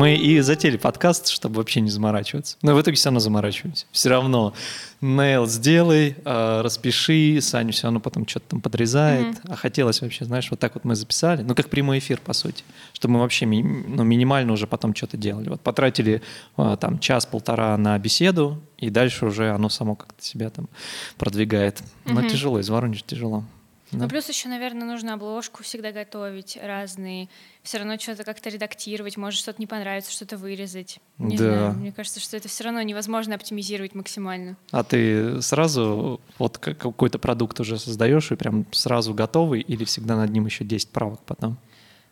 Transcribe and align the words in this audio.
Мы 0.00 0.14
и 0.14 0.40
затели 0.40 0.78
подкаст, 0.78 1.28
чтобы 1.28 1.56
вообще 1.56 1.82
не 1.82 1.90
заморачиваться. 1.90 2.56
Но 2.62 2.74
в 2.74 2.80
итоге 2.80 2.96
все 2.96 3.08
равно 3.08 3.20
заморачиваемся. 3.20 3.84
Все 3.92 4.08
равно 4.08 4.54
Нейл 5.02 5.46
сделай, 5.46 6.16
э, 6.24 6.60
распиши, 6.62 7.38
Саня 7.42 7.70
все 7.72 7.82
равно 7.82 8.00
потом 8.00 8.26
что-то 8.26 8.46
там 8.48 8.62
подрезает. 8.62 9.26
Mm-hmm. 9.26 9.52
А 9.52 9.56
хотелось 9.56 10.00
вообще, 10.00 10.24
знаешь, 10.24 10.50
вот 10.50 10.58
так 10.58 10.72
вот 10.72 10.84
мы 10.84 10.94
записали, 10.94 11.42
ну 11.42 11.54
как 11.54 11.68
прямой 11.68 11.98
эфир, 11.98 12.18
по 12.18 12.32
сути, 12.32 12.64
чтобы 12.94 13.12
мы 13.12 13.20
вообще 13.20 13.44
ми- 13.44 13.62
ну, 13.62 14.02
минимально 14.02 14.54
уже 14.54 14.66
потом 14.66 14.94
что-то 14.94 15.18
делали. 15.18 15.50
Вот 15.50 15.60
потратили 15.60 16.22
э, 16.56 16.76
там 16.80 16.98
час-полтора 16.98 17.76
на 17.76 17.98
беседу, 17.98 18.58
и 18.78 18.88
дальше 18.88 19.26
уже 19.26 19.50
оно 19.50 19.68
само 19.68 19.96
как-то 19.96 20.24
себя 20.24 20.48
там 20.48 20.70
продвигает. 21.18 21.82
Но 22.06 22.22
mm-hmm. 22.22 22.30
тяжело, 22.30 22.58
из 22.58 22.70
Воронежа 22.70 23.02
тяжело. 23.06 23.44
Да. 23.92 23.98
Ну, 23.98 24.08
плюс 24.08 24.28
еще, 24.28 24.48
наверное, 24.48 24.86
нужно 24.86 25.14
обложку 25.14 25.62
всегда 25.62 25.90
готовить 25.90 26.58
разные. 26.62 27.28
Все 27.62 27.78
равно 27.78 27.98
что-то 27.98 28.24
как-то 28.24 28.48
редактировать, 28.48 29.16
может 29.16 29.40
что-то 29.40 29.60
не 29.60 29.66
понравится, 29.66 30.12
что-то 30.12 30.36
вырезать. 30.36 31.00
Не 31.18 31.36
да. 31.36 31.44
знаю, 31.44 31.72
мне 31.74 31.92
кажется, 31.92 32.20
что 32.20 32.36
это 32.36 32.48
все 32.48 32.64
равно 32.64 32.82
невозможно 32.82 33.34
оптимизировать 33.34 33.94
максимально. 33.94 34.56
А 34.70 34.84
ты 34.84 35.42
сразу 35.42 36.20
вот 36.38 36.58
какой-то 36.58 37.18
продукт 37.18 37.58
уже 37.60 37.78
создаешь 37.78 38.30
и 38.30 38.36
прям 38.36 38.64
сразу 38.72 39.12
готовый, 39.12 39.60
или 39.60 39.84
всегда 39.84 40.16
над 40.16 40.30
ним 40.30 40.46
еще 40.46 40.64
10 40.64 40.90
правок 40.90 41.20
потом? 41.26 41.58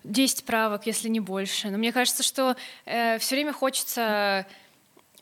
10 0.05 0.45
правок, 0.45 0.87
если 0.87 1.09
не 1.09 1.21
больше. 1.21 1.71
Но 1.71 1.79
мне 1.79 1.93
кажется, 1.93 2.23
что 2.23 2.57
э, 2.87 3.19
все 3.19 3.35
время 3.35 3.53
хочется 3.53 4.47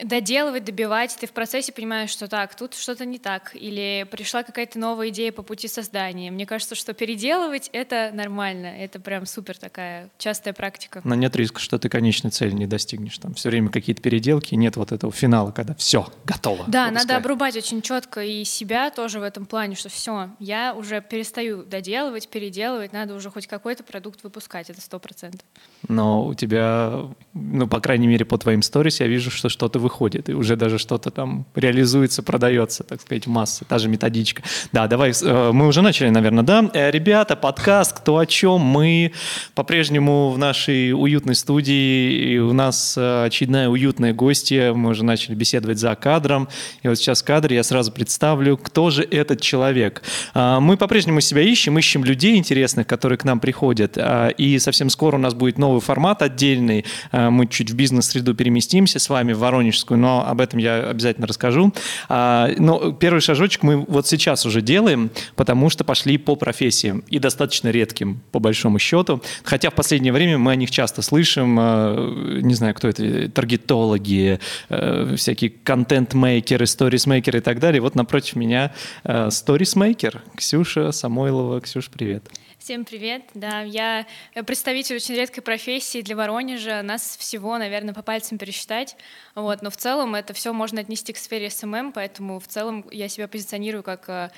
доделывать, 0.01 0.65
добивать, 0.65 1.17
ты 1.19 1.27
в 1.27 1.33
процессе 1.33 1.73
понимаешь, 1.73 2.11
что 2.11 2.29
так, 2.29 2.55
тут 2.55 2.75
что-то 2.75 3.05
не 3.05 3.19
так, 3.19 3.53
или 3.55 4.07
пришла 4.11 4.43
какая-то 4.43 4.79
новая 4.79 5.09
идея 5.09 5.33
по 5.33 5.43
пути 5.43 5.69
создания. 5.69 6.31
Мне 6.31 6.47
кажется, 6.47 6.75
что 6.75 6.93
переделывать— 6.93 7.71
это 7.73 8.11
нормально, 8.13 8.67
это 8.67 9.01
прям 9.01 9.27
супер 9.27 9.57
такая 9.57 10.11
частая 10.19 10.55
практика. 10.55 11.01
Но 11.05 11.15
нет 11.15 11.35
риска, 11.37 11.61
что 11.61 11.79
ты 11.79 11.89
конечной 11.89 12.31
цели 12.31 12.53
не 12.53 12.67
достигнешь. 12.67 13.19
Там 13.19 13.35
все 13.35 13.49
время 13.49 13.71
какие-то 13.71 14.03
переделки, 14.03 14.55
нет 14.55 14.77
вот 14.77 14.93
этого 14.93 15.13
финала, 15.13 15.51
когда 15.51 15.75
все, 15.75 16.09
готово. 16.25 16.65
Да, 16.67 16.91
надо 16.91 17.17
обрубать 17.17 17.57
очень 17.57 17.83
четко 17.83 18.23
и 18.23 18.45
себя 18.45 18.91
тоже 18.91 19.21
в 19.21 19.23
этом 19.23 19.47
плане, 19.47 19.77
что 19.77 19.89
все, 19.89 20.31
я 20.39 20.75
уже 20.75 21.01
перестаю 21.01 21.65
доделывать, 21.65 22.29
переделывать, 22.29 22.93
надо 22.93 23.15
уже 23.15 23.31
хоть 23.31 23.47
какой-то 23.47 23.83
продукт 23.83 24.23
выпускать, 24.23 24.71
это 24.71 24.81
сто 24.81 24.99
процентов. 24.99 25.47
Но 25.89 26.27
у 26.27 26.35
тебя, 26.35 27.07
ну, 27.33 27.67
по 27.67 27.81
крайней 27.81 28.07
мере, 28.07 28.25
по 28.25 28.39
твоим 28.39 28.63
сторис 28.63 29.01
я 29.01 29.07
вижу, 29.07 29.31
что 29.31 29.49
что-то 29.49 29.79
выходит, 29.87 30.29
и 30.29 30.35
уже 30.35 30.57
даже 30.57 30.79
что-то 30.79 31.13
там 31.13 31.47
реализуется, 31.55 32.21
продается, 32.25 32.83
так 32.83 33.01
сказать, 33.01 33.29
масса, 33.29 33.65
та 33.65 33.79
же 33.79 33.89
методичка. 33.89 34.43
Да, 34.73 34.89
давай, 34.89 35.13
э, 35.13 35.51
мы 35.53 35.69
уже 35.69 35.81
начали, 35.81 36.09
наверное, 36.09 36.43
да? 36.43 36.69
Э, 36.75 36.91
ребята, 36.91 37.37
подкаст 37.37 37.97
«Кто 37.99 38.19
о 38.19 38.27
чем?» 38.27 38.61
Мы 38.63 39.13
по-прежнему 39.55 40.31
в 40.31 40.39
нашей 40.39 40.93
уютной 40.93 41.37
студии, 41.37 42.33
и 42.33 42.39
у 42.39 42.53
нас 42.53 42.97
э, 42.99 43.27
очередная 43.27 43.69
уютная 43.69 44.13
гостья, 44.13 44.73
мы 44.73 44.91
уже 44.91 45.05
начали 45.05 45.37
беседовать 45.37 45.79
за 45.79 45.95
кадром, 45.95 46.49
и 46.83 46.89
вот 46.89 46.99
сейчас 46.99 47.23
в 47.23 47.25
кадре 47.25 47.55
я 47.55 47.63
сразу 47.63 47.93
представлю, 47.93 48.57
кто 48.57 48.91
же 48.91 49.05
этот 49.05 49.41
человек. 49.41 50.03
Мы 50.35 50.77
по-прежнему 50.77 51.21
себя 51.21 51.43
ищем, 51.43 51.79
ищем 51.79 52.05
людей 52.05 52.37
интересных, 52.37 52.89
которые 52.89 53.19
к 53.19 53.25
нам 53.25 53.39
приходят, 53.39 53.97
и 54.37 54.59
совсем 54.59 54.91
скоро 54.91 55.15
у 55.15 55.21
нас 55.21 55.35
будет 55.35 55.59
новый 55.59 55.81
формат 55.81 56.23
отдельный, 56.23 56.85
мы 57.13 57.47
чуть 57.47 57.71
в 57.71 57.77
бизнес-среду 57.77 58.35
переместимся 58.35 58.99
с 58.99 59.09
вами 59.09 59.33
в 59.33 59.39
Воронеж 59.39 59.76
академическую, 59.77 59.99
но 59.99 60.27
об 60.27 60.41
этом 60.41 60.59
я 60.59 60.91
обязательно 60.91 61.27
расскажу. 61.27 61.73
А, 62.09 62.51
но 62.59 62.93
первый 62.93 63.21
шажочек 63.21 63.63
мы 63.63 63.77
вот 63.77 64.07
сейчас 64.07 64.47
уже 64.47 64.61
делаем, 64.61 65.11
потому 65.37 65.71
что 65.71 65.85
пошли 65.85 66.19
по 66.19 66.37
профессиям 66.37 67.03
и 67.09 67.19
достаточно 67.19 67.69
редким, 67.71 68.21
по 68.33 68.39
большому 68.39 68.79
счету. 68.79 69.23
Хотя 69.45 69.71
в 69.71 69.75
последнее 69.75 70.13
время 70.13 70.39
мы 70.39 70.53
о 70.53 70.57
них 70.57 70.71
часто 70.71 71.03
слышим, 71.03 71.57
а, 71.61 72.41
не 72.41 72.55
знаю, 72.55 72.75
кто 72.75 72.89
это, 72.89 73.31
таргетологи, 73.31 74.39
а, 74.69 75.15
всякие 75.17 75.51
контент-мейкеры, 75.51 76.67
сторис-мейкеры 76.67 77.39
и 77.39 77.43
так 77.43 77.59
далее. 77.59 77.81
Вот 77.81 77.95
напротив 77.95 78.37
меня 78.37 78.73
сторис-мейкер 79.05 80.23
Ксюша 80.37 80.93
Самойлова. 80.93 81.61
Ксюша, 81.61 81.91
привет. 81.93 82.25
Всем 82.59 82.85
привет. 82.85 83.23
Да, 83.35 83.61
я 83.61 84.07
представитель 84.47 84.97
очень 84.97 85.15
редкой 85.15 85.43
профессии 85.43 86.01
для 86.01 86.17
Воронежа. 86.17 86.83
Нас 86.83 87.17
всего, 87.19 87.59
наверное, 87.59 87.95
по 87.95 88.03
пальцам 88.03 88.39
пересчитать. 88.39 88.97
Вот, 89.35 89.63
но 89.63 89.71
в 89.71 89.77
целом 89.77 90.15
это 90.15 90.33
все 90.33 90.53
можно 90.53 90.81
отнести 90.81 91.13
к 91.13 91.19
сфере 91.19 91.47
SMM, 91.49 91.93
поэтому 91.95 92.41
в 92.41 92.47
целом 92.49 92.85
я 92.91 93.09
себя 93.09 93.29
позиционирую 93.29 93.83
как 93.83 94.09
э, 94.09 94.31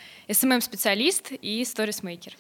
и 1.40 1.64
сторисмейкер. 1.64 2.32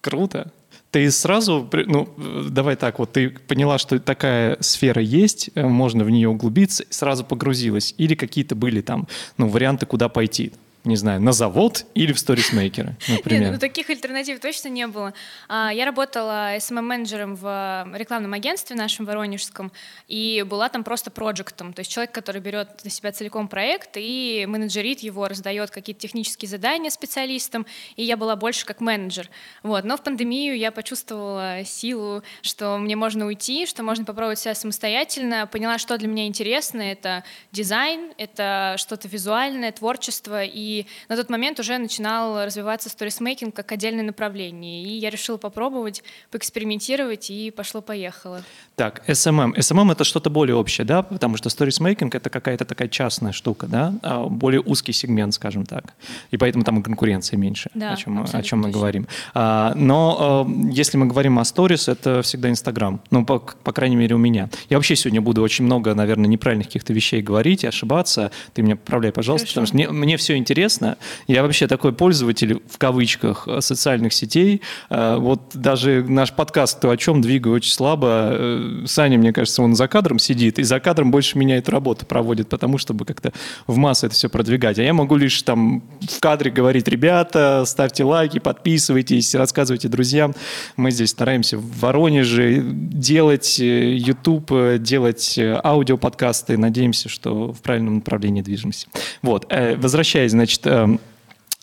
Круто. 0.00 0.52
Ты 0.90 1.10
сразу, 1.10 1.68
ну, 1.72 2.08
давай 2.48 2.76
так, 2.76 2.98
вот 2.98 3.12
ты 3.12 3.30
поняла, 3.30 3.78
что 3.78 3.98
такая 3.98 4.56
сфера 4.60 5.02
есть, 5.02 5.50
э, 5.54 5.66
можно 5.66 6.04
в 6.04 6.10
нее 6.10 6.28
углубиться, 6.28 6.84
сразу 6.90 7.24
погрузилась, 7.24 7.94
или 7.98 8.14
какие-то 8.14 8.54
были 8.54 8.80
там, 8.80 9.08
ну, 9.36 9.48
варианты, 9.48 9.84
куда 9.86 10.08
пойти? 10.08 10.52
Не 10.84 10.96
знаю, 10.96 11.20
на 11.20 11.32
завод 11.32 11.86
или 11.94 12.12
в 12.12 12.18
сторисмейкеры, 12.18 12.96
например? 13.08 13.42
Нет, 13.42 13.52
ну, 13.52 13.58
таких 13.58 13.88
альтернатив 13.90 14.40
точно 14.40 14.68
не 14.68 14.86
было. 14.86 15.14
А, 15.48 15.72
я 15.72 15.86
работала 15.86 16.56
SMM-менеджером 16.56 17.36
в 17.36 17.88
рекламном 17.94 18.34
агентстве 18.34 18.76
нашем 18.76 19.06
воронежском, 19.06 19.72
и 20.08 20.44
была 20.46 20.68
там 20.68 20.84
просто 20.84 21.10
проектом, 21.10 21.72
то 21.72 21.80
есть 21.80 21.90
человек, 21.90 22.12
который 22.12 22.40
берет 22.40 22.84
на 22.84 22.90
себя 22.90 23.12
целиком 23.12 23.48
проект 23.48 23.92
и 23.96 24.44
менеджерит 24.46 25.00
его, 25.00 25.26
раздает 25.26 25.70
какие-то 25.70 26.02
технические 26.02 26.48
задания 26.48 26.90
специалистам, 26.90 27.66
и 27.96 28.04
я 28.04 28.16
была 28.16 28.36
больше 28.36 28.66
как 28.66 28.80
менеджер. 28.80 29.30
Вот. 29.62 29.84
Но 29.84 29.96
в 29.96 30.02
пандемию 30.02 30.56
я 30.56 30.70
почувствовала 30.70 31.64
силу, 31.64 32.22
что 32.42 32.76
мне 32.78 32.96
можно 32.96 33.26
уйти, 33.26 33.66
что 33.66 33.82
можно 33.82 34.04
попробовать 34.04 34.38
себя 34.38 34.54
самостоятельно, 34.54 35.46
поняла, 35.46 35.78
что 35.78 35.96
для 35.96 36.08
меня 36.08 36.26
интересно, 36.26 36.82
это 36.82 37.24
дизайн, 37.52 38.12
это 38.18 38.74
что-то 38.78 39.08
визуальное, 39.08 39.72
творчество, 39.72 40.44
и 40.44 40.73
на 41.08 41.16
тот 41.16 41.30
момент 41.30 41.60
уже 41.60 41.78
начинал 41.78 42.44
развиваться 42.44 42.88
сторисмейкинг 42.88 43.54
как 43.54 43.72
отдельное 43.72 44.04
направление. 44.04 44.82
И 44.82 44.98
я 44.98 45.10
решила 45.10 45.36
попробовать, 45.36 46.02
поэкспериментировать, 46.30 47.30
и 47.30 47.50
пошло-поехало. 47.50 48.42
Так, 48.76 49.02
SMM. 49.08 49.54
SMM— 49.56 49.92
это 49.92 50.04
что-то 50.04 50.30
более 50.30 50.56
общее, 50.56 50.84
да? 50.84 51.02
Потому 51.02 51.36
что 51.36 51.48
сторисмейкинг— 51.48 52.14
это 52.16 52.30
какая-то 52.30 52.64
такая 52.64 52.88
частная 52.88 53.32
штука, 53.32 53.66
да? 53.66 53.94
А 54.02 54.24
более 54.24 54.60
узкий 54.60 54.92
сегмент, 54.92 55.34
скажем 55.34 55.64
так. 55.64 55.94
И 56.30 56.36
поэтому 56.36 56.64
там 56.64 56.82
конкуренция 56.82 57.36
меньше, 57.36 57.70
да, 57.74 57.92
о, 57.92 57.96
чем, 57.96 58.22
о 58.22 58.42
чем 58.42 58.58
мы 58.58 58.64
точно. 58.64 58.78
говорим. 58.78 59.08
А, 59.34 59.72
но 59.74 60.46
а, 60.46 60.70
если 60.72 60.98
мы 60.98 61.06
говорим 61.06 61.38
о 61.38 61.44
сторис, 61.44 61.88
это 61.88 62.22
всегда 62.22 62.50
Инстаграм. 62.50 63.00
Ну, 63.10 63.24
по, 63.24 63.38
по 63.38 63.72
крайней 63.72 63.96
мере, 63.96 64.14
у 64.14 64.18
меня. 64.18 64.50
Я 64.68 64.76
вообще 64.78 64.96
сегодня 64.96 65.20
буду 65.20 65.42
очень 65.42 65.64
много, 65.64 65.94
наверное, 65.94 66.26
неправильных 66.26 66.66
каких-то 66.66 66.92
вещей 66.92 67.22
говорить 67.22 67.64
ошибаться. 67.64 68.30
Ты 68.54 68.62
меня 68.62 68.76
поправляй, 68.76 69.12
пожалуйста, 69.12 69.46
Хорошо. 69.46 69.60
потому 69.60 69.66
что 69.66 69.76
мне, 69.76 69.88
мне 69.90 70.16
все 70.16 70.36
интересно 70.36 70.63
интересно. 70.64 70.96
Я 71.26 71.42
вообще 71.42 71.66
такой 71.66 71.92
пользователь, 71.92 72.62
в 72.70 72.78
кавычках, 72.78 73.46
социальных 73.60 74.12
сетей. 74.14 74.62
Э, 74.88 75.16
вот 75.18 75.40
даже 75.52 76.04
наш 76.08 76.32
подкаст 76.32 76.80
«То 76.80 76.90
о 76.90 76.96
чем?» 76.96 77.20
двигаю 77.20 77.56
очень 77.56 77.72
слабо. 77.72 78.30
Э, 78.32 78.84
Саня, 78.86 79.18
мне 79.18 79.32
кажется, 79.32 79.62
он 79.62 79.74
за 79.74 79.88
кадром 79.88 80.18
сидит, 80.18 80.58
и 80.58 80.62
за 80.62 80.80
кадром 80.80 81.10
больше 81.10 81.36
меня 81.36 81.58
эту 81.58 81.70
работу 81.70 82.06
проводит, 82.06 82.48
потому 82.48 82.78
чтобы 82.78 83.04
как-то 83.04 83.32
в 83.66 83.76
массы 83.76 84.06
это 84.06 84.14
все 84.14 84.30
продвигать. 84.30 84.78
А 84.78 84.82
я 84.82 84.94
могу 84.94 85.16
лишь 85.16 85.42
там 85.42 85.82
в 86.00 86.20
кадре 86.20 86.50
говорить, 86.50 86.88
ребята, 86.88 87.64
ставьте 87.66 88.04
лайки, 88.04 88.38
подписывайтесь, 88.38 89.34
рассказывайте 89.34 89.88
друзьям. 89.88 90.34
Мы 90.76 90.90
здесь 90.90 91.10
стараемся 91.10 91.58
в 91.58 91.80
Воронеже 91.80 92.62
делать 92.64 93.60
э, 93.60 93.94
YouTube, 93.96 94.78
делать 94.78 95.38
аудиоподкасты. 95.38 96.56
Надеемся, 96.56 97.10
что 97.10 97.52
в 97.52 97.60
правильном 97.60 97.96
направлении 97.96 98.40
движемся. 98.40 98.86
Вот, 99.20 99.52
возвращаясь, 99.76 100.30
значит, 100.30 100.53
Значит, 100.54 100.66
эм, 100.66 101.00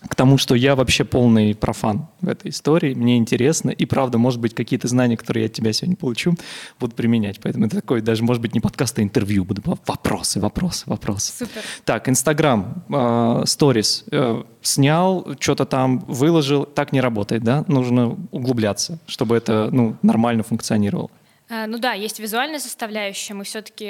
к 0.08 0.14
тому, 0.16 0.36
что 0.36 0.54
я 0.54 0.74
вообще 0.74 1.04
полный 1.04 1.54
профан 1.54 2.08
в 2.20 2.28
этой 2.28 2.50
истории, 2.50 2.92
мне 2.92 3.16
интересно, 3.16 3.70
и 3.70 3.86
правда, 3.86 4.18
может 4.18 4.40
быть, 4.40 4.52
какие-то 4.52 4.88
знания, 4.88 5.16
которые 5.16 5.44
я 5.44 5.46
от 5.46 5.52
тебя 5.52 5.72
сегодня 5.72 5.96
получу, 5.96 6.34
буду 6.80 6.94
применять. 6.94 7.38
Поэтому 7.40 7.66
это 7.66 7.76
такой, 7.76 8.00
даже, 8.00 8.24
может 8.24 8.42
быть, 8.42 8.52
не 8.52 8.60
подкаст, 8.60 8.98
а 8.98 9.02
интервью, 9.02 9.44
буду 9.44 9.62
вопросы, 9.86 10.40
вопросы, 10.40 10.84
вопросы. 10.86 11.32
Супер. 11.38 11.62
Так, 11.84 12.08
Инстаграм, 12.08 12.84
э, 12.90 13.44
сторис, 13.46 14.04
э, 14.10 14.42
снял, 14.60 15.26
что-то 15.38 15.64
там 15.64 16.00
выложил, 16.00 16.64
так 16.64 16.92
не 16.92 17.00
работает, 17.00 17.44
да? 17.44 17.64
Нужно 17.68 18.18
углубляться, 18.32 18.98
чтобы 19.06 19.36
это, 19.36 19.68
ну, 19.70 19.96
нормально 20.02 20.42
функционировало. 20.42 21.10
А, 21.52 21.66
ну 21.66 21.76
да, 21.76 21.92
есть 21.92 22.18
визуальная 22.18 22.60
составляющая. 22.60 23.34
Мы 23.34 23.44
все-таки 23.44 23.84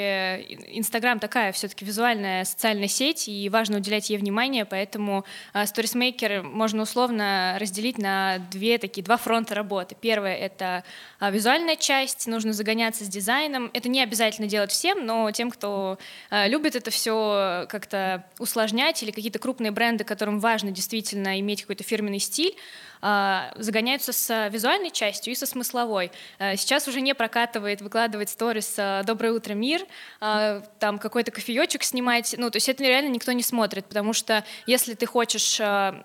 Инстаграм 0.76 1.20
такая 1.20 1.52
все-таки 1.52 1.84
визуальная 1.84 2.44
социальная 2.44 2.88
сеть, 2.88 3.28
и 3.28 3.48
важно 3.48 3.76
уделять 3.76 4.10
ей 4.10 4.16
внимание, 4.16 4.64
поэтому 4.64 5.24
сторисмейкер 5.64 6.42
можно 6.42 6.82
условно 6.82 7.56
разделить 7.60 7.98
на 7.98 8.38
две 8.50 8.78
такие 8.78 9.04
два 9.04 9.16
фронта 9.16 9.54
работы. 9.54 9.94
Первое 10.00 10.34
это 10.34 10.82
визуальная 11.20 11.76
часть, 11.76 12.26
нужно 12.26 12.52
загоняться 12.52 13.04
с 13.04 13.08
дизайном. 13.08 13.70
Это 13.74 13.88
не 13.88 14.02
обязательно 14.02 14.48
делать 14.48 14.72
всем, 14.72 15.06
но 15.06 15.30
тем, 15.30 15.48
кто 15.48 15.98
любит 16.32 16.74
это 16.74 16.90
все 16.90 17.66
как-то 17.68 18.24
усложнять 18.40 19.04
или 19.04 19.12
какие-то 19.12 19.38
крупные 19.38 19.70
бренды, 19.70 20.02
которым 20.02 20.40
важно 20.40 20.72
действительно 20.72 21.38
иметь 21.38 21.62
какой-то 21.62 21.84
фирменный 21.84 22.18
стиль, 22.18 22.56
загоняются 23.02 24.12
с 24.12 24.48
визуальной 24.48 24.90
частью 24.90 25.32
и 25.32 25.36
со 25.36 25.44
смысловой. 25.44 26.12
Сейчас 26.38 26.86
уже 26.86 27.00
не 27.00 27.14
прокатывает 27.14 27.82
выкладывает 27.82 28.28
сторис 28.30 28.76
«Доброе 29.04 29.32
утро, 29.32 29.54
мир», 29.54 29.84
там 30.20 30.98
какой-то 31.00 31.32
кофеечек 31.32 31.82
снимать, 31.82 32.34
ну, 32.38 32.48
то 32.48 32.56
есть 32.56 32.68
это 32.68 32.84
реально 32.84 33.08
никто 33.08 33.32
не 33.32 33.42
смотрит, 33.42 33.86
потому 33.86 34.12
что 34.12 34.44
если 34.66 34.94
ты 34.94 35.06
хочешь 35.06 35.58
в 35.58 36.04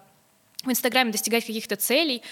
Инстаграме 0.66 1.12
достигать 1.12 1.46
каких-то 1.46 1.76
целей, 1.76 2.24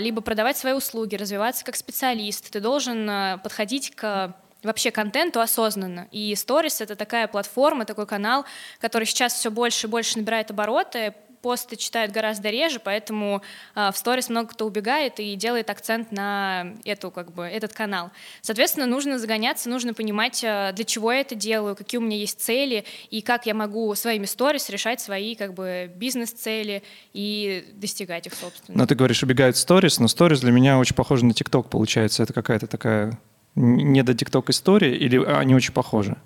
либо 0.00 0.20
продавать 0.20 0.56
свои 0.56 0.72
услуги, 0.72 1.14
развиваться 1.14 1.64
как 1.64 1.76
специалист, 1.76 2.50
ты 2.50 2.58
должен 2.60 3.38
подходить 3.40 3.94
к 3.94 4.34
вообще 4.64 4.90
контенту 4.90 5.40
осознанно. 5.40 6.08
И 6.10 6.32
Stories— 6.32 6.76
это 6.82 6.96
такая 6.96 7.28
платформа, 7.28 7.84
такой 7.84 8.06
канал, 8.06 8.44
который 8.80 9.04
сейчас 9.04 9.34
все 9.34 9.52
больше 9.52 9.86
и 9.86 9.90
больше 9.90 10.18
набирает 10.18 10.50
обороты, 10.50 11.14
посты 11.40 11.76
читают 11.76 12.12
гораздо 12.12 12.50
реже, 12.50 12.80
поэтому 12.82 13.42
э, 13.74 13.90
в 13.92 13.96
сторис 13.96 14.28
много 14.28 14.48
кто 14.48 14.66
убегает 14.66 15.20
и 15.20 15.34
делает 15.36 15.70
акцент 15.70 16.12
на 16.12 16.74
эту, 16.84 17.10
как 17.10 17.32
бы, 17.32 17.44
этот 17.44 17.72
канал. 17.72 18.10
Соответственно, 18.42 18.86
нужно 18.86 19.18
загоняться, 19.18 19.68
нужно 19.68 19.94
понимать, 19.94 20.42
э, 20.44 20.72
для 20.74 20.84
чего 20.84 21.12
я 21.12 21.20
это 21.20 21.34
делаю, 21.34 21.76
какие 21.76 21.98
у 21.98 22.02
меня 22.02 22.16
есть 22.16 22.40
цели 22.40 22.84
и 23.10 23.22
как 23.22 23.46
я 23.46 23.54
могу 23.54 23.94
своими 23.94 24.26
сторис 24.26 24.68
решать 24.68 25.00
свои 25.00 25.34
как 25.34 25.54
бы, 25.54 25.90
бизнес-цели 25.94 26.82
и 27.12 27.64
достигать 27.74 28.26
их, 28.26 28.34
собственно. 28.34 28.78
Но 28.78 28.86
ты 28.86 28.94
говоришь, 28.94 29.22
убегают 29.22 29.56
сторис, 29.56 29.98
но 29.98 30.08
сторис 30.08 30.40
для 30.40 30.52
меня 30.52 30.78
очень 30.78 30.94
похоже 30.94 31.24
на 31.24 31.34
ТикТок, 31.34 31.70
получается. 31.70 32.22
Это 32.22 32.32
какая-то 32.32 32.66
такая 32.66 33.18
не 33.54 34.02
до 34.02 34.14
ТикТок 34.14 34.50
история 34.50 34.96
или 34.96 35.22
они 35.24 35.54
очень 35.54 35.72
похожи? 35.72 36.16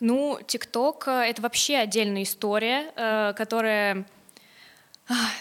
Ну, 0.00 0.38
ТикТок— 0.46 1.04
это 1.08 1.42
вообще 1.42 1.76
отдельная 1.76 2.22
история, 2.22 2.90
э, 2.96 3.34
которая 3.36 4.06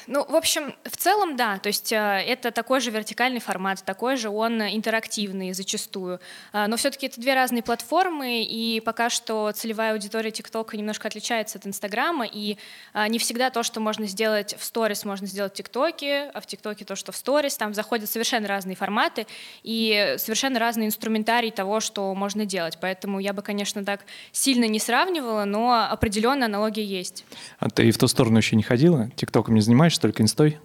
ну, 0.07 0.25
в 0.27 0.36
общем, 0.36 0.74
в 0.83 0.98
целом, 0.98 1.36
да, 1.36 1.60
то 1.60 1.68
есть 1.68 1.92
э, 1.92 1.95
это 1.95 2.51
такой 2.51 2.81
же 2.81 2.89
вертикальный 2.89 3.39
формат, 3.39 3.83
такой 3.83 4.18
же 4.18 4.30
он 4.30 4.62
интерактивный 4.62 5.54
зачастую, 5.54 6.19
а, 6.51 6.68
но 6.68 6.75
все-таки 6.75 7.06
это 7.06 7.21
две 7.21 7.36
разные 7.36 7.62
платформы, 7.62 8.44
и 8.44 8.80
пока 8.80 9.10
что 9.10 9.51
целевая 9.51 9.94
аудитория 9.94 10.31
ТикТока 10.31 10.75
немножко 10.75 11.07
отличается 11.07 11.60
от 11.60 11.68
Инстаграма, 11.68 12.25
и 12.25 12.57
а, 12.94 13.07
не 13.07 13.19
всегда 13.19 13.51
то, 13.51 13.62
что 13.62 13.80
можно 13.80 14.07
сделать 14.07 14.56
в 14.57 14.63
сторис, 14.63 15.06
можно 15.06 15.27
сделать 15.27 15.54
в 15.54 15.56
ТикТоке, 15.56 16.31
а 16.33 16.42
в 16.42 16.48
ТикТоке 16.48 16.83
то, 16.83 16.95
что 16.95 17.12
в 17.12 17.16
сторис, 17.16 17.56
там 17.56 17.74
заходят 17.75 18.10
совершенно 18.10 18.48
разные 18.48 18.75
форматы 18.75 19.27
и 19.62 20.16
совершенно 20.18 20.60
разный 20.60 20.88
инструментарий 20.88 21.51
того, 21.51 21.80
что 21.80 22.13
можно 22.16 22.45
делать, 22.45 22.80
поэтому 22.81 23.19
я 23.19 23.33
бы, 23.33 23.44
конечно, 23.44 23.86
так 23.86 24.01
сильно 24.31 24.66
не 24.66 24.80
сравнивала, 24.80 25.45
но 25.45 25.88
определенная 25.89 26.48
аналогия 26.48 26.83
есть. 26.83 27.24
А 27.60 27.69
ты 27.69 27.92
в 27.92 27.98
ту 28.00 28.07
сторону 28.07 28.38
еще 28.38 28.56
не 28.56 28.63
ходила? 28.63 29.12
ТикТоком 29.16 29.58
не 29.59 29.63
занимаешься, 29.63 30.01
только 30.01 30.23
инстой? 30.23 30.57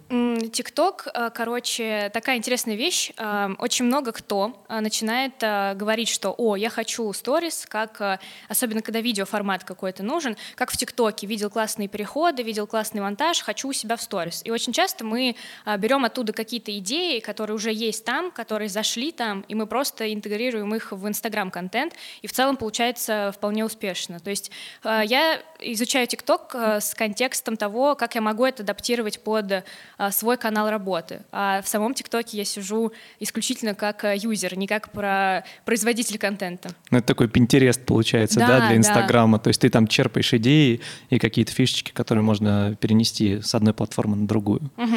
ТикТок, 0.51 1.09
э, 1.13 1.31
короче, 1.35 2.11
такая 2.13 2.37
интересная 2.37 2.77
вещь. 2.77 3.13
Э, 3.17 3.51
очень 3.59 3.85
много 3.85 4.13
кто 4.13 4.65
э, 4.69 4.81
начинает 4.81 5.35
говорить, 5.41 6.09
что, 6.09 6.35
о, 6.37 6.57
я 6.57 6.71
хочу 6.71 7.13
сторис, 7.13 7.67
как, 7.69 8.21
особенно 8.49 8.83
когда 8.83 9.01
видеоформат 9.01 9.65
какой-то 9.65 10.03
нужен, 10.03 10.37
как 10.55 10.71
в 10.71 10.77
ТикТоке, 10.77 11.27
видел 11.27 11.51
классные 11.51 11.89
переходы, 11.89 12.43
видел 12.43 12.67
классный 12.67 13.01
монтаж, 13.01 13.41
хочу 13.41 13.69
у 13.69 13.73
себя 13.73 13.97
в 13.97 14.03
сторис. 14.03 14.43
И 14.45 14.51
очень 14.51 14.73
часто 14.73 15.05
мы 15.05 15.37
берем 15.79 16.05
оттуда 16.05 16.33
какие-то 16.33 16.77
идеи, 16.79 17.21
которые 17.21 17.57
уже 17.57 17.73
есть 17.73 18.05
там, 18.05 18.31
которые 18.31 18.69
зашли 18.69 19.13
там, 19.13 19.45
и 19.49 19.55
мы 19.55 19.67
просто 19.67 20.13
интегрируем 20.13 20.75
их 20.75 20.93
в 20.93 21.07
Инстаграм-контент, 21.09 21.95
и 22.23 22.27
в 22.27 22.33
целом 22.33 22.57
получается 22.57 23.33
вполне 23.35 23.65
успешно. 23.65 24.21
То 24.21 24.31
есть 24.31 24.51
я 24.85 25.43
изучаю 25.61 26.07
ТикТок 26.07 26.55
с 26.55 26.95
контекстом 26.95 27.57
того, 27.57 27.95
как 27.95 28.15
я 28.15 28.21
могу 28.21 28.45
это 28.45 28.63
адаптировать 28.63 28.84
под 29.25 29.65
свой 30.11 30.37
канал 30.37 30.71
работы. 30.71 31.23
А 31.33 31.63
в 31.63 31.69
самом 31.69 31.95
ТикТоке 31.95 32.37
я 32.37 32.45
сижу 32.45 32.93
исключительно 33.21 33.75
как 33.75 34.05
э, 34.05 34.17
юзер, 34.17 34.57
не 34.57 34.67
как 34.67 34.91
про 34.91 35.45
производитель 35.65 36.19
контента. 36.19 36.71
Ну, 36.91 36.99
это 36.99 37.07
такой 37.07 37.29
пинтерест 37.29 37.85
получается, 37.85 38.41
да, 38.41 38.47
да 38.47 38.69
для 38.69 38.77
Инстаграма. 38.77 39.39
Да. 39.39 39.45
То 39.45 39.49
есть 39.49 39.61
ты 39.61 39.69
там 39.71 39.87
черпаешь 39.87 40.33
идеи 40.35 40.81
и 41.11 41.19
какие-то 41.19 41.53
фишечки, 41.53 41.93
которые 41.93 42.25
можно 42.25 42.77
перенести 42.81 43.41
с 43.41 43.55
одной 43.55 43.75
платформы 43.75 44.17
на 44.17 44.27
другую. 44.27 44.71
Угу. 44.77 44.97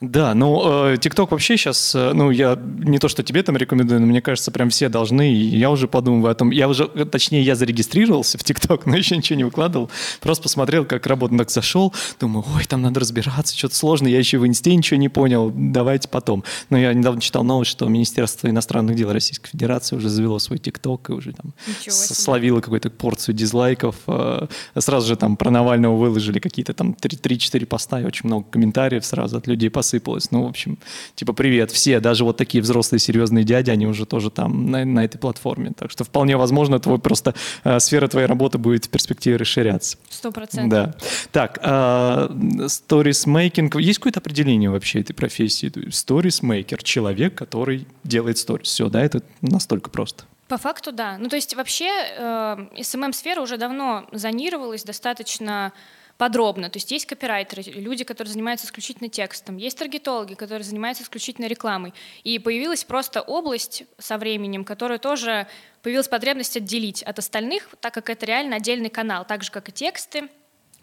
Да, 0.00 0.34
ну, 0.34 0.92
э, 0.92 0.96
ТикТок 0.98 1.30
вообще 1.30 1.56
сейчас, 1.56 1.94
э, 1.94 2.12
ну, 2.12 2.30
я 2.30 2.58
не 2.60 2.98
то, 2.98 3.08
что 3.08 3.22
тебе 3.22 3.42
там 3.42 3.56
рекомендую, 3.56 4.00
но 4.00 4.06
мне 4.06 4.20
кажется, 4.20 4.50
прям 4.50 4.68
все 4.68 4.88
должны, 4.88 5.32
и 5.32 5.56
я 5.56 5.70
уже 5.70 5.88
подумываю 5.88 6.32
о 6.32 6.34
том, 6.34 6.50
я 6.50 6.68
уже, 6.68 6.86
точнее, 6.86 7.42
я 7.42 7.54
зарегистрировался 7.54 8.36
в 8.36 8.44
ТикТок, 8.44 8.86
но 8.86 8.96
еще 8.96 9.16
ничего 9.16 9.36
не 9.36 9.44
выкладывал, 9.44 9.90
просто 10.20 10.42
посмотрел, 10.42 10.84
как 10.84 11.06
работа, 11.06 11.36
так 11.38 11.50
зашел, 11.50 11.94
думаю, 12.20 12.44
ой, 12.54 12.64
там 12.64 12.82
надо 12.82 13.00
разбираться, 13.00 13.56
что-то 13.56 13.76
сложно, 13.76 14.08
я 14.08 14.18
еще 14.18 14.38
в 14.38 14.46
Инсте 14.46 14.74
ничего 14.74 14.98
не 14.98 15.08
понял, 15.08 15.52
давайте 15.54 16.08
потом. 16.08 16.44
Но 16.70 16.78
я 16.78 16.92
недавно 16.92 17.20
читал 17.20 17.44
новость, 17.44 17.70
что 17.70 17.86
Министерство 17.86 18.48
иностранных 18.48 18.96
дел 18.96 19.12
Российской 19.12 19.50
Федерации 19.50 19.96
уже 19.96 20.08
завело 20.08 20.38
свой 20.38 20.58
ТикТок 20.58 21.10
и 21.10 21.12
уже 21.12 21.32
там 21.32 21.54
словило 21.88 22.60
какую-то 22.60 22.90
порцию 22.90 23.34
дизлайков, 23.34 23.96
э, 24.06 24.46
сразу 24.78 25.08
же 25.08 25.16
там 25.16 25.36
про 25.36 25.50
Навального 25.50 25.96
выложили 25.96 26.40
какие-то 26.40 26.74
там 26.74 26.96
3-4 27.00 27.64
поста 27.66 28.00
и 28.00 28.04
очень 28.04 28.26
много 28.26 28.44
комментариев 28.50 29.04
сразу 29.04 29.38
от 29.38 29.46
людей 29.46 29.70
посыпалось 29.70 29.93
посыпалось. 30.00 30.30
Ну, 30.30 30.44
в 30.44 30.48
общем, 30.48 30.78
типа, 31.14 31.32
привет, 31.32 31.70
все, 31.70 32.00
даже 32.00 32.24
вот 32.24 32.36
такие 32.36 32.62
взрослые 32.62 33.00
серьезные 33.00 33.44
дяди, 33.44 33.70
они 33.70 33.86
уже 33.86 34.06
тоже 34.06 34.30
там 34.30 34.70
на, 34.70 34.84
на 34.84 35.04
этой 35.04 35.18
платформе. 35.18 35.72
Так 35.76 35.90
что 35.90 36.04
вполне 36.04 36.36
возможно, 36.36 36.78
твой 36.78 36.98
просто 36.98 37.34
э, 37.64 37.80
сфера 37.80 38.08
твоей 38.08 38.26
работы 38.26 38.58
будет 38.58 38.86
в 38.86 38.88
перспективе 38.88 39.36
расширяться. 39.36 39.96
Сто 40.10 40.32
процентов. 40.32 40.70
Да. 40.70 40.94
Так, 41.32 41.58
э, 41.62 42.28
stories 42.66 43.26
making. 43.26 43.80
Есть 43.80 43.98
какое-то 43.98 44.20
определение 44.20 44.70
вообще 44.70 45.00
этой 45.00 45.14
профессии? 45.14 45.68
Stories 45.68 46.42
maker— 46.42 46.80
человек, 46.82 47.34
который 47.34 47.86
делает 48.04 48.38
сторис. 48.38 48.68
Все, 48.68 48.88
да, 48.88 49.02
это 49.02 49.22
настолько 49.40 49.90
просто. 49.90 50.24
По 50.48 50.58
факту, 50.58 50.92
да. 50.92 51.16
Ну, 51.18 51.28
то 51.28 51.36
есть 51.36 51.54
вообще 51.56 51.86
э, 51.86 52.66
SMM-сфера 52.78 53.40
уже 53.40 53.56
давно 53.56 54.06
зонировалась 54.12 54.84
достаточно 54.84 55.72
подробно. 56.18 56.70
То 56.70 56.76
есть 56.76 56.90
есть 56.90 57.06
копирайтеры, 57.06 57.62
люди, 57.62 58.04
которые 58.04 58.32
занимаются 58.32 58.66
исключительно 58.66 59.08
текстом, 59.08 59.56
есть 59.56 59.78
таргетологи, 59.78 60.34
которые 60.34 60.64
занимаются 60.64 61.02
исключительно 61.02 61.46
рекламой. 61.46 61.92
И 62.22 62.38
появилась 62.38 62.84
просто 62.84 63.20
область 63.20 63.84
со 63.98 64.18
временем, 64.18 64.64
которая 64.64 64.98
тоже 64.98 65.46
появилась 65.82 66.08
потребность 66.08 66.56
отделить 66.56 67.02
от 67.02 67.18
остальных, 67.18 67.68
так 67.80 67.94
как 67.94 68.10
это 68.10 68.26
реально 68.26 68.56
отдельный 68.56 68.90
канал, 68.90 69.24
так 69.24 69.42
же, 69.42 69.50
как 69.50 69.68
и 69.68 69.72
тексты, 69.72 70.28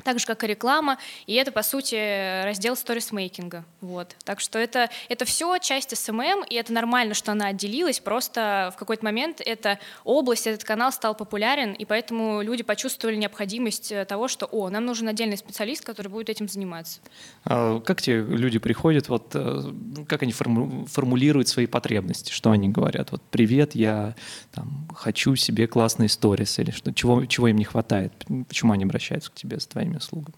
так 0.04 0.20
же, 0.20 0.26
как 0.26 0.44
и 0.44 0.48
реклама, 0.48 0.98
и 1.28 1.34
это, 1.36 1.52
по 1.52 1.64
сути, 1.64 2.44
раздел 2.44 2.76
сторисмейкинга. 2.76 3.66
Вот. 3.82 4.16
Так 4.24 4.40
что 4.40 4.60
это, 4.60 4.90
это 5.10 5.26
все 5.26 5.58
часть 5.58 5.94
SMM, 5.94 6.46
и 6.50 6.56
это 6.56 6.74
нормально, 6.74 7.14
что 7.14 7.32
она 7.32 7.48
отделилась, 7.48 8.00
просто 8.00 8.72
в 8.74 8.78
какой-то 8.78 9.04
момент 9.04 9.42
эта 9.46 9.80
область, 10.04 10.48
этот 10.48 10.64
канал 10.64 10.92
стал 10.92 11.16
популярен, 11.16 11.74
и 11.74 11.86
поэтому 11.86 12.42
люди 12.42 12.64
почувствовали 12.64 13.16
необходимость 13.16 13.92
э, 13.92 14.06
того, 14.06 14.28
что, 14.28 14.46
о, 14.46 14.70
нам 14.70 14.86
нужен 14.86 15.08
отдельный 15.08 15.38
специалист, 15.38 15.84
который 15.84 16.08
будет 16.08 16.30
этим 16.30 16.48
заниматься. 16.48 17.00
А 17.46 17.80
как 17.80 18.02
те 18.02 18.22
люди 18.22 18.60
приходят, 18.60 19.10
вот 19.10 19.32
э, 19.34 19.62
как 20.08 20.24
они 20.24 20.32
форму 20.32 20.86
формулируют 20.88 21.48
свои 21.48 21.66
потребности, 21.66 22.32
что 22.32 22.52
они 22.52 22.70
говорят? 22.70 23.12
Вот, 23.12 23.22
привет, 23.32 23.76
я 23.76 24.16
там, 24.52 24.88
хочу 24.96 25.36
себе 25.36 25.68
классный 25.68 26.10
сторис, 26.10 26.60
или 26.60 26.72
что, 26.72 26.94
чего, 26.94 27.26
чего 27.26 27.48
им 27.48 27.58
не 27.58 27.66
хватает, 27.66 28.14
почему 28.48 28.74
они 28.74 28.84
обращаются 28.84 29.32
к 29.32 29.36
тебе 29.36 29.60
с 29.60 29.68
твоими 29.68 29.91
услугами? 29.98 30.36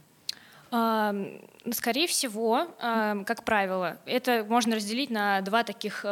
Скорее 1.72 2.08
всего, 2.08 2.68
как 2.80 3.44
правило, 3.44 3.98
это 4.06 4.46
можно 4.48 4.76
разделить 4.76 5.10
на 5.10 5.42
два 5.42 5.64
таких 5.64 6.06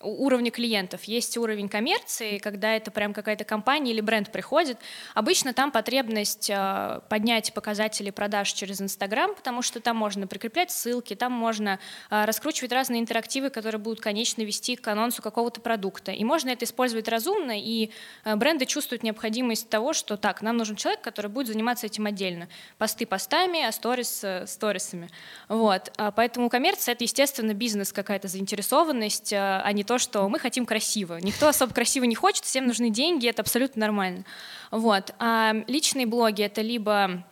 уровня 0.00 0.50
клиентов. 0.50 1.04
Есть 1.04 1.36
уровень 1.36 1.68
коммерции, 1.68 2.38
когда 2.38 2.74
это 2.74 2.90
прям 2.90 3.12
какая-то 3.12 3.44
компания 3.44 3.92
или 3.92 4.00
бренд 4.00 4.30
приходит. 4.30 4.78
Обычно 5.14 5.52
там 5.52 5.70
потребность 5.70 6.50
э, 6.50 7.00
поднять 7.08 7.52
показатели 7.54 8.10
продаж 8.10 8.52
через 8.52 8.80
Инстаграм, 8.80 9.34
потому 9.34 9.62
что 9.62 9.80
там 9.80 9.96
можно 9.96 10.26
прикреплять 10.26 10.70
ссылки, 10.70 11.14
там 11.14 11.32
можно 11.32 11.78
э, 12.10 12.24
раскручивать 12.24 12.72
разные 12.72 13.00
интерактивы, 13.00 13.50
которые 13.50 13.80
будут 13.80 14.00
конечно 14.00 14.42
вести 14.42 14.76
к 14.76 14.86
анонсу 14.88 15.22
какого-то 15.22 15.60
продукта. 15.60 16.12
И 16.12 16.24
можно 16.24 16.50
это 16.50 16.64
использовать 16.64 17.08
разумно, 17.08 17.58
и 17.58 17.90
э, 18.24 18.36
бренды 18.36 18.66
чувствуют 18.66 19.02
необходимость 19.02 19.68
того, 19.70 19.92
что 19.92 20.16
так, 20.16 20.42
нам 20.42 20.56
нужен 20.56 20.76
человек, 20.76 21.00
который 21.00 21.30
будет 21.30 21.46
заниматься 21.48 21.86
этим 21.86 22.06
отдельно. 22.06 22.48
Посты 22.78 23.06
постами, 23.06 23.64
а 23.64 23.72
сторис 23.72 24.24
сторисами. 24.46 25.08
Вот. 25.48 25.92
Поэтому 26.16 26.48
коммерция— 26.50 26.92
это, 26.94 27.04
естественно, 27.04 27.54
бизнес, 27.54 27.92
какая-то 27.92 28.28
заинтересованность, 28.28 29.32
а 29.32 29.70
не 29.72 29.84
то, 29.86 29.98
что 29.98 30.28
мы 30.28 30.38
хотим 30.38 30.66
красиво. 30.66 31.18
Никто 31.22 31.48
особо 31.48 31.72
красиво 31.72 32.04
не 32.04 32.14
хочет, 32.14 32.44
всем 32.44 32.66
нужны 32.66 32.90
деньги, 32.90 33.28
это 33.28 33.42
абсолютно 33.42 33.80
нормально. 33.80 34.24
Вот. 34.70 35.14
А 35.18 35.54
личные 35.66 36.06
блоги— 36.06 36.42
это 36.44 36.60
либо 36.60 37.24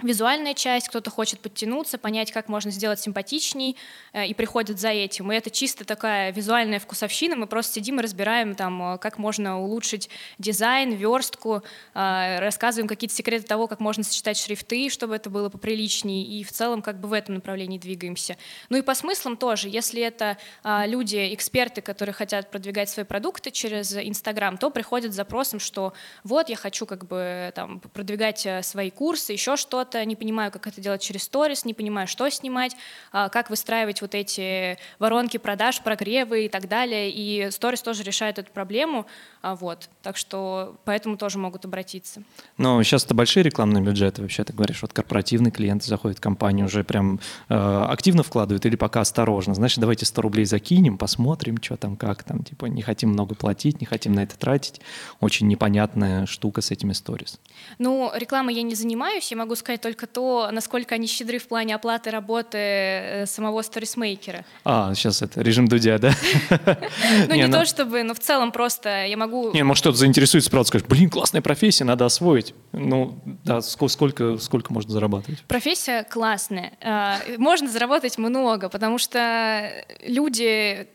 визуальная 0.00 0.54
часть, 0.54 0.88
кто-то 0.88 1.10
хочет 1.10 1.40
подтянуться, 1.40 1.98
понять, 1.98 2.32
как 2.32 2.48
можно 2.48 2.70
сделать 2.70 3.00
симпатичней, 3.00 3.76
э, 4.12 4.26
и 4.26 4.34
приходит 4.34 4.80
за 4.80 4.88
этим. 4.88 5.32
И 5.32 5.36
это 5.36 5.50
чисто 5.50 5.84
такая 5.84 6.32
визуальная 6.32 6.78
вкусовщина, 6.78 7.36
мы 7.36 7.46
просто 7.46 7.74
сидим 7.74 8.00
и 8.00 8.02
разбираем, 8.02 8.54
там, 8.54 8.94
э, 8.94 8.98
как 8.98 9.18
можно 9.18 9.60
улучшить 9.60 10.08
дизайн, 10.38 10.92
верстку, 10.94 11.62
э, 11.94 12.38
рассказываем 12.40 12.88
какие-то 12.88 13.14
секреты 13.14 13.46
того, 13.46 13.66
как 13.66 13.80
можно 13.80 14.02
сочетать 14.02 14.38
шрифты, 14.38 14.88
чтобы 14.88 15.16
это 15.16 15.30
было 15.30 15.48
поприличнее, 15.48 16.24
и 16.24 16.44
в 16.44 16.52
целом 16.52 16.82
как 16.82 16.98
бы 16.98 17.08
в 17.08 17.12
этом 17.12 17.36
направлении 17.36 17.78
двигаемся. 17.78 18.36
Ну 18.68 18.78
и 18.78 18.82
по 18.82 18.94
смыслам 18.94 19.36
тоже, 19.36 19.68
если 19.68 20.02
это 20.02 20.36
люди, 20.64 21.34
эксперты, 21.34 21.80
которые 21.80 22.14
хотят 22.14 22.50
продвигать 22.50 22.88
свои 22.88 23.04
продукты 23.04 23.50
через 23.50 23.94
Инстаграм, 23.96 24.56
то 24.56 24.70
приходят 24.70 25.12
с 25.12 25.16
запросом, 25.16 25.60
что 25.60 25.92
вот, 26.24 26.48
я 26.48 26.56
хочу 26.56 26.86
как 26.86 27.06
бы 27.06 27.52
там 27.54 27.80
продвигать 27.80 28.46
свои 28.62 28.90
курсы, 28.90 29.32
еще 29.32 29.56
что-то, 29.56 29.81
что-то, 29.82 30.04
не 30.04 30.14
понимаю, 30.14 30.52
как 30.52 30.66
это 30.66 30.80
делать 30.80 31.02
через 31.02 31.24
сторис, 31.24 31.64
не 31.64 31.74
понимаю, 31.74 32.06
что 32.06 32.28
снимать, 32.30 32.76
а, 33.10 33.28
как 33.28 33.50
выстраивать 33.50 34.00
вот 34.00 34.14
эти 34.14 34.78
воронки 34.98 35.38
продаж, 35.38 35.80
прогревы 35.80 36.44
и 36.44 36.48
так 36.48 36.68
далее. 36.68 37.10
И 37.10 37.50
сторис 37.50 37.82
тоже 37.82 38.04
решает 38.04 38.38
эту 38.38 38.52
проблему, 38.52 39.06
а, 39.42 39.56
вот. 39.56 39.88
Так 40.02 40.16
что 40.16 40.76
поэтому 40.84 41.16
тоже 41.16 41.38
могут 41.38 41.64
обратиться. 41.64 42.22
Но 42.58 42.80
сейчас 42.82 43.04
это 43.04 43.14
большие 43.14 43.42
рекламные 43.42 43.82
бюджеты, 43.82 44.22
вообще 44.22 44.44
ты 44.44 44.52
говоришь, 44.52 44.82
вот 44.82 44.92
корпоративный 44.92 45.50
клиент 45.50 45.82
заходит 45.82 46.18
в 46.18 46.20
компанию, 46.20 46.66
уже 46.66 46.84
прям 46.84 47.18
э, 47.48 47.54
активно 47.88 48.22
вкладывает 48.22 48.64
или 48.66 48.76
пока 48.76 49.00
осторожно? 49.00 49.54
Значит, 49.54 49.80
давайте 49.80 50.06
100 50.06 50.22
рублей 50.22 50.44
закинем, 50.44 50.96
посмотрим, 50.96 51.60
что 51.60 51.76
там, 51.76 51.96
как 51.96 52.22
там, 52.22 52.44
типа 52.44 52.66
не 52.66 52.82
хотим 52.82 53.10
много 53.10 53.34
платить, 53.34 53.80
не 53.80 53.86
хотим 53.86 54.12
на 54.12 54.22
это 54.22 54.38
тратить. 54.38 54.80
Очень 55.20 55.48
непонятная 55.48 56.26
штука 56.26 56.60
с 56.60 56.70
этими 56.70 56.92
сторис. 56.92 57.40
Ну, 57.78 58.12
рекламой 58.14 58.54
я 58.54 58.62
не 58.62 58.74
занимаюсь, 58.74 59.30
я 59.32 59.36
могу 59.36 59.56
сказать 59.56 59.71
только 59.78 60.06
то, 60.06 60.50
насколько 60.52 60.94
они 60.94 61.06
щедры 61.06 61.38
в 61.38 61.48
плане 61.48 61.74
оплаты 61.74 62.10
работы 62.10 62.58
э, 62.58 63.26
самого 63.26 63.62
сторисмейкера. 63.62 64.44
А, 64.64 64.94
сейчас 64.94 65.22
это 65.22 65.40
режим 65.42 65.68
Дудя, 65.68 65.98
да? 65.98 66.12
Ну, 67.28 67.34
не 67.34 67.46
ну 67.46 67.52
то 67.52 67.64
чтобы, 67.64 68.02
но 68.02 68.14
в 68.14 68.18
целом 68.18 68.52
просто 68.52 69.06
я 69.06 69.16
могу... 69.16 69.52
Не, 69.52 69.62
может, 69.64 69.82
кто-то 69.82 69.98
заинтересуется, 69.98 70.50
правда, 70.50 70.68
скажет, 70.68 70.88
блин, 70.88 71.10
классная 71.10 71.42
профессия, 71.42 71.84
надо 71.84 72.04
освоить. 72.04 72.54
Ну, 72.72 73.18
да, 73.44 73.60
сколько, 73.60 74.38
сколько 74.38 74.72
можно 74.72 74.92
зарабатывать? 74.92 75.42
Профессия 75.42 76.04
классная. 76.04 76.72
А, 76.80 77.18
можно 77.38 77.70
заработать 77.70 78.18
много, 78.18 78.68
потому 78.68 78.98
что 78.98 79.70
люди 80.06 80.88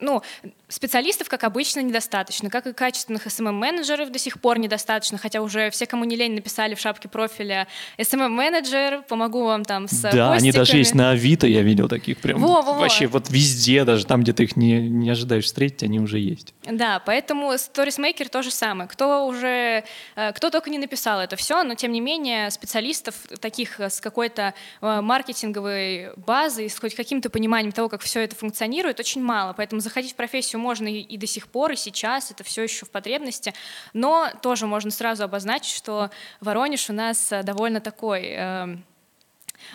ну, 0.00 0.22
специалистов, 0.68 1.28
как 1.28 1.44
обычно, 1.44 1.80
недостаточно, 1.80 2.50
как 2.50 2.66
и 2.66 2.72
качественных 2.72 3.26
SMM-менеджеров 3.26 4.10
до 4.10 4.18
сих 4.18 4.40
пор 4.40 4.58
недостаточно, 4.58 5.18
хотя 5.18 5.40
уже 5.40 5.70
все, 5.70 5.86
кому 5.86 6.04
не 6.04 6.16
лень, 6.16 6.34
написали 6.34 6.74
в 6.74 6.80
шапке 6.80 7.08
профиля 7.08 7.66
SMM-менеджер, 7.96 9.02
помогу 9.08 9.44
вам 9.44 9.64
там 9.64 9.88
с 9.88 10.00
Да, 10.02 10.08
постиками. 10.10 10.36
они 10.36 10.52
даже 10.52 10.76
есть 10.76 10.94
на 10.94 11.10
Авито, 11.10 11.46
я 11.46 11.62
видел 11.62 11.88
таких 11.88 12.18
прям. 12.18 12.40
Во, 12.40 12.62
во, 12.62 12.74
во. 12.74 12.80
Вообще 12.80 13.06
вот 13.06 13.30
везде, 13.30 13.84
даже 13.84 14.04
там, 14.06 14.22
где 14.22 14.32
ты 14.32 14.44
их 14.44 14.56
не, 14.56 14.80
не 14.88 15.10
ожидаешь 15.10 15.44
встретить, 15.44 15.82
они 15.82 16.00
уже 16.00 16.18
есть. 16.18 16.54
Да, 16.70 17.00
поэтому 17.04 17.52
StoriesMaker 17.54 18.28
то 18.28 18.42
же 18.42 18.50
самое. 18.50 18.88
Кто 18.88 19.26
уже, 19.26 19.84
э, 20.16 20.32
кто 20.32 20.50
только 20.50 20.70
не 20.70 20.78
написал 20.78 21.20
это 21.20 21.36
все, 21.36 21.62
но 21.62 21.74
тем 21.74 21.92
не 21.92 22.00
менее 22.00 22.50
специалистов 22.50 23.14
таких 23.40 23.80
с 23.80 24.00
какой-то 24.00 24.54
э, 24.82 25.00
маркетинговой 25.00 26.10
базой, 26.16 26.68
с 26.68 26.78
хоть 26.78 26.94
каким-то 26.94 27.30
пониманием 27.30 27.72
того, 27.72 27.88
как 27.88 28.02
все 28.02 28.20
это 28.20 28.36
функционирует, 28.36 29.00
очень 29.00 29.22
мало. 29.22 29.54
Поэтому 29.54 29.80
заходить 29.80 30.12
в 30.12 30.16
профессию 30.16 30.57
можно 30.58 30.88
и, 30.88 31.00
и 31.00 31.16
до 31.16 31.26
сих 31.26 31.48
пор, 31.48 31.72
и 31.72 31.76
сейчас, 31.76 32.30
это 32.30 32.44
все 32.44 32.62
еще 32.62 32.86
в 32.86 32.90
потребности. 32.90 33.54
Но 33.92 34.28
тоже 34.42 34.66
можно 34.66 34.90
сразу 34.90 35.24
обозначить, 35.24 35.74
что 35.74 36.10
Воронеж 36.40 36.90
у 36.90 36.92
нас 36.92 37.32
э, 37.32 37.42
довольно 37.42 37.80
такой... 37.80 38.26
Э, 38.26 38.76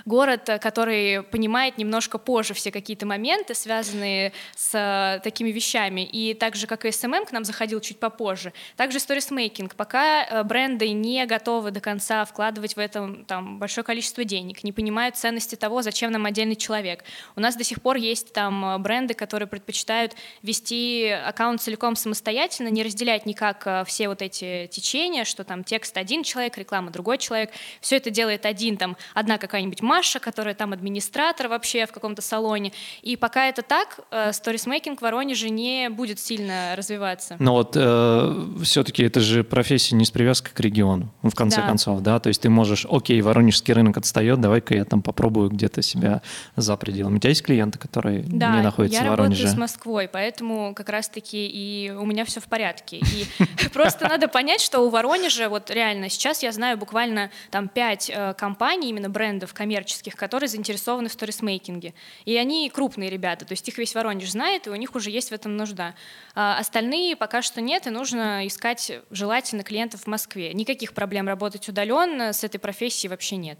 город, 0.05 0.49
э, 0.49 0.59
который 0.59 1.23
понимает 1.23 1.77
немножко 1.77 2.17
позже 2.17 2.53
все 2.53 2.71
какие-то 2.71 3.05
моменты, 3.05 3.53
связанные 3.53 4.33
с 4.55 4.73
э, 4.73 5.19
такими 5.23 5.49
вещами. 5.49 6.01
И 6.01 6.33
так 6.33 6.55
же, 6.55 6.67
как 6.67 6.85
и 6.85 6.89
SMM 6.89 7.25
к 7.25 7.31
нам 7.31 7.43
заходил 7.43 7.79
чуть 7.79 7.99
попозже, 7.99 8.53
также 8.75 8.99
сторисмейкинг. 8.99 9.75
Пока 9.75 10.23
э, 10.23 10.43
бренды 10.43 10.89
не 10.89 11.25
готовы 11.25 11.71
до 11.71 11.79
конца 11.79 12.25
вкладывать 12.25 12.75
в 12.75 12.79
это 12.79 13.23
там, 13.27 13.59
большое 13.59 13.83
количество 13.83 14.23
денег, 14.23 14.63
не 14.63 14.71
понимают 14.71 15.15
ценности 15.17 15.55
того, 15.55 15.81
зачем 15.81 16.11
нам 16.11 16.25
отдельный 16.25 16.55
человек. 16.55 17.03
У 17.35 17.41
нас 17.41 17.55
до 17.55 17.63
сих 17.63 17.81
пор 17.81 17.97
есть 17.97 18.33
там 18.33 18.81
бренды, 18.81 19.13
которые 19.13 19.47
предпочитают 19.47 20.15
вести 20.41 21.07
аккаунт 21.07 21.61
целиком 21.61 21.95
самостоятельно, 21.95 22.69
не 22.69 22.83
разделять 22.83 23.25
никак 23.25 23.85
все 23.87 24.07
вот 24.07 24.21
эти 24.21 24.67
течения, 24.67 25.23
что 25.23 25.43
там 25.43 25.63
текст 25.63 25.97
один 25.97 26.23
человек, 26.23 26.57
реклама 26.57 26.91
другой 26.91 27.17
человек. 27.17 27.51
Все 27.81 27.97
это 27.97 28.09
делает 28.09 28.45
один, 28.45 28.77
там, 28.77 28.97
одна 29.13 29.37
какая-нибудь 29.37 29.72
Маша, 29.81 30.19
которая 30.19 30.55
там 30.55 30.73
администратор 30.73 31.47
вообще 31.47 31.85
в 31.85 31.91
каком-то 31.91 32.21
салоне. 32.21 32.71
И 33.01 33.15
пока 33.15 33.47
это 33.47 33.61
так, 33.61 33.99
сторисмейкинг 34.33 34.99
в 34.99 35.01
Воронеже 35.01 35.49
не 35.49 35.89
будет 35.89 36.19
сильно 36.19 36.75
развиваться. 36.75 37.35
Но 37.39 37.53
вот 37.53 37.73
э, 37.75 38.45
все-таки 38.63 39.03
это 39.03 39.19
же 39.19 39.43
профессия 39.43 39.95
не 39.95 40.05
с 40.05 40.11
привязкой 40.11 40.53
к 40.53 40.59
региону, 40.59 41.11
в 41.21 41.35
конце 41.35 41.61
да. 41.61 41.67
концов, 41.67 42.01
да? 42.01 42.19
То 42.19 42.29
есть 42.29 42.41
ты 42.41 42.49
можешь, 42.49 42.85
окей, 42.89 43.21
воронежский 43.21 43.73
рынок 43.73 43.97
отстает, 43.97 44.39
давай-ка 44.41 44.75
я 44.75 44.85
там 44.85 45.01
попробую 45.01 45.49
где-то 45.49 45.81
себя 45.81 46.21
за 46.55 46.75
пределами. 46.77 47.17
У 47.17 47.19
тебя 47.19 47.29
есть 47.29 47.43
клиенты, 47.43 47.79
которые 47.79 48.23
да, 48.23 48.55
не 48.55 48.61
находятся 48.61 49.03
в 49.03 49.07
Воронеже? 49.07 49.17
Да, 49.17 49.23
я 49.23 49.27
работаю 49.29 49.47
с 49.47 49.57
Москвой, 49.57 50.09
поэтому 50.11 50.73
как 50.73 50.89
раз-таки 50.89 51.47
и 51.47 51.91
у 51.91 52.05
меня 52.05 52.25
все 52.25 52.39
в 52.39 52.45
порядке. 52.45 52.97
И 52.97 53.27
просто 53.73 54.07
надо 54.07 54.27
понять, 54.27 54.61
что 54.61 54.81
у 54.81 54.89
Воронежа, 54.89 55.49
вот 55.49 55.69
реально, 55.69 56.09
сейчас 56.09 56.43
я 56.43 56.51
знаю 56.51 56.77
буквально 56.77 57.29
там 57.51 57.67
пять 57.67 58.11
э, 58.13 58.33
компаний, 58.33 58.89
именно 58.89 59.09
брендов, 59.09 59.53
коммерческих, 59.63 60.15
которые 60.17 60.49
заинтересованы 60.49 61.07
в 61.07 61.13
сторисмейкинге. 61.13 61.93
И 62.25 62.35
они 62.35 62.69
крупные 62.69 63.09
ребята, 63.09 63.45
то 63.45 63.53
есть 63.53 63.65
их 63.69 63.77
весь 63.77 63.95
Воронеж 63.95 64.31
знает, 64.31 64.67
и 64.67 64.69
у 64.69 64.75
них 64.75 64.93
уже 64.93 65.09
есть 65.09 65.29
в 65.29 65.33
этом 65.33 65.55
нужда. 65.55 65.95
А 66.35 66.57
остальные 66.57 67.15
пока 67.15 67.41
что 67.41 67.61
нет, 67.61 67.87
и 67.87 67.89
нужно 67.89 68.45
искать 68.45 68.91
желательно 69.09 69.63
клиентов 69.63 70.01
в 70.01 70.07
Москве. 70.07 70.53
Никаких 70.53 70.93
проблем 70.93 71.29
работать 71.29 71.69
удаленно 71.69 72.33
с 72.33 72.43
этой 72.43 72.57
профессией 72.57 73.09
вообще 73.09 73.37
нет. 73.37 73.59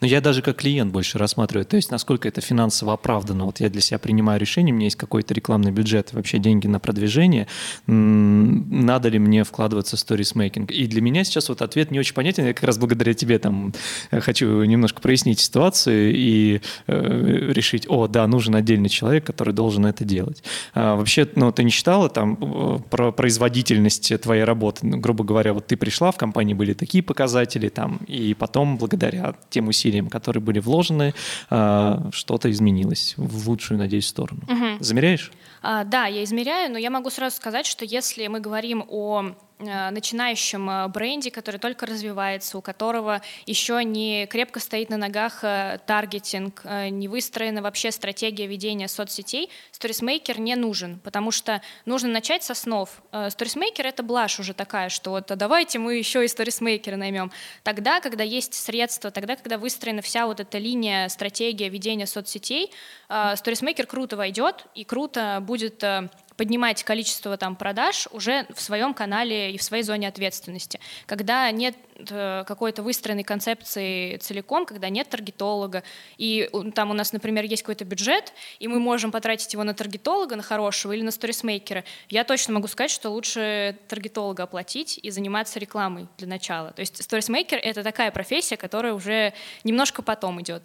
Но 0.00 0.06
я 0.06 0.20
даже 0.20 0.42
как 0.42 0.56
клиент 0.56 0.92
больше 0.92 1.18
рассматриваю, 1.18 1.64
то 1.64 1.76
есть 1.76 1.90
насколько 1.90 2.28
это 2.28 2.40
финансово 2.40 2.94
оправдано. 2.94 3.46
Вот 3.46 3.60
я 3.60 3.68
для 3.68 3.80
себя 3.80 3.98
принимаю 3.98 4.40
решение, 4.40 4.72
у 4.72 4.76
меня 4.76 4.86
есть 4.86 4.96
какой-то 4.96 5.34
рекламный 5.34 5.70
бюджет, 5.70 6.12
вообще 6.12 6.38
деньги 6.38 6.66
на 6.66 6.78
продвижение, 6.80 7.46
надо 7.86 9.08
ли 9.08 9.18
мне 9.18 9.44
вкладываться 9.44 9.96
в 9.96 10.00
сторисмейкинг. 10.00 10.70
И 10.70 10.86
для 10.86 11.00
меня 11.00 11.24
сейчас 11.24 11.48
вот 11.48 11.62
ответ 11.62 11.90
не 11.90 11.98
очень 11.98 12.14
понятен, 12.14 12.46
я 12.46 12.54
как 12.54 12.64
раз 12.64 12.78
благодаря 12.78 13.14
тебе 13.14 13.38
там 13.38 13.72
э, 14.10 14.20
хочу 14.20 14.62
немножко 14.64 15.00
прояснить 15.00 15.40
ситуацию 15.40 16.14
и 16.14 16.60
э, 16.86 17.52
решить, 17.52 17.86
о, 17.88 18.06
да, 18.06 18.26
нужен 18.26 18.54
отдельный 18.54 18.88
человек, 18.88 19.24
который 19.24 19.54
должен 19.54 19.86
это 19.86 20.04
делать. 20.04 20.42
А, 20.74 20.96
вообще, 20.96 21.28
ну, 21.34 21.52
ты 21.52 21.64
не 21.64 21.70
считала 21.70 22.08
там 22.08 22.38
э, 22.40 22.78
про 22.90 23.12
производительность 23.12 24.20
твоей 24.20 24.44
работы? 24.44 24.86
Ну, 24.86 24.98
грубо 24.98 25.24
говоря, 25.24 25.52
вот 25.52 25.66
ты 25.66 25.76
пришла, 25.76 26.10
в 26.12 26.16
компании 26.16 26.54
были 26.54 26.72
такие 26.74 27.02
показатели 27.02 27.68
там, 27.68 28.00
и 28.06 28.34
потом 28.34 28.78
благодаря 28.78 29.34
тем 29.50 29.61
тем 29.62 29.68
усилиям, 29.68 30.08
которые 30.08 30.42
были 30.42 30.58
вложены, 30.58 31.14
а, 31.50 32.08
что-то 32.12 32.50
изменилось 32.50 33.14
в 33.16 33.48
лучшую, 33.48 33.78
надеюсь, 33.78 34.06
сторону. 34.06 34.42
Угу. 34.48 34.84
Замеряешь? 34.84 35.30
А, 35.62 35.84
да, 35.84 36.06
я 36.06 36.24
измеряю, 36.24 36.72
но 36.72 36.78
я 36.78 36.90
могу 36.90 37.10
сразу 37.10 37.36
сказать, 37.36 37.66
что 37.66 37.84
если 37.84 38.26
мы 38.26 38.40
говорим 38.40 38.84
о 38.88 39.34
начинающем 39.58 40.68
э, 40.68 40.88
бренде, 40.88 41.30
который 41.30 41.58
только 41.58 41.86
развивается, 41.86 42.58
у 42.58 42.62
которого 42.62 43.22
еще 43.46 43.82
не 43.84 44.26
крепко 44.26 44.60
стоит 44.60 44.90
на 44.90 44.96
ногах 44.96 45.44
э, 45.44 45.78
таргетинг, 45.86 46.64
не 46.90 47.08
выстроена 47.08 47.62
вообще 47.62 47.90
стратегия 47.90 48.46
ведения 48.46 48.88
соцсетей, 48.88 49.50
сторисмейкер 49.70 50.40
не 50.40 50.56
нужен, 50.56 50.98
потому 51.00 51.30
что 51.30 51.62
нужно 51.84 52.08
начать 52.08 52.42
с 52.42 52.50
основ. 52.50 52.88
Сторисмейкер— 53.28 53.86
это 53.88 54.02
блажь 54.02 54.40
уже 54.40 54.54
такая, 54.54 54.88
что 54.88 55.10
вот 55.10 55.30
а 55.30 55.36
давайте 55.36 55.78
мы 55.78 55.96
еще 55.96 56.24
и 56.24 56.28
сторисмейкера 56.28 56.96
наймем. 56.96 57.30
Тогда, 57.62 58.00
когда 58.00 58.24
есть 58.24 58.54
средства, 58.54 59.10
тогда, 59.10 59.36
когда 59.36 59.58
выстроена 59.58 60.02
вся 60.02 60.26
вот 60.26 60.40
эта 60.40 60.58
линия, 60.58 61.08
стратегия 61.08 61.68
ведения 61.68 62.06
соцсетей, 62.06 62.70
сторисмейкер 63.08 63.86
круто 63.86 64.16
войдет 64.16 64.66
и 64.74 64.84
круто 64.84 65.38
будет 65.40 65.84
поднимать 66.36 66.82
количество 66.82 67.36
там 67.36 67.56
продаж 67.56 68.08
уже 68.12 68.46
в 68.54 68.60
своем 68.60 68.94
канале 68.94 69.52
и 69.52 69.58
в 69.58 69.62
своей 69.62 69.82
зоне 69.82 70.08
ответственности. 70.08 70.80
Когда 71.06 71.50
нет 71.50 71.76
какой-то 72.08 72.82
выстроенной 72.82 73.24
концепции 73.24 74.16
целиком, 74.16 74.66
когда 74.66 74.88
нет 74.88 75.08
таргетолога, 75.08 75.82
и 76.18 76.50
там 76.74 76.90
у 76.90 76.94
нас, 76.94 77.12
например, 77.12 77.44
есть 77.44 77.62
какой-то 77.62 77.84
бюджет, 77.84 78.32
и 78.58 78.68
мы 78.68 78.80
можем 78.80 79.10
потратить 79.10 79.52
его 79.52 79.64
на 79.64 79.74
таргетолога, 79.74 80.36
на 80.36 80.42
хорошего 80.42 80.92
или 80.92 81.02
на 81.02 81.10
сторисмейкера, 81.10 81.84
я 82.08 82.24
точно 82.24 82.54
могу 82.54 82.68
сказать, 82.68 82.90
что 82.90 83.10
лучше 83.10 83.76
таргетолога 83.88 84.44
оплатить 84.44 84.98
и 85.02 85.10
заниматься 85.10 85.58
рекламой 85.58 86.08
для 86.18 86.28
начала. 86.28 86.72
То 86.72 86.80
есть 86.80 87.02
сторисмейкер— 87.02 87.58
это 87.62 87.82
такая 87.82 88.10
профессия, 88.10 88.56
которая 88.56 88.94
уже 88.94 89.32
немножко 89.64 90.02
потом 90.02 90.40
идет. 90.40 90.64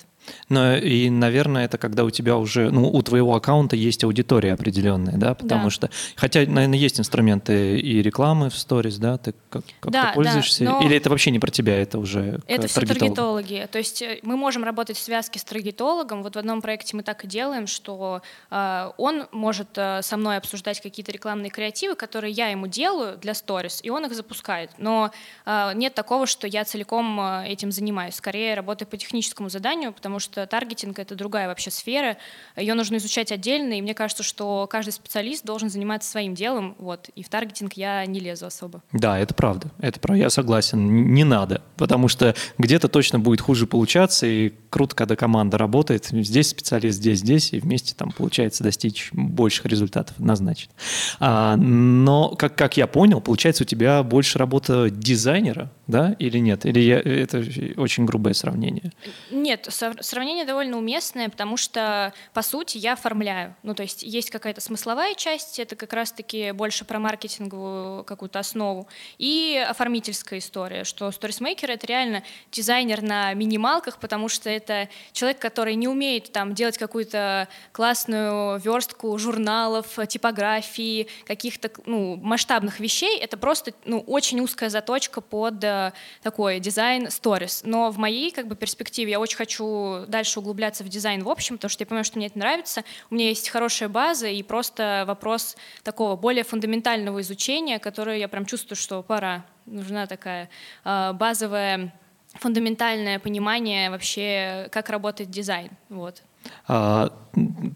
Ну 0.49 0.75
и, 0.75 1.09
наверное, 1.09 1.65
это 1.65 1.77
когда 1.77 2.03
у 2.03 2.09
тебя 2.09 2.37
уже, 2.37 2.69
ну, 2.69 2.89
у 2.89 3.01
твоего 3.01 3.35
аккаунта 3.35 3.75
есть 3.75 4.03
аудитория 4.03 4.53
определенная, 4.53 5.17
да, 5.17 5.33
потому 5.33 5.65
да. 5.65 5.69
что, 5.69 5.89
хотя, 6.15 6.39
наверное, 6.41 6.77
есть 6.77 6.99
инструменты 6.99 7.79
и 7.79 8.01
рекламы 8.01 8.49
в 8.49 8.57
сторис, 8.57 8.97
да, 8.97 9.17
ты 9.17 9.33
как- 9.49 9.63
как-то 9.79 9.91
да, 9.91 10.11
пользуешься, 10.13 10.65
да, 10.65 10.71
но... 10.71 10.81
или 10.81 10.97
это 10.97 11.09
вообще 11.09 11.26
вообще 11.27 11.31
не 11.31 11.39
про 11.39 11.51
тебя, 11.51 11.81
это 11.81 11.99
уже 11.99 12.39
Это 12.47 12.67
все 12.67 12.81
таргетологи. 12.81 13.67
То 13.71 13.77
есть 13.77 14.01
э, 14.01 14.19
мы 14.23 14.37
можем 14.37 14.63
работать 14.63 14.97
в 14.97 15.01
связке 15.01 15.39
с 15.39 15.43
таргетологом. 15.43 16.23
Вот 16.23 16.35
в 16.35 16.39
одном 16.39 16.61
проекте 16.61 16.95
мы 16.95 17.03
так 17.03 17.25
и 17.25 17.27
делаем, 17.27 17.67
что 17.67 18.21
э, 18.49 18.91
он 18.97 19.27
может 19.31 19.77
э, 19.77 20.01
со 20.01 20.17
мной 20.17 20.37
обсуждать 20.37 20.81
какие-то 20.81 21.11
рекламные 21.11 21.49
креативы, 21.49 21.95
которые 21.95 22.31
я 22.31 22.47
ему 22.47 22.67
делаю 22.67 23.17
для 23.17 23.33
сторис, 23.33 23.79
и 23.83 23.89
он 23.89 24.05
их 24.05 24.13
запускает. 24.13 24.71
Но 24.77 25.11
э, 25.45 25.71
нет 25.75 25.93
такого, 25.93 26.27
что 26.27 26.47
я 26.47 26.63
целиком 26.63 27.19
э, 27.19 27.47
этим 27.47 27.71
занимаюсь. 27.71 28.15
Скорее 28.15 28.55
работаю 28.55 28.87
по 28.87 28.97
техническому 28.97 29.49
заданию, 29.49 29.91
потому 29.91 30.19
что 30.19 30.45
таргетинг— 30.45 30.99
это 30.99 31.15
другая 31.15 31.47
вообще 31.47 31.71
сфера. 31.71 32.17
Ее 32.55 32.73
нужно 32.73 32.97
изучать 32.97 33.31
отдельно, 33.31 33.73
и 33.73 33.81
мне 33.81 33.93
кажется, 33.93 34.23
что 34.23 34.67
каждый 34.67 34.91
специалист 34.91 35.45
должен 35.45 35.69
заниматься 35.69 36.09
своим 36.09 36.35
делом, 36.35 36.75
вот, 36.79 37.09
и 37.15 37.23
в 37.23 37.29
таргетинг 37.29 37.73
я 37.73 38.05
не 38.05 38.19
лезу 38.19 38.45
особо. 38.45 38.81
Да, 38.93 39.19
это 39.19 39.33
правда, 39.33 39.67
это 39.79 39.99
правда, 39.99 40.23
я 40.23 40.29
согласен, 40.29 41.16
не 41.17 41.23
надо, 41.23 41.61
потому 41.75 42.07
что 42.07 42.35
где-то 42.57 42.87
точно 42.87 43.19
будет 43.19 43.41
хуже 43.41 43.65
получаться, 43.65 44.27
и 44.27 44.53
круто, 44.69 44.95
когда 44.95 45.15
команда 45.15 45.57
работает, 45.57 46.05
здесь 46.11 46.49
специалист, 46.49 46.97
здесь, 46.97 47.19
здесь, 47.19 47.53
и 47.53 47.59
вместе 47.59 47.95
там 47.95 48.11
получается 48.11 48.63
достичь 48.63 49.09
больших 49.11 49.65
результатов 49.65 50.15
однозначно. 50.19 50.71
А, 51.19 51.55
но, 51.57 52.29
как, 52.29 52.55
как 52.55 52.77
я 52.77 52.87
понял, 52.87 53.19
получается 53.19 53.63
у 53.63 53.65
тебя 53.65 54.03
больше 54.03 54.37
работа 54.37 54.89
дизайнера, 54.91 55.71
да, 55.87 56.15
или 56.19 56.37
нет? 56.37 56.65
Или 56.65 56.79
я, 56.81 56.99
это 56.99 57.43
очень 57.77 58.05
грубое 58.05 58.33
сравнение? 58.33 58.91
Нет, 59.31 59.67
сравнение 59.69 60.45
довольно 60.45 60.77
уместное, 60.77 61.29
потому 61.29 61.55
что, 61.55 62.13
по 62.33 62.41
сути, 62.41 62.77
я 62.77 62.93
оформляю. 62.93 63.55
Ну, 63.63 63.73
то 63.73 63.83
есть 63.83 64.03
есть 64.03 64.29
какая-то 64.29 64.59
смысловая 64.59 65.15
часть, 65.15 65.59
это 65.59 65.75
как 65.75 65.93
раз-таки 65.93 66.51
больше 66.51 66.83
про 66.83 66.99
маркетинговую 66.99 68.03
какую-то 68.03 68.39
основу, 68.39 68.87
и 69.17 69.63
оформительская 69.67 70.39
история, 70.39 70.83
что 70.83 71.09
сторисмейкер— 71.11 71.71
это 71.71 71.87
реально 71.87 72.23
дизайнер 72.51 73.01
на 73.01 73.33
минималках, 73.33 73.99
потому 73.99 74.27
что 74.27 74.49
это 74.49 74.89
человек, 75.13 75.39
который 75.39 75.75
не 75.75 75.87
умеет 75.87 76.31
там 76.33 76.53
делать 76.53 76.77
какую-то 76.77 77.47
классную 77.71 78.59
верстку 78.59 79.17
журналов, 79.17 79.97
типографии, 80.07 81.07
каких-то 81.25 81.71
ну, 81.85 82.17
масштабных 82.17 82.81
вещей, 82.81 83.17
это 83.19 83.37
просто 83.37 83.71
ну, 83.85 83.99
очень 83.99 84.41
узкая 84.41 84.69
заточка 84.69 85.21
под 85.21 85.63
э, 85.77 85.91
такой 86.21 86.59
дизайн 86.59 87.09
сторис. 87.11 87.61
Но 87.65 87.91
в 87.91 87.97
моей 87.97 88.31
как 88.31 88.47
бы 88.47 88.55
перспективе 88.55 89.11
я 89.11 89.19
очень 89.19 89.37
хочу 89.37 90.05
дальше 90.07 90.39
углубляться 90.39 90.83
в 90.83 90.89
дизайн 90.89 91.23
в 91.23 91.29
общем, 91.29 91.57
потому 91.57 91.69
что 91.69 91.81
я 91.83 91.87
понимаю, 91.87 92.05
что 92.05 92.17
мне 92.17 92.27
это 92.27 92.39
нравится, 92.39 92.83
у 93.09 93.15
меня 93.15 93.29
есть 93.29 93.49
хорошая 93.49 93.89
база 93.89 94.27
и 94.27 94.43
просто 94.43 95.03
вопрос 95.07 95.55
такого 95.83 96.15
более 96.15 96.43
фундаментального 96.43 97.21
изучения, 97.21 97.79
которое 97.79 98.17
я 98.17 98.27
прям 98.27 98.45
чувствую, 98.45 98.77
что 98.77 99.03
пора, 99.03 99.45
нужна 99.65 100.07
такая 100.07 100.49
э, 100.85 101.13
базовая 101.13 101.93
фундаментальное 102.33 103.19
понимание 103.19 103.89
вообще, 103.89 104.69
как 104.71 104.89
работает 104.89 105.29
дизайн. 105.29 105.69
Вот. 105.89 106.21
А, 106.67 107.11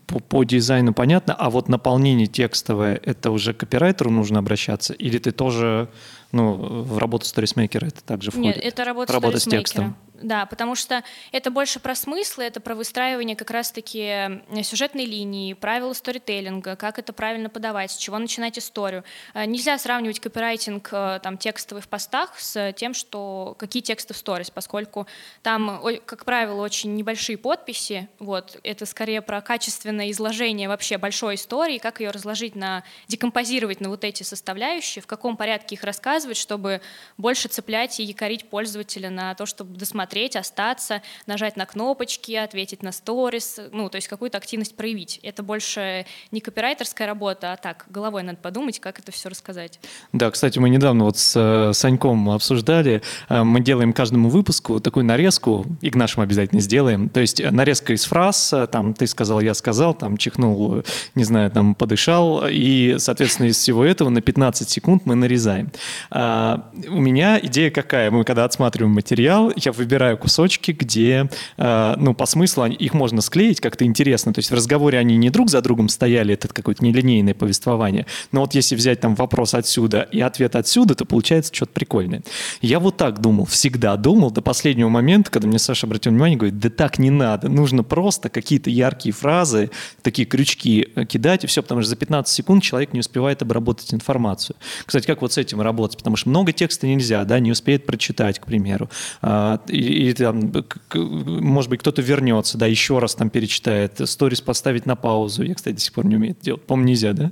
по, 0.07 0.19
по 0.19 0.43
дизайну 0.43 0.93
понятно, 0.93 1.33
а 1.33 1.49
вот 1.49 1.67
наполнение 1.67 2.27
текстовое, 2.27 2.99
это 3.03 3.31
уже 3.31 3.53
копирайтеру 3.53 4.11
нужно 4.11 4.39
обращаться, 4.39 4.93
или 4.93 5.17
ты 5.17 5.31
тоже 5.31 5.89
ну, 6.31 6.83
в 6.83 6.97
работу 6.97 7.25
сторисмейкера 7.25 7.87
это 7.87 8.03
также 8.03 8.31
входит? 8.31 8.55
Нет, 8.55 8.65
это 8.65 8.83
работа, 8.85 9.13
работа 9.13 9.39
с 9.39 9.43
текстом. 9.43 9.95
Да, 10.21 10.45
потому 10.45 10.75
что 10.75 11.03
это 11.31 11.49
больше 11.49 11.79
про 11.79 11.95
смыслы, 11.95 12.43
это 12.43 12.59
про 12.59 12.75
выстраивание 12.75 13.35
как 13.35 13.49
раз-таки 13.49 14.41
сюжетной 14.61 15.05
линии, 15.05 15.53
правила 15.53 15.93
сторителлинга, 15.93 16.75
как 16.75 16.99
это 16.99 17.11
правильно 17.11 17.49
подавать, 17.49 17.91
с 17.91 17.97
чего 17.97 18.19
начинать 18.19 18.59
историю. 18.59 19.03
Э, 19.33 19.45
нельзя 19.45 19.77
сравнивать 19.77 20.19
копирайтинг 20.19 20.89
э, 20.91 21.19
там, 21.23 21.37
текстовый 21.37 21.81
в 21.81 21.87
постах 21.87 22.39
с 22.39 22.73
тем, 22.73 22.93
что 22.93 23.55
какие 23.57 23.81
тексты 23.81 24.13
в 24.13 24.17
сторис, 24.17 24.51
поскольку 24.51 25.07
там, 25.41 25.81
как 26.05 26.25
правило, 26.25 26.61
очень 26.61 26.95
небольшие 26.95 27.37
подписи, 27.37 28.07
вот, 28.19 28.59
это 28.63 28.85
скорее 28.85 29.21
про 29.21 29.41
качественное 29.41 30.11
изложение 30.11 30.67
вообще 30.67 30.97
большой 30.97 31.35
истории, 31.35 31.79
как 31.79 31.99
ее 31.99 32.11
разложить 32.11 32.55
на, 32.55 32.83
декомпозировать 33.07 33.81
на 33.81 33.89
вот 33.89 34.03
эти 34.03 34.21
составляющие, 34.23 35.01
в 35.01 35.07
каком 35.07 35.35
порядке 35.35 35.75
их 35.75 35.83
рассказывать, 35.83 36.37
чтобы 36.37 36.81
больше 37.17 37.47
цеплять 37.47 37.99
и 37.99 38.03
якорить 38.03 38.45
пользователя 38.49 39.09
на 39.09 39.33
то, 39.33 39.45
чтобы 39.45 39.75
досмотреть 39.77 40.10
посмотреть, 40.11 40.35
остаться, 40.35 41.01
нажать 41.25 41.55
на 41.55 41.65
кнопочки, 41.65 42.33
ответить 42.33 42.83
на 42.83 42.91
сторис, 42.91 43.61
ну, 43.71 43.87
то 43.87 43.95
есть 43.95 44.09
какую-то 44.09 44.37
активность 44.37 44.75
проявить. 44.75 45.21
Это 45.23 45.41
больше 45.41 46.05
не 46.31 46.41
копирайтерская 46.41 47.07
работа, 47.07 47.53
а 47.53 47.55
так, 47.55 47.85
головой 47.89 48.23
надо 48.23 48.37
подумать, 48.37 48.81
как 48.81 48.99
это 48.99 49.13
все 49.13 49.29
рассказать. 49.29 49.79
Да, 50.11 50.29
кстати, 50.29 50.59
мы 50.59 50.69
недавно 50.69 51.05
вот 51.05 51.17
с 51.17 51.33
э, 51.37 51.71
Саньком 51.73 52.29
обсуждали, 52.29 53.01
э, 53.29 53.43
мы 53.43 53.61
делаем 53.61 53.93
каждому 53.93 54.27
выпуску 54.29 54.81
такую 54.81 55.05
нарезку, 55.05 55.65
и 55.79 55.89
к 55.89 55.95
нашему 55.95 56.23
обязательно 56.23 56.59
сделаем, 56.59 57.07
то 57.07 57.21
есть 57.21 57.41
нарезка 57.49 57.93
из 57.93 58.03
фраз, 58.03 58.51
э, 58.51 58.67
там, 58.67 58.93
ты 58.93 59.07
сказал, 59.07 59.39
я 59.39 59.53
сказал, 59.53 59.93
там, 59.93 60.17
чихнул, 60.17 60.83
не 61.15 61.23
знаю, 61.23 61.49
там, 61.51 61.73
подышал, 61.73 62.43
и, 62.49 62.97
соответственно, 62.97 63.47
из 63.47 63.57
всего 63.57 63.85
этого 63.85 64.09
на 64.09 64.19
15 64.19 64.69
секунд 64.69 65.05
мы 65.05 65.15
нарезаем. 65.15 65.71
А, 66.09 66.69
у 66.89 66.99
меня 66.99 67.39
идея 67.41 67.71
какая? 67.71 68.11
Мы 68.11 68.25
когда 68.25 68.43
отсматриваем 68.43 68.93
материал, 68.93 69.53
я 69.55 69.71
выбираю 69.71 70.00
выбираю 70.01 70.17
кусочки, 70.17 70.71
где, 70.71 71.29
э, 71.57 71.93
ну, 71.97 72.15
по 72.15 72.25
смыслу 72.25 72.65
их 72.65 72.93
можно 72.95 73.21
склеить 73.21 73.61
как-то 73.61 73.85
интересно. 73.85 74.33
То 74.33 74.39
есть 74.39 74.49
в 74.49 74.53
разговоре 74.55 74.97
они 74.97 75.15
не 75.15 75.29
друг 75.29 75.49
за 75.49 75.61
другом 75.61 75.89
стояли, 75.89 76.33
это 76.33 76.47
какое-то 76.47 76.83
нелинейное 76.83 77.35
повествование. 77.35 78.07
Но 78.31 78.41
вот 78.41 78.55
если 78.55 78.75
взять 78.75 78.99
там 78.99 79.13
вопрос 79.13 79.53
отсюда 79.53 80.07
и 80.11 80.19
ответ 80.19 80.55
отсюда, 80.55 80.95
то 80.95 81.05
получается 81.05 81.53
что-то 81.53 81.73
прикольное. 81.73 82.23
Я 82.61 82.79
вот 82.79 82.97
так 82.97 83.21
думал, 83.21 83.45
всегда 83.45 83.95
думал 83.95 84.31
до 84.31 84.41
последнего 84.41 84.89
момента, 84.89 85.29
когда 85.29 85.47
мне 85.47 85.59
Саша 85.59 85.85
обратил 85.85 86.11
внимание, 86.11 86.37
говорит, 86.37 86.57
да 86.57 86.69
так 86.69 86.97
не 86.97 87.11
надо, 87.11 87.47
нужно 87.47 87.83
просто 87.83 88.29
какие-то 88.29 88.71
яркие 88.71 89.13
фразы, 89.13 89.69
такие 90.01 90.25
крючки 90.27 90.87
э, 90.95 91.05
кидать, 91.05 91.43
и 91.43 91.47
все, 91.47 91.61
потому 91.61 91.81
что 91.81 91.91
за 91.91 91.95
15 91.95 92.33
секунд 92.33 92.63
человек 92.63 92.93
не 92.93 93.01
успевает 93.01 93.43
обработать 93.43 93.93
информацию. 93.93 94.55
Кстати, 94.85 95.05
как 95.05 95.21
вот 95.21 95.33
с 95.33 95.37
этим 95.37 95.61
работать? 95.61 95.97
Потому 95.97 96.15
что 96.15 96.29
много 96.29 96.53
текста 96.53 96.87
нельзя, 96.87 97.23
да, 97.23 97.39
не 97.39 97.51
успеет 97.51 97.85
прочитать, 97.85 98.39
к 98.39 98.45
примеру. 98.45 98.89
А, 99.21 99.59
и, 99.67 99.90
и 99.91 100.13
там, 100.13 100.51
может 100.93 101.69
быть, 101.69 101.79
кто-то 101.79 102.01
вернется, 102.01 102.57
да, 102.57 102.67
еще 102.67 102.99
раз 102.99 103.15
там 103.15 103.29
перечитает, 103.29 104.01
сторис 104.05 104.41
поставить 104.41 104.85
на 104.85 104.95
паузу. 104.95 105.43
Я, 105.43 105.55
кстати, 105.55 105.75
до 105.75 105.81
сих 105.81 105.93
пор 105.93 106.05
не 106.05 106.15
умею 106.15 106.33
это 106.33 106.43
делать. 106.43 106.63
По-моему, 106.63 106.89
нельзя, 106.89 107.13
да? 107.13 107.31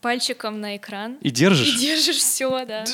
пальчиком 0.00 0.60
на 0.60 0.76
экран. 0.76 1.16
И 1.22 1.30
держишь? 1.30 1.74
И 1.74 1.78
держишь 1.78 2.16
все, 2.16 2.64
да. 2.64 2.84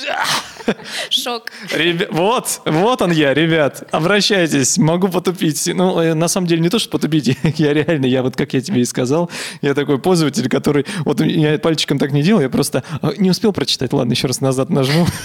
Шок. 1.11 1.51
Ребя... 1.73 2.07
Вот, 2.11 2.63
вот 2.65 3.03
он 3.03 3.13
я, 3.13 3.35
ребят. 3.35 3.87
Обращайтесь, 3.93 4.79
могу 4.79 5.09
потупить. 5.09 5.67
Ну, 5.73 6.01
э, 6.01 6.15
на 6.15 6.29
самом 6.29 6.47
деле, 6.47 6.63
не 6.63 6.71
то, 6.71 6.79
что 6.79 6.91
потупить. 6.91 7.37
я 7.59 7.73
реально, 7.73 8.07
я 8.07 8.23
вот, 8.23 8.37
как 8.37 8.55
я 8.55 8.61
тебе 8.61 8.81
и 8.81 8.85
сказал, 8.85 9.31
я 9.61 9.75
такой 9.75 9.99
пользователь, 9.99 10.49
который... 10.49 10.87
Вот 11.05 11.21
я 11.21 11.59
пальчиком 11.59 11.99
так 11.99 12.13
не 12.13 12.23
делал, 12.23 12.41
я 12.41 12.49
просто 12.49 12.83
а, 13.03 13.13
не 13.17 13.31
успел 13.31 13.53
прочитать. 13.53 13.93
Ладно, 13.93 14.13
еще 14.13 14.27
раз 14.27 14.41
назад 14.41 14.71
нажму. 14.71 15.07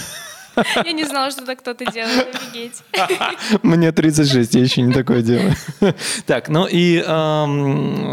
Я 0.84 0.92
не 0.92 1.04
знала, 1.04 1.30
что 1.30 1.44
так 1.44 1.60
кто-то 1.60 1.90
делает. 1.90 2.34
Офигеть. 2.34 2.82
Мне 3.62 3.92
36, 3.92 4.54
я 4.54 4.60
еще 4.60 4.82
не 4.82 4.92
такое 4.92 5.22
делаю. 5.22 5.54
Так, 6.26 6.48
ну 6.48 6.66
и, 6.70 7.02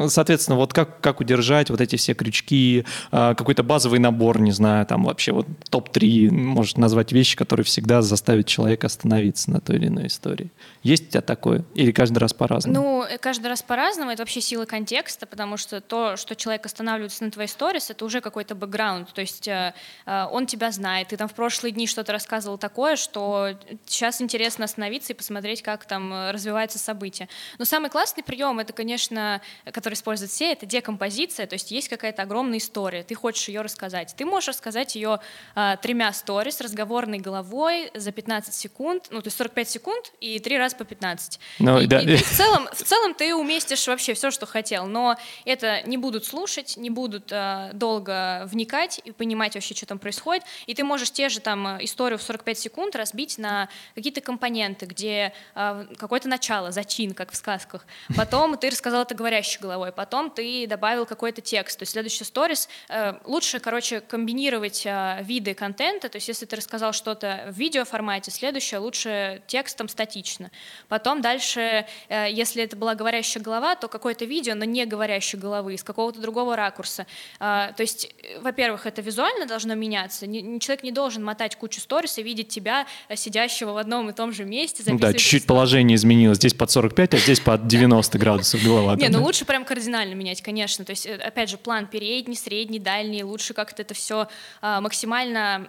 соответственно, 0.10 0.58
вот 0.58 0.74
как, 0.74 1.02
как 1.02 1.20
удержать 1.20 1.70
вот 1.70 1.82
эти 1.82 1.96
все 1.96 2.14
крючки, 2.14 2.86
а, 3.12 3.36
какой-то 3.36 3.64
базовый 3.64 4.00
набор, 4.00 4.40
не 4.40 4.52
знаю, 4.52 4.86
там 4.86 5.04
вообще 5.04 5.32
вот 5.32 5.48
топ-3, 5.70 6.32
может 6.32 6.78
назвать 6.78 7.12
вещи, 7.12 7.36
которые 7.36 7.64
всегда 7.66 8.02
заставят 8.02 8.48
человека 8.48 8.88
остановиться 8.88 9.52
на 9.52 9.60
той 9.60 9.78
или 9.78 9.88
иной 9.88 10.08
истории. 10.08 10.50
Есть 10.84 11.08
у 11.08 11.12
тебя 11.12 11.22
такое? 11.22 11.64
Или 11.76 11.92
каждый 11.92 12.20
раз 12.20 12.34
по-разному? 12.34 12.76
Ну, 12.76 13.04
э, 13.04 13.18
каждый 13.18 13.48
раз 13.48 13.62
по-разному. 13.62 14.12
Это 14.12 14.22
вообще 14.22 14.42
сила 14.42 14.66
контекста, 14.66 15.26
потому 15.26 15.58
что 15.58 15.82
то, 15.82 16.16
что 16.18 16.36
человек 16.36 16.66
останавливается 16.66 17.24
на 17.24 17.32
твоей 17.32 17.50
сторис, 17.50 17.90
это 17.90 18.06
уже 18.06 18.22
какой-то 18.22 18.56
бэкграунд. 18.56 19.14
То 19.14 19.22
есть 19.22 19.48
э, 19.48 19.74
э, 20.06 20.26
он 20.32 20.46
тебя 20.46 20.72
знает, 20.72 21.10
ты 21.10 21.18
там 21.18 21.28
в 21.28 21.34
прошлые 21.34 21.72
дни 21.72 21.88
что-то 21.88 22.12
рассказывал, 22.12 22.27
рассказывал 22.28 22.58
такое, 22.58 22.98
что 22.98 23.52
сейчас 23.86 24.22
интересно 24.22 24.66
остановиться 24.66 25.14
и 25.14 25.16
посмотреть, 25.16 25.62
как 25.62 25.86
там 25.86 26.12
э, 26.12 26.32
развивается 26.32 26.78
событие. 26.78 27.30
Но 27.58 27.64
самый 27.64 27.90
классный 27.90 28.22
прием, 28.22 28.60
это, 28.60 28.74
конечно, 28.74 29.42
который 29.72 29.94
используют 29.94 30.30
все, 30.30 30.52
это 30.52 30.66
декомпозиция, 30.66 31.48
то 31.48 31.54
есть 31.54 31.72
есть 31.72 31.88
какая-то 31.88 32.24
огромная 32.24 32.58
история, 32.58 33.04
ты 33.04 33.16
хочешь 33.16 33.48
ее 33.48 33.62
рассказать. 33.62 34.14
Ты 34.18 34.26
можешь 34.26 34.50
рассказать 34.50 34.96
ее 34.96 35.22
а, 35.56 35.78
тремя 35.78 36.12
сторис, 36.12 36.60
разговорной 36.60 37.20
головой 37.20 37.92
за 37.96 38.12
15 38.12 38.54
секунд, 38.54 39.08
ну, 39.10 39.22
то 39.22 39.28
есть 39.28 39.38
45 39.38 39.70
секунд 39.70 40.12
и 40.20 40.40
три 40.40 40.58
раза 40.58 40.76
по 40.76 40.84
15. 40.84 41.40
Ну, 41.60 41.80
и, 41.80 41.88
да. 41.88 42.02
и, 42.02 42.16
и 42.16 42.18
в, 42.18 42.30
целом, 42.30 42.68
в 42.74 42.84
целом 42.84 43.14
ты 43.14 43.34
уместишь 43.34 43.88
вообще 43.88 44.14
все, 44.16 44.32
что 44.32 44.46
хотел, 44.46 44.86
но 44.86 45.16
это 45.46 45.82
не 45.84 45.96
будут 45.96 46.26
слушать, 46.26 46.76
не 46.76 46.90
будут 46.90 47.32
а, 47.32 47.72
долго 47.72 48.44
вникать 48.48 49.00
и 49.06 49.14
понимать 49.14 49.56
вообще, 49.56 49.74
что 49.74 49.86
там 49.86 49.98
происходит, 49.98 50.44
и 50.66 50.76
ты 50.76 50.84
можешь 50.84 51.12
те 51.12 51.30
же 51.30 51.40
там 51.40 51.82
историю 51.82 52.17
историю 52.18 52.20
в 52.20 52.22
45 52.24 52.60
секунд 52.60 52.96
разбить 52.96 53.38
на 53.38 53.70
какие-то 53.96 54.22
компоненты, 54.22 54.86
где 54.86 55.34
э, 55.56 55.86
какое-то 55.98 56.28
начало, 56.28 56.72
зачин, 56.72 57.14
как 57.14 57.32
в 57.32 57.36
сказках. 57.36 57.86
Потом 58.16 58.58
ты 58.58 58.70
рассказал 58.70 59.04
это 59.04 59.16
говорящей 59.16 59.62
головой, 59.62 59.92
потом 59.92 60.30
ты 60.30 60.68
добавил 60.68 61.06
какой-то 61.06 61.42
текст. 61.42 61.80
То 61.80 61.84
есть 61.84 61.94
следующий 61.94 62.24
сторис 62.24 62.68
э, 62.90 63.14
лучше, 63.26 63.60
короче, 63.60 64.02
комбинировать 64.02 64.86
э, 64.86 65.20
виды 65.24 65.54
контента. 65.54 66.10
То 66.10 66.18
есть 66.18 66.28
если 66.28 66.46
ты 66.46 66.56
рассказал 66.56 66.94
что-то 66.94 67.46
в 67.48 67.58
видеоформате, 67.58 68.32
следующее 68.32 68.80
лучше 68.80 69.42
текстом 69.48 69.88
статично. 69.88 70.52
Потом 70.88 71.22
дальше, 71.22 71.86
э, 72.10 72.28
если 72.32 72.64
это 72.64 72.76
была 72.76 72.96
говорящая 72.96 73.44
голова, 73.44 73.76
то 73.76 73.88
какое-то 73.88 74.26
видео, 74.26 74.56
но 74.56 74.66
не 74.66 74.86
говорящей 74.86 75.40
головы, 75.40 75.74
из 75.74 75.84
какого-то 75.84 76.20
другого 76.20 76.56
ракурса. 76.56 77.06
Э, 77.40 77.72
то 77.76 77.82
есть, 77.82 78.14
э, 78.24 78.40
во-первых, 78.42 78.86
это 78.86 79.02
визуально 79.02 79.46
должно 79.46 79.76
меняться. 79.76 80.26
Человек 80.60 80.84
не 80.84 80.92
должен 80.92 81.24
мотать 81.24 81.56
кучу 81.56 81.80
сторис 81.80 82.07
и 82.18 82.24
видеть 82.24 82.50
тебя, 82.50 82.86
сидящего 83.16 83.72
в 83.72 83.78
одном 83.78 84.10
и 84.10 84.14
том 84.14 84.32
же 84.32 84.46
месте. 84.46 84.84
Ну 84.86 85.00
да, 85.00 85.14
чуть-чуть 85.14 85.46
положение 85.46 85.96
изменилось. 85.96 86.38
Здесь 86.38 86.54
под 86.54 86.70
45, 86.70 87.16
а 87.16 87.18
здесь 87.18 87.40
под 87.40 87.68
90 87.68 88.18
градусов 88.18 88.64
голова. 88.64 88.96
Не, 88.96 89.10
ну 89.10 89.24
лучше 89.24 89.46
прям 89.46 89.66
кардинально 89.66 90.14
менять, 90.14 90.42
конечно. 90.42 90.86
То 90.86 90.92
есть, 90.92 91.06
опять 91.06 91.50
же, 91.50 91.58
план 91.58 91.88
передний, 91.88 92.36
средний, 92.36 92.80
дальний. 92.80 93.24
Лучше 93.24 93.54
как-то 93.54 93.82
это 93.82 93.94
все 93.94 94.28
максимально 94.62 95.68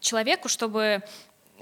человеку, 0.00 0.48
чтобы 0.48 1.02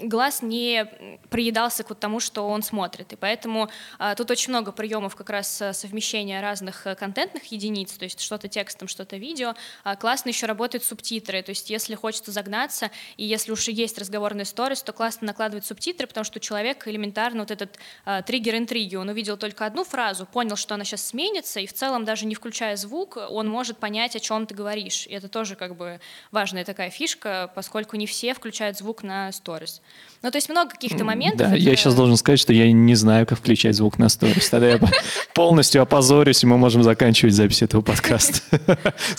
глаз 0.01 0.41
не 0.41 0.85
приедался 1.29 1.83
к 1.83 1.93
тому, 1.95 2.19
что 2.19 2.47
он 2.47 2.63
смотрит. 2.63 3.13
И 3.13 3.15
поэтому 3.15 3.69
а, 3.97 4.15
тут 4.15 4.31
очень 4.31 4.51
много 4.51 4.71
приемов 4.71 5.15
как 5.15 5.29
раз 5.29 5.61
э, 5.61 5.73
совмещения 5.73 6.41
разных 6.41 6.87
э, 6.87 6.95
контентных 6.95 7.45
единиц, 7.51 7.91
то 7.93 8.03
есть 8.03 8.19
что-то 8.21 8.47
текстом, 8.47 8.87
что-то 8.87 9.17
видео. 9.17 9.55
А, 9.83 9.95
классно 9.95 10.29
еще 10.29 10.45
работают 10.45 10.83
субтитры, 10.83 11.41
то 11.41 11.49
есть 11.49 11.69
если 11.69 11.95
хочется 11.95 12.31
загнаться, 12.31 12.91
и 13.17 13.25
если 13.25 13.51
уж 13.51 13.67
есть 13.67 13.97
разговорный 13.97 14.45
сторис, 14.45 14.81
то 14.81 14.93
классно 14.93 15.27
накладывать 15.27 15.65
субтитры, 15.65 16.07
потому 16.07 16.23
что 16.23 16.39
у 16.39 16.41
человека 16.41 16.89
элементарно 16.89 17.41
вот 17.41 17.51
этот 17.51 17.77
а, 18.05 18.21
триггер 18.21 18.55
интриги, 18.55 18.95
он 18.95 19.09
увидел 19.09 19.37
только 19.37 19.65
одну 19.65 19.83
фразу, 19.83 20.25
понял, 20.25 20.55
что 20.55 20.75
она 20.75 20.83
сейчас 20.83 21.05
сменится, 21.07 21.59
и 21.59 21.67
в 21.67 21.73
целом 21.73 22.05
даже 22.05 22.25
не 22.25 22.35
включая 22.35 22.75
звук, 22.75 23.17
он 23.17 23.47
может 23.47 23.77
понять, 23.77 24.15
о 24.15 24.19
чем 24.19 24.45
ты 24.45 24.55
говоришь. 24.55 25.07
И 25.07 25.13
это 25.13 25.27
тоже 25.27 25.55
как 25.55 25.75
бы 25.75 25.99
важная 26.31 26.65
такая 26.65 26.89
фишка, 26.89 27.51
поскольку 27.55 27.97
не 27.97 28.05
все 28.05 28.33
включают 28.33 28.77
звук 28.77 29.03
на 29.03 29.31
сторис. 29.31 29.81
Ну, 30.21 30.31
то 30.31 30.37
есть 30.37 30.49
много 30.49 30.71
каких-то 30.71 31.05
моментов. 31.05 31.47
Да, 31.47 31.55
это... 31.55 31.55
я 31.55 31.73
сейчас 31.77 31.95
должен 31.95 32.17
сказать, 32.17 32.41
что 32.41 32.51
я 32.51 32.69
не 32.69 32.95
знаю, 32.95 33.25
как 33.25 33.37
включать 33.37 33.75
звук 33.75 33.97
на 33.97 34.09
сторис. 34.09 34.49
Тогда 34.49 34.71
я 34.71 34.79
полностью 35.33 35.81
опозорюсь, 35.81 36.43
и 36.43 36.45
мы 36.45 36.57
можем 36.57 36.83
заканчивать 36.83 37.33
запись 37.33 37.61
этого 37.61 37.81
подкаста. 37.81 38.41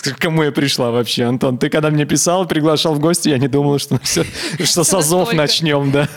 Кому 0.19 0.43
я 0.43 0.51
пришла 0.51 0.91
вообще, 0.91 1.23
Антон? 1.23 1.57
Ты 1.57 1.69
когда 1.69 1.89
мне 1.89 2.05
писал, 2.05 2.47
приглашал 2.47 2.93
в 2.93 2.99
гости, 2.99 3.29
я 3.29 3.39
не 3.39 3.47
думал, 3.47 3.79
что, 3.79 3.99
что 4.63 4.83
с 4.83 4.93
азов 4.93 5.33
начнем, 5.33 5.91
да. 5.91 6.07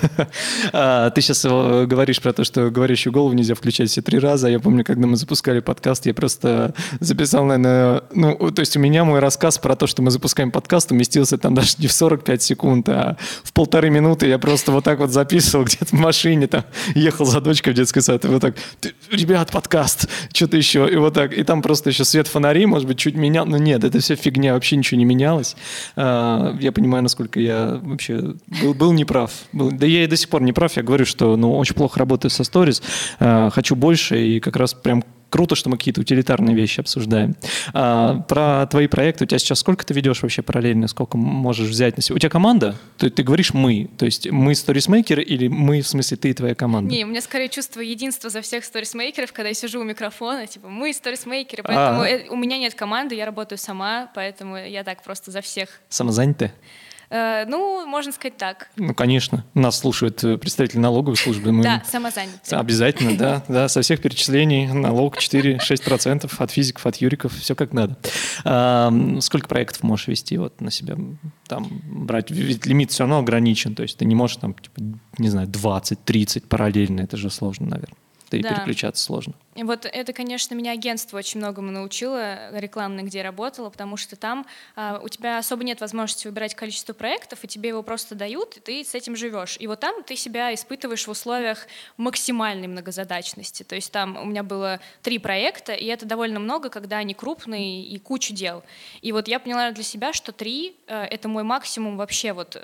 А, 0.74 1.08
ты 1.08 1.22
сейчас 1.22 1.44
говоришь 1.44 2.20
про 2.20 2.34
то, 2.34 2.44
что 2.44 2.68
говорящую 2.68 3.10
голову 3.10 3.32
нельзя 3.32 3.54
включать 3.54 3.88
все 3.88 4.02
три 4.02 4.18
раза. 4.18 4.48
Я 4.48 4.60
помню, 4.60 4.84
когда 4.84 5.06
мы 5.06 5.16
запускали 5.16 5.60
подкаст, 5.60 6.04
я 6.04 6.12
просто 6.12 6.74
записал, 7.00 7.46
наверное, 7.46 8.02
ну, 8.12 8.50
то 8.50 8.60
есть 8.60 8.76
у 8.76 8.80
меня 8.80 9.04
мой 9.04 9.20
рассказ 9.20 9.56
про 9.56 9.76
то, 9.76 9.86
что 9.86 10.02
мы 10.02 10.10
запускаем 10.10 10.50
подкаст, 10.50 10.92
уместился 10.92 11.38
там 11.38 11.54
даже 11.54 11.76
не 11.78 11.86
в 11.86 11.92
45 11.92 12.42
секунд, 12.42 12.88
а 12.90 13.16
в 13.42 13.54
полторы 13.54 13.88
минуты 13.88 14.28
я 14.28 14.38
просто 14.44 14.72
вот 14.72 14.84
так 14.84 14.98
вот 14.98 15.10
записывал 15.10 15.64
где-то 15.64 15.86
в 15.86 15.92
машине, 15.98 16.46
там, 16.46 16.64
ехал 16.94 17.24
за 17.24 17.40
дочкой 17.40 17.72
в 17.72 17.76
детский 17.76 18.02
сад, 18.02 18.26
и 18.26 18.28
вот 18.28 18.42
так, 18.42 18.54
ребят, 19.10 19.50
подкаст, 19.50 20.06
что-то 20.34 20.58
еще, 20.58 20.86
и 20.86 20.96
вот 20.96 21.14
так, 21.14 21.32
и 21.32 21.42
там 21.44 21.62
просто 21.62 21.88
еще 21.88 22.04
свет 22.04 22.28
фонари, 22.28 22.66
может 22.66 22.86
быть, 22.86 22.98
чуть 22.98 23.14
менял, 23.14 23.46
но 23.46 23.56
нет, 23.56 23.84
это 23.84 24.00
все 24.00 24.16
фигня, 24.16 24.52
вообще 24.52 24.76
ничего 24.76 24.98
не 24.98 25.06
менялось. 25.06 25.56
А, 25.96 26.54
я 26.60 26.72
понимаю, 26.72 27.02
насколько 27.02 27.40
я 27.40 27.80
вообще 27.82 28.34
был, 28.60 28.74
был 28.74 28.92
неправ. 28.92 29.30
Был, 29.54 29.72
да 29.72 29.86
я 29.86 30.04
и 30.04 30.06
до 30.06 30.16
сих 30.18 30.28
пор 30.28 30.42
не 30.42 30.52
прав, 30.52 30.76
я 30.76 30.82
говорю, 30.82 31.06
что, 31.06 31.36
ну, 31.36 31.56
очень 31.56 31.74
плохо 31.74 31.98
работаю 31.98 32.30
со 32.30 32.44
сторис, 32.44 32.82
а, 33.20 33.48
хочу 33.48 33.74
больше, 33.76 34.22
и 34.26 34.40
как 34.40 34.56
раз 34.56 34.74
прям 34.74 35.02
круто, 35.34 35.56
что 35.56 35.68
мы 35.68 35.76
какие-то 35.76 36.00
утилитарные 36.00 36.54
вещи 36.54 36.78
обсуждаем. 36.78 37.34
А, 37.72 38.20
про 38.20 38.68
твои 38.68 38.86
проекты, 38.86 39.24
у 39.24 39.26
тебя 39.26 39.40
сейчас 39.40 39.58
сколько 39.58 39.84
ты 39.84 39.92
ведешь 39.92 40.22
вообще 40.22 40.42
параллельно, 40.42 40.86
сколько 40.86 41.18
можешь 41.18 41.68
взять 41.68 41.96
на 41.96 42.04
себя? 42.04 42.14
У 42.14 42.18
тебя 42.20 42.30
команда? 42.30 42.76
Ты, 42.98 43.10
ты 43.10 43.24
говоришь 43.24 43.52
«мы», 43.52 43.90
то 43.98 44.04
есть 44.04 44.30
мы 44.30 44.54
сторисмейкеры 44.54 45.24
или 45.24 45.48
мы, 45.48 45.80
в 45.80 45.88
смысле, 45.88 46.18
ты 46.18 46.30
и 46.30 46.34
твоя 46.34 46.54
команда? 46.54 46.88
Не, 46.88 47.04
у 47.04 47.08
меня 47.08 47.20
скорее 47.20 47.48
чувство 47.48 47.80
единства 47.80 48.30
за 48.30 48.42
всех 48.42 48.64
сторисмейкеров, 48.64 49.32
когда 49.32 49.48
я 49.48 49.54
сижу 49.54 49.80
у 49.80 49.82
микрофона, 49.82 50.46
типа 50.46 50.68
мы 50.68 50.92
сторисмейкеры, 50.92 51.64
поэтому 51.64 52.02
а. 52.02 52.08
Э, 52.08 52.28
у 52.28 52.36
меня 52.36 52.56
нет 52.56 52.76
команды, 52.76 53.16
я 53.16 53.26
работаю 53.26 53.58
сама, 53.58 54.12
поэтому 54.14 54.56
я 54.56 54.84
так 54.84 55.02
просто 55.02 55.32
за 55.32 55.40
всех. 55.40 55.68
Самозанятая? 55.88 56.54
Э, 57.10 57.44
ну, 57.46 57.86
можно 57.86 58.12
сказать 58.12 58.36
так. 58.36 58.68
Ну, 58.76 58.94
конечно. 58.94 59.44
Нас 59.54 59.78
слушают 59.78 60.22
э, 60.24 60.38
представители 60.38 60.78
налоговой 60.78 61.16
службы. 61.16 61.52
Мы... 61.52 61.62
Да, 61.62 61.82
самозанятые. 61.86 62.58
Обязательно, 62.58 63.16
да. 63.16 63.44
да. 63.48 63.68
Со 63.68 63.82
всех 63.82 64.00
перечислений 64.00 64.66
налог 64.66 65.18
4-6% 65.18 66.32
от 66.36 66.50
физиков, 66.50 66.86
от 66.86 66.96
юриков, 66.96 67.32
все 67.34 67.54
как 67.54 67.72
надо. 67.72 67.96
А, 68.44 68.92
сколько 69.20 69.48
проектов 69.48 69.82
можешь 69.82 70.08
вести 70.08 70.38
вот 70.38 70.60
на 70.60 70.70
себя? 70.70 70.96
Там 71.46 71.66
брать, 71.84 72.30
ведь 72.30 72.66
лимит 72.66 72.90
все 72.90 73.04
равно 73.04 73.18
ограничен, 73.18 73.74
то 73.74 73.82
есть 73.82 73.98
ты 73.98 74.04
не 74.04 74.14
можешь 74.14 74.36
там, 74.38 74.54
типа, 74.54 74.80
не 75.18 75.28
знаю, 75.28 75.48
20-30 75.48 76.46
параллельно, 76.48 77.00
это 77.00 77.16
же 77.16 77.30
сложно, 77.30 77.66
наверное 77.66 78.03
и 78.36 78.42
да. 78.42 78.50
переключаться 78.50 79.04
сложно. 79.04 79.34
И 79.54 79.62
вот 79.62 79.86
это, 79.86 80.12
конечно, 80.12 80.54
меня 80.54 80.72
агентство 80.72 81.18
очень 81.18 81.38
многому 81.38 81.70
научило, 81.70 82.56
рекламное, 82.58 83.04
где 83.04 83.18
я 83.18 83.24
работала, 83.24 83.70
потому 83.70 83.96
что 83.96 84.16
там 84.16 84.46
а, 84.74 85.00
у 85.02 85.08
тебя 85.08 85.38
особо 85.38 85.62
нет 85.62 85.80
возможности 85.80 86.26
выбирать 86.26 86.54
количество 86.54 86.92
проектов, 86.92 87.44
и 87.44 87.46
тебе 87.46 87.68
его 87.68 87.82
просто 87.82 88.14
дают, 88.14 88.56
и 88.56 88.60
ты 88.60 88.84
с 88.84 88.94
этим 88.94 89.14
живешь. 89.14 89.56
И 89.60 89.66
вот 89.66 89.80
там 89.80 90.02
ты 90.02 90.16
себя 90.16 90.52
испытываешь 90.52 91.06
в 91.06 91.10
условиях 91.10 91.66
максимальной 91.96 92.66
многозадачности. 92.66 93.62
То 93.62 93.76
есть 93.76 93.92
там 93.92 94.16
у 94.16 94.24
меня 94.24 94.42
было 94.42 94.80
три 95.02 95.18
проекта, 95.18 95.72
и 95.72 95.86
это 95.86 96.04
довольно 96.04 96.40
много, 96.40 96.68
когда 96.68 96.98
они 96.98 97.14
крупные 97.14 97.84
и 97.84 97.98
куча 97.98 98.34
дел. 98.34 98.64
И 99.02 99.12
вот 99.12 99.28
я 99.28 99.38
поняла 99.38 99.70
для 99.70 99.84
себя, 99.84 100.12
что 100.12 100.32
три— 100.32 100.76
это 100.86 101.28
мой 101.28 101.44
максимум 101.44 101.96
вообще 101.96 102.32
вот 102.32 102.60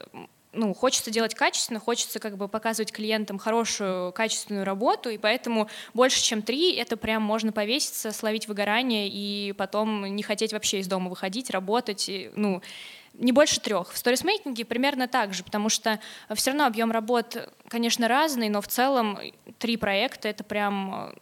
ну, 0.52 0.74
хочется 0.74 1.10
делать 1.10 1.34
качественно, 1.34 1.78
хочется 1.78 2.18
как 2.18 2.36
бы 2.36 2.48
показывать 2.48 2.92
клиентам 2.92 3.38
хорошую, 3.38 4.12
качественную 4.12 4.64
работу, 4.64 5.10
и 5.10 5.18
поэтому 5.18 5.68
больше, 5.94 6.22
чем 6.22 6.42
три, 6.42 6.74
это 6.74 6.96
прям 6.96 7.22
можно 7.22 7.52
повеситься, 7.52 8.10
словить 8.12 8.48
выгорание 8.48 9.08
и 9.08 9.52
потом 9.52 10.04
не 10.04 10.22
хотеть 10.22 10.52
вообще 10.52 10.80
из 10.80 10.88
дома 10.88 11.08
выходить, 11.08 11.50
работать, 11.50 12.08
и, 12.08 12.30
ну, 12.34 12.62
не 13.14 13.32
больше 13.32 13.60
трех. 13.60 13.92
В 13.92 13.98
сторисмейкинге 13.98 14.64
примерно 14.64 15.08
так 15.08 15.34
же, 15.34 15.44
потому 15.44 15.68
что 15.68 16.00
все 16.34 16.50
равно 16.50 16.66
объем 16.66 16.90
работ, 16.90 17.48
конечно, 17.68 18.08
разный, 18.08 18.48
но 18.48 18.60
в 18.60 18.68
целом 18.68 19.18
три 19.58 19.76
проекта— 19.76 20.28
это 20.30 20.44
прям 20.44 21.14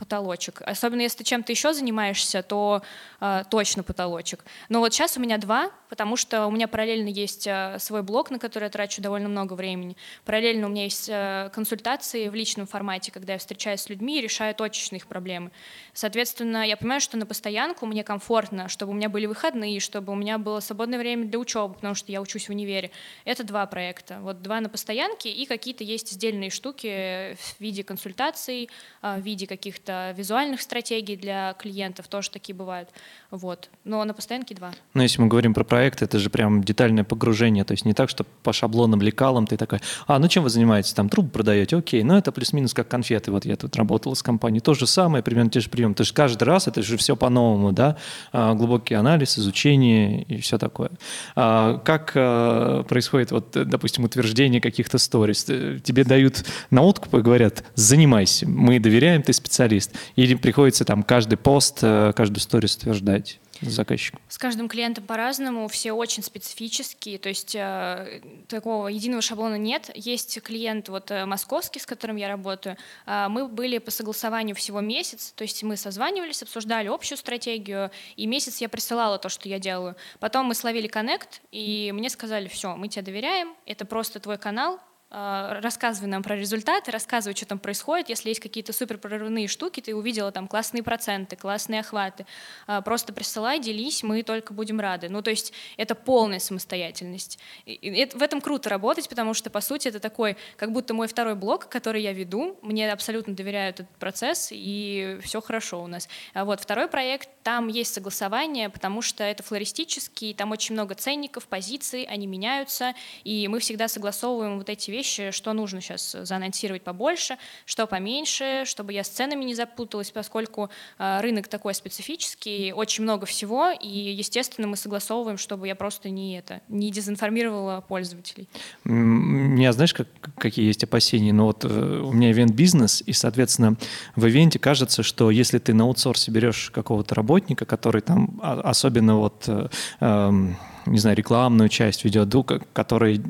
потолочек. 0.00 0.62
Особенно 0.62 1.02
если 1.02 1.18
ты 1.18 1.24
чем-то 1.24 1.52
еще 1.52 1.74
занимаешься, 1.74 2.42
то 2.42 2.82
э, 3.20 3.42
точно 3.50 3.82
потолочек. 3.82 4.44
Но 4.70 4.80
вот 4.80 4.94
сейчас 4.94 5.18
у 5.18 5.20
меня 5.20 5.36
два, 5.36 5.70
потому 5.90 6.16
что 6.16 6.46
у 6.46 6.50
меня 6.50 6.68
параллельно 6.68 7.08
есть 7.08 7.46
э, 7.46 7.76
свой 7.78 8.02
блог, 8.02 8.30
на 8.30 8.38
который 8.38 8.64
я 8.64 8.70
трачу 8.70 9.02
довольно 9.02 9.28
много 9.28 9.52
времени. 9.52 9.98
Параллельно 10.24 10.66
у 10.66 10.70
меня 10.70 10.84
есть 10.84 11.10
э, 11.10 11.50
консультации 11.52 12.28
в 12.28 12.34
личном 12.34 12.66
формате, 12.66 13.12
когда 13.12 13.34
я 13.34 13.38
встречаюсь 13.38 13.82
с 13.82 13.90
людьми 13.90 14.18
и 14.18 14.22
решаю 14.22 14.54
точечно 14.54 14.96
их 14.96 15.06
проблемы. 15.06 15.50
Соответственно, 15.92 16.66
я 16.66 16.78
понимаю, 16.78 17.02
что 17.02 17.18
на 17.18 17.26
постоянку 17.26 17.84
мне 17.84 18.02
комфортно, 18.02 18.68
чтобы 18.68 18.92
у 18.92 18.94
меня 18.94 19.10
были 19.10 19.26
выходные, 19.26 19.80
чтобы 19.80 20.14
у 20.14 20.16
меня 20.16 20.38
было 20.38 20.60
свободное 20.60 20.98
время 20.98 21.26
для 21.26 21.38
учебы, 21.38 21.74
потому 21.74 21.94
что 21.94 22.10
я 22.10 22.22
учусь 22.22 22.46
в 22.46 22.50
универе. 22.50 22.90
Это 23.26 23.44
два 23.44 23.66
проекта. 23.66 24.18
Вот 24.22 24.40
два 24.40 24.60
на 24.60 24.70
постоянке 24.70 25.30
и 25.30 25.44
какие-то 25.44 25.84
есть 25.84 26.10
сдельные 26.10 26.48
штуки 26.48 27.36
в 27.36 27.60
виде 27.60 27.84
консультаций, 27.84 28.70
в 29.02 29.20
виде 29.20 29.46
каких-то 29.46 29.89
каких-то 29.90 30.14
визуальных 30.16 30.60
стратегий 30.60 31.16
для 31.16 31.54
клиентов, 31.54 32.08
тоже 32.08 32.30
такие 32.30 32.54
бывают. 32.54 32.88
Вот. 33.30 33.68
Но 33.84 34.04
на 34.04 34.14
постоянке 34.14 34.54
два. 34.54 34.70
Но 34.94 35.02
если 35.02 35.20
мы 35.20 35.28
говорим 35.28 35.54
про 35.54 35.64
проект, 35.64 36.02
это 36.02 36.18
же 36.18 36.30
прям 36.30 36.62
детальное 36.62 37.04
погружение, 37.04 37.64
то 37.64 37.72
есть 37.72 37.84
не 37.84 37.94
так, 37.94 38.10
что 38.10 38.24
по 38.42 38.52
шаблонам, 38.52 39.02
лекалам 39.02 39.46
ты 39.46 39.56
такой, 39.56 39.80
а, 40.06 40.18
ну 40.18 40.28
чем 40.28 40.42
вы 40.42 40.50
занимаетесь, 40.50 40.92
там 40.92 41.08
трубы 41.08 41.30
продаете, 41.30 41.76
окей, 41.76 42.02
ну 42.02 42.16
это 42.16 42.32
плюс-минус 42.32 42.74
как 42.74 42.88
конфеты, 42.88 43.30
вот 43.30 43.44
я 43.44 43.56
тут 43.56 43.76
работал 43.76 44.14
с 44.14 44.22
компанией, 44.22 44.60
то 44.60 44.74
же 44.74 44.86
самое, 44.86 45.22
примерно 45.22 45.50
те 45.50 45.60
же 45.60 45.70
приемы, 45.70 45.94
то 45.94 46.02
есть 46.02 46.12
каждый 46.12 46.44
раз 46.44 46.68
это 46.68 46.82
же 46.82 46.96
все 46.96 47.16
по-новому, 47.16 47.72
да, 47.72 47.96
а, 48.32 48.54
глубокий 48.54 48.94
анализ, 48.94 49.38
изучение 49.38 50.22
и 50.22 50.40
все 50.40 50.58
такое. 50.58 50.90
А, 51.36 51.78
как 51.78 52.12
а, 52.16 52.82
происходит, 52.84 53.30
вот, 53.30 53.50
допустим, 53.52 54.04
утверждение 54.04 54.60
каких-то 54.60 54.98
сторис? 54.98 55.44
Тебе 55.44 56.04
дают 56.04 56.44
на 56.70 56.82
откуп 56.82 57.14
и 57.14 57.20
говорят, 57.20 57.64
занимайся, 57.74 58.48
мы 58.48 58.80
доверяем, 58.80 59.22
ты 59.22 59.32
специалист 59.32 59.79
специалист? 59.80 60.12
Или 60.16 60.34
приходится 60.34 60.84
там 60.84 61.02
каждый 61.02 61.36
пост, 61.36 61.78
э, 61.82 62.12
каждую 62.14 62.40
сторис 62.40 62.76
утверждать? 62.76 63.40
заказчиком? 63.62 64.20
С 64.28 64.38
каждым 64.38 64.68
клиентом 64.68 65.04
по-разному, 65.04 65.68
все 65.68 65.92
очень 65.92 66.22
специфические, 66.22 67.18
то 67.18 67.28
есть 67.28 67.54
э, 67.54 68.22
такого 68.48 68.88
единого 68.88 69.20
шаблона 69.20 69.56
нет. 69.56 69.90
Есть 69.94 70.40
клиент 70.42 70.88
вот 70.88 71.10
э, 71.10 71.26
московский, 71.26 71.78
с 71.78 71.86
которым 71.86 72.16
я 72.16 72.28
работаю, 72.28 72.76
э, 73.06 73.26
мы 73.28 73.48
были 73.48 73.78
по 73.78 73.90
согласованию 73.90 74.56
всего 74.56 74.80
месяц, 74.80 75.32
то 75.36 75.42
есть 75.42 75.62
мы 75.62 75.76
созванивались, 75.76 76.42
обсуждали 76.42 76.88
общую 76.88 77.18
стратегию, 77.18 77.90
и 78.16 78.26
месяц 78.26 78.62
я 78.62 78.68
присылала 78.68 79.18
то, 79.18 79.28
что 79.28 79.48
я 79.48 79.58
делаю. 79.58 79.96
Потом 80.20 80.46
мы 80.46 80.54
словили 80.54 80.86
коннект, 80.86 81.42
и 81.52 81.90
мне 81.92 82.08
сказали, 82.08 82.48
все, 82.48 82.76
мы 82.76 82.88
тебе 82.88 83.02
доверяем, 83.02 83.54
это 83.66 83.84
просто 83.84 84.20
твой 84.20 84.38
канал, 84.38 84.80
рассказывай 85.10 86.06
нам 86.06 86.22
про 86.22 86.36
результаты, 86.36 86.92
рассказывай, 86.92 87.34
что 87.34 87.44
там 87.44 87.58
происходит. 87.58 88.08
Если 88.08 88.28
есть 88.28 88.40
какие-то 88.40 88.72
супер 88.72 88.96
прорывные 88.96 89.48
штуки, 89.48 89.80
ты 89.80 89.94
увидела 89.94 90.30
там 90.30 90.46
классные 90.46 90.84
проценты, 90.84 91.34
классные 91.34 91.80
охваты, 91.80 92.26
а, 92.68 92.80
просто 92.80 93.12
присылай, 93.12 93.58
делись, 93.58 94.04
мы 94.04 94.22
только 94.22 94.52
будем 94.52 94.78
рады. 94.78 95.08
Ну, 95.08 95.20
то 95.20 95.30
есть 95.30 95.52
это 95.76 95.96
полная 95.96 96.38
самостоятельность. 96.38 97.40
И 97.66 98.08
в 98.14 98.22
этом 98.22 98.40
круто 98.40 98.70
работать, 98.70 99.08
потому 99.08 99.34
что, 99.34 99.50
по 99.50 99.60
сути, 99.60 99.88
это 99.88 99.98
такой, 99.98 100.36
как 100.56 100.70
будто 100.70 100.94
мой 100.94 101.08
второй 101.08 101.34
блок, 101.34 101.68
который 101.68 102.02
я 102.02 102.12
веду, 102.12 102.56
мне 102.62 102.90
абсолютно 102.92 103.34
доверяют 103.34 103.80
этот 103.80 103.96
процесс, 103.96 104.50
и 104.52 105.18
все 105.22 105.40
хорошо 105.40 105.82
у 105.82 105.88
нас. 105.88 106.08
А 106.34 106.44
вот 106.44 106.60
второй 106.60 106.86
проект, 106.86 107.28
там 107.42 107.66
есть 107.66 107.92
согласование, 107.92 108.70
потому 108.70 109.02
что 109.02 109.24
это 109.24 109.42
флористический, 109.42 110.34
там 110.34 110.52
очень 110.52 110.74
много 110.74 110.94
ценников, 110.94 111.48
позиций, 111.48 112.04
они 112.04 112.28
меняются, 112.28 112.94
и 113.24 113.48
мы 113.48 113.58
всегда 113.58 113.88
согласовываем 113.88 114.58
вот 114.58 114.68
эти 114.68 114.90
вещи 114.90 114.99
вещи, 115.00 115.30
что 115.30 115.54
нужно 115.54 115.80
сейчас 115.80 116.14
заанонсировать 116.22 116.82
побольше, 116.82 117.36
что 117.64 117.86
поменьше, 117.86 118.64
чтобы 118.66 118.92
я 118.92 119.02
с 119.02 119.08
ценами 119.08 119.44
не 119.44 119.54
запуталась, 119.54 120.10
поскольку 120.10 120.68
а, 120.98 121.22
рынок 121.22 121.48
такой 121.48 121.74
специфический, 121.74 122.72
очень 122.72 123.04
много 123.04 123.24
всего, 123.24 123.70
и, 123.70 123.88
естественно, 123.88 124.66
мы 124.66 124.76
согласовываем, 124.76 125.38
чтобы 125.38 125.68
я 125.68 125.74
просто 125.74 126.10
не 126.10 126.36
это, 126.38 126.60
не 126.68 126.90
дезинформировала 126.90 127.80
пользователей. 127.80 128.46
У 128.84 128.90
меня, 128.90 129.72
знаешь, 129.72 129.94
как, 129.94 130.08
какие 130.36 130.66
есть 130.66 130.84
опасения? 130.84 131.32
Ну 131.32 131.44
вот 131.44 131.64
э, 131.64 131.68
у 131.68 132.12
меня 132.12 132.30
ивент-бизнес, 132.30 133.02
и, 133.06 133.14
соответственно, 133.14 133.76
в 134.16 134.26
ивенте 134.26 134.58
кажется, 134.58 135.02
что 135.02 135.30
если 135.30 135.58
ты 135.58 135.72
на 135.72 135.84
аутсорсе 135.84 136.30
берешь 136.30 136.70
какого-то 136.70 137.14
работника, 137.14 137.64
который 137.64 138.02
там, 138.02 138.38
а, 138.42 138.60
особенно 138.60 139.16
вот 139.16 139.44
э, 139.46 139.68
эм, 140.00 140.56
не 140.86 140.98
знаю, 140.98 141.16
рекламную 141.16 141.68
часть 141.68 142.04
ведет, 142.04 142.34
который 142.72 143.20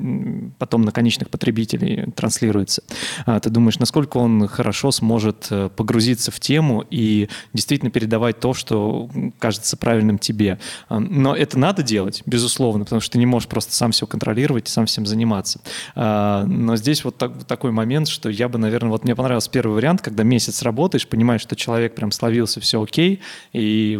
потом 0.57 0.81
на 0.81 0.91
конечных 0.91 1.29
потребителей 1.29 2.11
транслируется. 2.11 2.83
А 3.25 3.39
ты 3.39 3.49
думаешь, 3.49 3.79
насколько 3.79 4.17
он 4.17 4.47
хорошо 4.47 4.91
сможет 4.91 5.47
э, 5.49 5.69
погрузиться 5.75 6.31
в 6.31 6.39
тему 6.39 6.83
и 6.89 7.29
действительно 7.53 7.91
передавать 7.91 8.39
то, 8.39 8.53
что 8.53 9.09
кажется 9.39 9.77
правильным 9.77 10.19
тебе. 10.19 10.59
А, 10.89 10.99
но 10.99 11.35
это 11.35 11.57
надо 11.57 11.83
делать, 11.83 12.21
безусловно, 12.25 12.83
потому 12.83 13.01
что 13.01 13.13
ты 13.13 13.19
не 13.19 13.25
можешь 13.25 13.47
просто 13.47 13.73
сам 13.73 13.91
все 13.91 14.05
контролировать 14.05 14.67
и 14.67 14.71
сам 14.71 14.85
всем 14.85 15.05
заниматься. 15.05 15.61
А, 15.95 16.45
но 16.45 16.75
здесь 16.75 17.03
вот 17.03 17.17
так, 17.17 17.43
такой 17.45 17.71
момент, 17.71 18.07
что 18.07 18.29
я 18.29 18.49
бы, 18.49 18.57
наверное, 18.57 18.91
вот 18.91 19.03
мне 19.03 19.15
понравился 19.15 19.49
первый 19.49 19.73
вариант, 19.73 20.01
когда 20.01 20.23
месяц 20.23 20.61
работаешь, 20.61 21.07
понимаешь, 21.07 21.41
что 21.41 21.55
человек 21.55 21.95
прям 21.95 22.11
словился, 22.11 22.59
все 22.59 22.81
окей, 22.81 23.21
и 23.53 23.99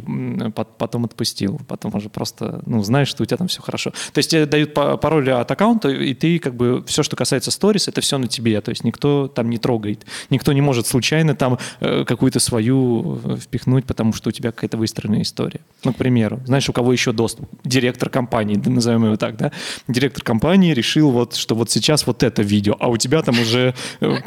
потом 0.56 1.06
отпустил. 1.06 1.60
Потом 1.68 1.96
уже 1.96 2.10
просто, 2.10 2.62
ну, 2.66 2.84
знаешь, 2.84 3.08
что 3.08 3.24
у 3.24 3.26
тебя 3.26 3.38
там 3.42 3.48
все 3.48 3.62
хорошо. 3.62 3.90
То 4.14 4.20
есть 4.20 4.30
тебе 4.30 4.46
дают 4.46 4.74
пароль 4.74 5.32
от 5.32 5.50
аккаунта, 5.50 5.90
и 5.90 6.14
ты 6.14 6.38
как 6.38 6.54
бы 6.54 6.84
все, 6.86 7.02
что 7.02 7.16
касается 7.16 7.50
сторис, 7.50 7.88
это 7.88 8.00
все 8.02 8.20
на 8.20 8.28
тебе. 8.28 8.62
То 8.62 8.70
есть 8.70 8.84
никто 8.84 9.28
там 9.28 9.50
не 9.50 9.58
трогает. 9.58 10.06
Никто 10.30 10.54
не 10.54 10.62
может 10.62 10.86
случайно 10.86 11.36
там 11.36 11.58
э, 11.80 12.06
какую-то 12.06 12.40
свою 12.40 13.20
э, 13.24 13.38
впихнуть, 13.38 13.86
потому 13.86 14.14
что 14.14 14.30
у 14.30 14.32
тебя 14.32 14.52
какая-то 14.52 14.78
выстроенная 14.78 15.24
история. 15.24 15.62
Ну, 15.84 15.92
к 15.92 15.98
примеру, 15.98 16.40
знаешь, 16.46 16.70
у 16.70 16.74
кого 16.74 16.94
еще 16.94 17.14
доступ? 17.14 17.50
Директор 17.64 18.10
компании, 18.10 18.62
назовем 18.64 19.06
его 19.06 19.18
так, 19.18 19.38
да? 19.38 19.52
Директор 19.88 20.24
компании 20.24 20.74
решил 20.74 21.10
вот, 21.10 21.36
что 21.36 21.56
вот 21.56 21.72
сейчас 21.72 22.06
вот 22.06 22.22
это 22.22 22.44
видео, 22.44 22.76
а 22.80 22.90
у 22.90 22.98
тебя 22.98 23.24
там 23.24 23.40
уже 23.40 23.74
э, 24.02 24.18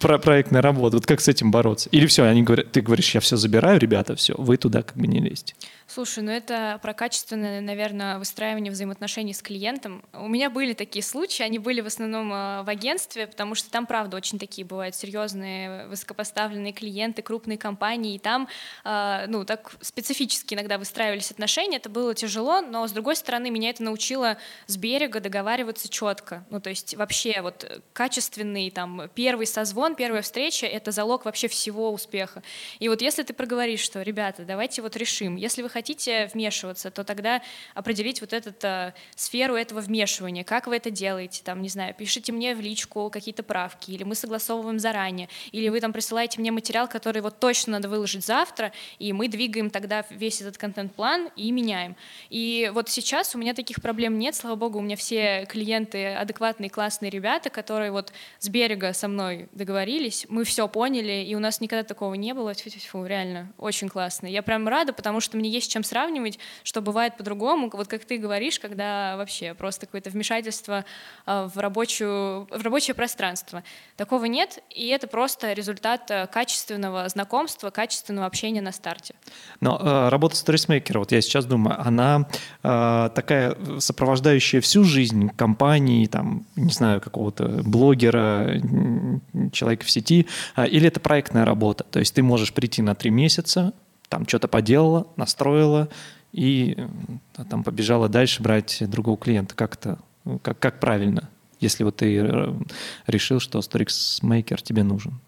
проектная 0.00 0.60
работа. 0.60 0.96
Вот 0.96 1.06
как 1.06 1.20
с 1.20 1.28
этим 1.28 1.52
бороться? 1.52 1.88
Или 1.90 2.06
все, 2.06 2.24
они 2.24 2.42
говорят, 2.42 2.72
ты 2.72 2.80
говоришь, 2.80 3.14
я 3.14 3.20
все 3.20 3.36
забираю, 3.36 3.78
ребята, 3.78 4.16
все, 4.16 4.34
вы 4.36 4.56
туда 4.56 4.82
как 4.82 4.96
бы 4.96 5.06
не 5.06 5.20
лезьте. 5.20 5.54
Слушай, 5.92 6.22
ну 6.22 6.30
это 6.30 6.78
про 6.82 6.94
качественное, 6.94 7.60
наверное, 7.60 8.20
выстраивание 8.20 8.70
взаимоотношений 8.70 9.34
с 9.34 9.42
клиентом. 9.42 10.04
У 10.12 10.28
меня 10.28 10.48
были 10.48 10.72
такие 10.72 11.02
случаи, 11.02 11.42
они 11.42 11.58
были 11.58 11.80
в 11.80 11.86
основном 11.86 12.32
э, 12.32 12.62
в 12.62 12.68
агентстве, 12.68 13.26
потому 13.26 13.56
что 13.56 13.72
там, 13.72 13.86
правда, 13.86 14.16
очень 14.16 14.38
такие 14.38 14.64
бывают 14.64 14.94
серьезные, 14.94 15.88
высокопоставленные 15.88 16.72
клиенты, 16.72 17.22
крупные 17.22 17.58
компании, 17.58 18.14
и 18.14 18.18
там, 18.20 18.46
э, 18.84 19.24
ну, 19.26 19.44
так 19.44 19.72
специфически 19.80 20.54
иногда 20.54 20.78
выстраивались 20.78 21.32
отношения, 21.32 21.78
это 21.78 21.88
было 21.88 22.14
тяжело, 22.14 22.60
но, 22.60 22.86
с 22.86 22.92
другой 22.92 23.16
стороны, 23.16 23.50
меня 23.50 23.70
это 23.70 23.82
научило 23.82 24.36
с 24.68 24.76
берега 24.76 25.18
договариваться 25.18 25.88
четко. 25.88 26.46
Ну, 26.50 26.60
то 26.60 26.70
есть 26.70 26.94
вообще 26.94 27.42
вот 27.42 27.82
качественный 27.94 28.70
там 28.70 29.10
первый 29.16 29.48
созвон, 29.48 29.96
первая 29.96 30.22
встреча— 30.22 30.66
это 30.68 30.92
залог 30.92 31.24
вообще 31.24 31.48
всего 31.48 31.90
успеха. 31.90 32.44
И 32.78 32.88
вот 32.88 33.02
если 33.02 33.24
ты 33.24 33.34
проговоришь, 33.34 33.80
что, 33.80 34.02
ребята, 34.02 34.44
давайте 34.44 34.82
вот 34.82 34.94
решим, 34.94 35.34
если 35.34 35.62
вы 35.62 35.68
хотите 35.68 35.79
хотите 35.80 36.28
вмешиваться, 36.34 36.90
то 36.90 37.04
тогда 37.04 37.40
определить 37.74 38.20
вот 38.20 38.34
эту 38.34 38.52
э, 38.62 38.92
сферу 39.16 39.54
этого 39.54 39.80
вмешивания, 39.80 40.44
как 40.44 40.66
вы 40.66 40.76
это 40.76 40.90
делаете, 40.90 41.40
там, 41.42 41.62
не 41.62 41.70
знаю, 41.70 41.94
пишите 41.94 42.32
мне 42.32 42.54
в 42.54 42.60
личку 42.60 43.08
какие-то 43.08 43.42
правки, 43.42 43.92
или 43.92 44.04
мы 44.04 44.14
согласовываем 44.14 44.78
заранее, 44.78 45.30
или 45.52 45.70
вы 45.70 45.80
там 45.80 45.94
присылаете 45.94 46.38
мне 46.38 46.50
материал, 46.52 46.86
который 46.86 47.22
вот 47.22 47.40
точно 47.40 47.72
надо 47.72 47.88
выложить 47.88 48.26
завтра, 48.26 48.72
и 48.98 49.14
мы 49.14 49.28
двигаем 49.28 49.70
тогда 49.70 50.04
весь 50.10 50.42
этот 50.42 50.58
контент-план 50.58 51.30
и 51.34 51.50
меняем. 51.50 51.96
И 52.28 52.70
вот 52.74 52.90
сейчас 52.90 53.34
у 53.34 53.38
меня 53.38 53.54
таких 53.54 53.80
проблем 53.80 54.18
нет, 54.18 54.34
слава 54.34 54.56
богу, 54.56 54.80
у 54.80 54.82
меня 54.82 54.96
все 54.96 55.46
клиенты 55.48 56.14
адекватные, 56.14 56.68
классные 56.68 57.08
ребята, 57.10 57.48
которые 57.48 57.90
вот 57.90 58.12
с 58.38 58.50
берега 58.50 58.92
со 58.92 59.08
мной 59.08 59.48
договорились, 59.52 60.26
мы 60.28 60.44
все 60.44 60.68
поняли, 60.68 61.24
и 61.24 61.34
у 61.34 61.38
нас 61.38 61.62
никогда 61.62 61.84
такого 61.84 62.12
не 62.12 62.34
было, 62.34 62.52
Фу, 62.90 63.06
реально, 63.06 63.50
очень 63.56 63.88
классно. 63.88 64.26
Я 64.26 64.42
прям 64.42 64.68
рада, 64.68 64.92
потому 64.92 65.20
что 65.20 65.38
мне 65.38 65.48
есть 65.48 65.69
чем 65.70 65.84
сравнивать, 65.84 66.38
что 66.62 66.82
бывает 66.82 67.16
по-другому. 67.16 67.70
Вот 67.72 67.88
как 67.88 68.04
ты 68.04 68.18
говоришь, 68.18 68.60
когда 68.60 69.16
вообще 69.16 69.54
просто 69.54 69.86
какое-то 69.86 70.10
вмешательство 70.10 70.84
а, 71.24 71.48
в, 71.48 71.56
рабочую, 71.58 72.46
в 72.50 72.62
рабочее 72.62 72.94
пространство. 72.94 73.62
Такого 73.96 74.26
нет, 74.26 74.58
и 74.70 74.88
это 74.88 75.06
просто 75.06 75.52
результат 75.52 76.10
э, 76.10 76.26
качественного 76.26 77.08
знакомства, 77.08 77.70
качественного 77.70 78.26
общения 78.26 78.60
на 78.60 78.72
старте. 78.72 79.14
Но 79.60 79.78
э, 79.80 80.08
работа 80.08 80.36
сторисмейкера, 80.36 80.98
вот 80.98 81.12
я 81.12 81.20
сейчас 81.20 81.46
думаю, 81.46 81.80
она 81.80 82.28
э, 82.62 83.10
такая 83.14 83.56
сопровождающая 83.78 84.60
всю 84.60 84.84
жизнь 84.84 85.30
компании, 85.36 86.06
там, 86.06 86.46
не 86.56 86.72
знаю, 86.72 87.00
какого-то 87.00 87.62
блогера, 87.64 88.60
человека 89.52 89.84
в 89.84 89.90
сети, 89.90 90.26
э, 90.56 90.66
или 90.68 90.88
это 90.88 91.00
проектная 91.00 91.44
работа? 91.44 91.84
То 91.84 92.00
есть 92.00 92.14
ты 92.14 92.22
можешь 92.22 92.52
прийти 92.52 92.82
на 92.82 92.94
три 92.94 93.10
месяца, 93.10 93.72
там 94.10 94.28
что-то 94.28 94.48
поделала, 94.48 95.06
настроила 95.16 95.88
и 96.32 96.76
а, 97.36 97.44
там 97.44 97.64
побежала 97.64 98.08
дальше 98.10 98.42
брать 98.42 98.82
другого 98.90 99.16
клиента. 99.16 99.54
Как 99.54 99.74
это, 99.74 99.98
как, 100.42 100.58
как 100.58 100.80
правильно, 100.80 101.30
если 101.60 101.84
вот 101.84 101.96
ты 101.96 102.18
э, 102.18 102.54
решил, 103.06 103.40
что 103.40 103.60
Storix 103.60 104.20
Maker 104.22 104.60
тебе 104.62 104.82
нужен? 104.82 105.18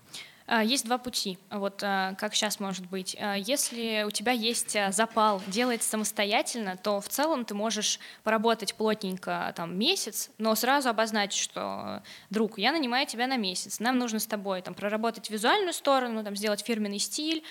А, 0.55 0.63
есть 0.63 0.85
два 0.85 0.99
пути, 0.99 1.39
вот 1.51 1.81
а, 1.83 2.13
как 2.17 2.35
сейчас 2.35 2.61
может 2.61 2.85
быть. 2.85 3.17
А, 3.19 3.37
если 3.37 4.05
у 4.07 4.11
тебя 4.11 4.33
есть 4.33 4.77
запал 4.91 5.41
делать 5.47 5.83
самостоятельно, 5.83 6.77
то 6.77 7.01
в 7.01 7.09
целом 7.09 7.47
ты 7.47 7.55
можешь 7.55 7.99
поработать 8.23 8.75
плотненько 8.75 9.51
там 9.57 9.79
месяц, 9.79 10.29
но 10.37 10.55
сразу 10.55 10.91
обозначить, 10.91 11.41
что, 11.41 12.03
друг, 12.29 12.59
я 12.59 12.73
нанимаю 12.73 13.07
тебя 13.07 13.27
на 13.27 13.39
месяц, 13.39 13.81
нам 13.81 13.99
нужно 13.99 14.19
с 14.19 14.27
тобой 14.27 14.61
там 14.61 14.75
проработать 14.75 15.31
визуальную 15.31 15.73
сторону, 15.73 16.23
там 16.23 16.37
сделать 16.37 16.63
фирменный 16.63 16.99
стиль, 16.99 17.43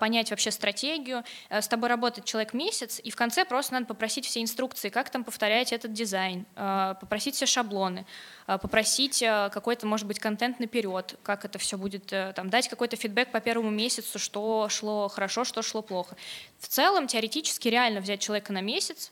понять 0.00 0.30
вообще 0.30 0.50
стратегию, 0.50 1.24
с 1.50 1.68
тобой 1.68 1.90
работать 1.90 2.24
человек 2.24 2.54
месяц, 2.54 3.00
и 3.04 3.10
в 3.10 3.16
конце 3.16 3.44
просто 3.44 3.74
надо 3.74 3.84
попросить 3.84 4.24
все 4.24 4.40
инструкции, 4.40 4.88
как 4.88 5.10
там 5.10 5.24
повторять 5.24 5.74
этот 5.74 5.92
дизайн, 5.92 6.46
попросить 6.54 7.34
все 7.34 7.44
шаблоны, 7.44 8.06
попросить 8.46 9.20
какой-то, 9.20 9.86
может 9.86 10.06
быть, 10.06 10.18
контент 10.18 10.60
наперед, 10.60 11.18
как 11.22 11.44
это 11.44 11.58
все 11.58 11.76
будет 11.76 12.12
э, 12.12 12.32
там, 12.34 12.48
дать 12.48 12.68
какой-то 12.68 12.96
фидбэк 12.96 13.32
по 13.32 13.40
первому 13.40 13.70
месяцу, 13.70 14.18
что 14.18 14.68
шло 14.68 15.08
хорошо, 15.08 15.44
что 15.44 15.62
шло 15.62 15.82
плохо. 15.82 16.16
В 16.58 16.68
целом, 16.68 17.06
теоретически 17.06 17.68
реально 17.68 18.00
взять 18.00 18.20
человека 18.20 18.52
на 18.52 18.60
месяц, 18.60 19.10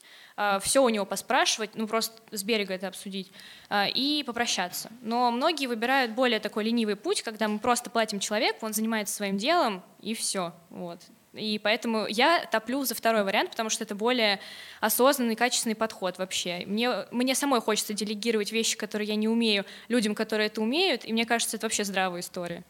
все 0.60 0.82
у 0.82 0.88
него 0.88 1.06
поспрашивать, 1.06 1.76
ну 1.76 1.86
просто 1.86 2.20
с 2.32 2.42
берега 2.42 2.74
это 2.74 2.88
обсудить, 2.88 3.30
и 3.72 4.24
попрощаться. 4.26 4.90
Но 5.00 5.30
многие 5.30 5.66
выбирают 5.66 6.12
более 6.12 6.40
такой 6.40 6.64
ленивый 6.64 6.96
путь, 6.96 7.22
когда 7.22 7.46
мы 7.46 7.60
просто 7.60 7.88
платим 7.88 8.18
человеку, 8.18 8.66
он 8.66 8.72
занимается 8.72 9.14
своим 9.14 9.38
делом, 9.38 9.82
и 10.00 10.12
все. 10.14 10.52
Вот. 10.70 11.00
И 11.34 11.58
поэтому 11.62 12.06
я 12.08 12.46
топлю 12.50 12.84
за 12.84 12.94
второй 12.94 13.24
вариант, 13.24 13.50
потому 13.50 13.70
что 13.70 13.84
это 13.84 13.94
более 13.94 14.40
осознанный, 14.80 15.36
качественный 15.36 15.74
подход 15.74 16.18
вообще. 16.18 16.64
Мне, 16.66 17.06
мне 17.10 17.34
самой 17.34 17.60
хочется 17.60 17.92
делегировать 17.92 18.52
вещи, 18.52 18.76
которые 18.76 19.08
я 19.08 19.16
не 19.16 19.28
умею, 19.28 19.64
людям, 19.88 20.14
которые 20.14 20.46
это 20.46 20.60
умеют, 20.60 21.04
и 21.04 21.12
мне 21.12 21.26
кажется, 21.26 21.56
это 21.56 21.66
вообще 21.66 21.84
здравая 21.84 22.20
история. 22.20 22.64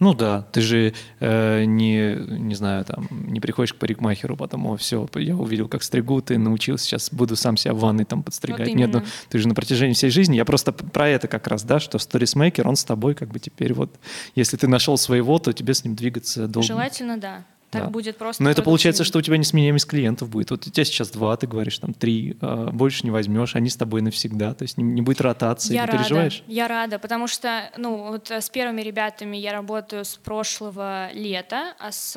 Ну 0.00 0.14
да, 0.14 0.46
ты 0.50 0.62
же 0.62 0.94
э, 1.20 1.64
не, 1.64 2.14
не 2.14 2.54
знаю, 2.54 2.86
там, 2.86 3.06
не 3.10 3.38
приходишь 3.38 3.74
к 3.74 3.76
парикмахеру, 3.76 4.34
потом, 4.34 4.64
о, 4.66 4.76
все, 4.78 5.06
я 5.16 5.36
увидел, 5.36 5.68
как 5.68 5.82
стригу, 5.82 6.22
ты 6.22 6.38
научился, 6.38 6.86
сейчас 6.86 7.12
буду 7.12 7.36
сам 7.36 7.58
себя 7.58 7.74
в 7.74 7.80
ванной 7.80 8.06
там 8.06 8.22
подстригать. 8.22 8.68
Вот 8.68 8.76
Нет, 8.76 8.90
ну, 8.90 9.02
ты 9.28 9.38
же 9.38 9.46
на 9.46 9.54
протяжении 9.54 9.92
всей 9.92 10.08
жизни, 10.08 10.36
я 10.36 10.46
просто 10.46 10.72
про 10.72 11.06
это 11.06 11.28
как 11.28 11.46
раз, 11.48 11.64
да, 11.64 11.80
что 11.80 11.98
сторисмейкер, 11.98 12.66
он 12.66 12.76
с 12.76 12.84
тобой 12.84 13.14
как 13.14 13.28
бы 13.28 13.40
теперь 13.40 13.74
вот, 13.74 13.94
если 14.34 14.56
ты 14.56 14.68
нашел 14.68 14.96
своего, 14.96 15.38
то 15.38 15.52
тебе 15.52 15.74
с 15.74 15.84
ним 15.84 15.94
двигаться 15.94 16.48
долго. 16.48 16.66
Желательно, 16.66 17.18
да. 17.18 17.44
Так 17.70 17.84
да. 17.84 17.88
будет 17.90 18.16
просто. 18.16 18.42
Но 18.42 18.50
это 18.50 18.62
получается, 18.62 19.04
что 19.04 19.20
у 19.20 19.22
тебя 19.22 19.36
несменяемость 19.36 19.86
клиентов 19.86 20.28
будет. 20.28 20.50
Вот 20.50 20.66
у 20.66 20.70
тебя 20.70 20.84
сейчас 20.84 21.10
два, 21.10 21.36
ты 21.36 21.46
говоришь, 21.46 21.78
там 21.78 21.94
три, 21.94 22.36
а 22.40 22.70
больше 22.70 23.04
не 23.04 23.10
возьмешь, 23.10 23.54
они 23.54 23.70
с 23.70 23.76
тобой 23.76 24.02
навсегда. 24.02 24.54
То 24.54 24.62
есть 24.62 24.76
не, 24.76 24.82
не 24.82 25.02
будет 25.02 25.20
ротации. 25.20 25.74
Я 25.74 25.86
ты 25.86 25.92
рада, 25.92 25.98
переживаешь? 26.02 26.42
Я 26.48 26.66
рада, 26.66 26.98
потому 26.98 27.28
что, 27.28 27.70
ну, 27.76 28.08
вот 28.08 28.30
с 28.30 28.50
первыми 28.50 28.82
ребятами 28.82 29.36
я 29.36 29.52
работаю 29.52 30.04
с 30.04 30.16
прошлого 30.16 31.12
лета, 31.12 31.74
а 31.78 31.92
с, 31.92 32.12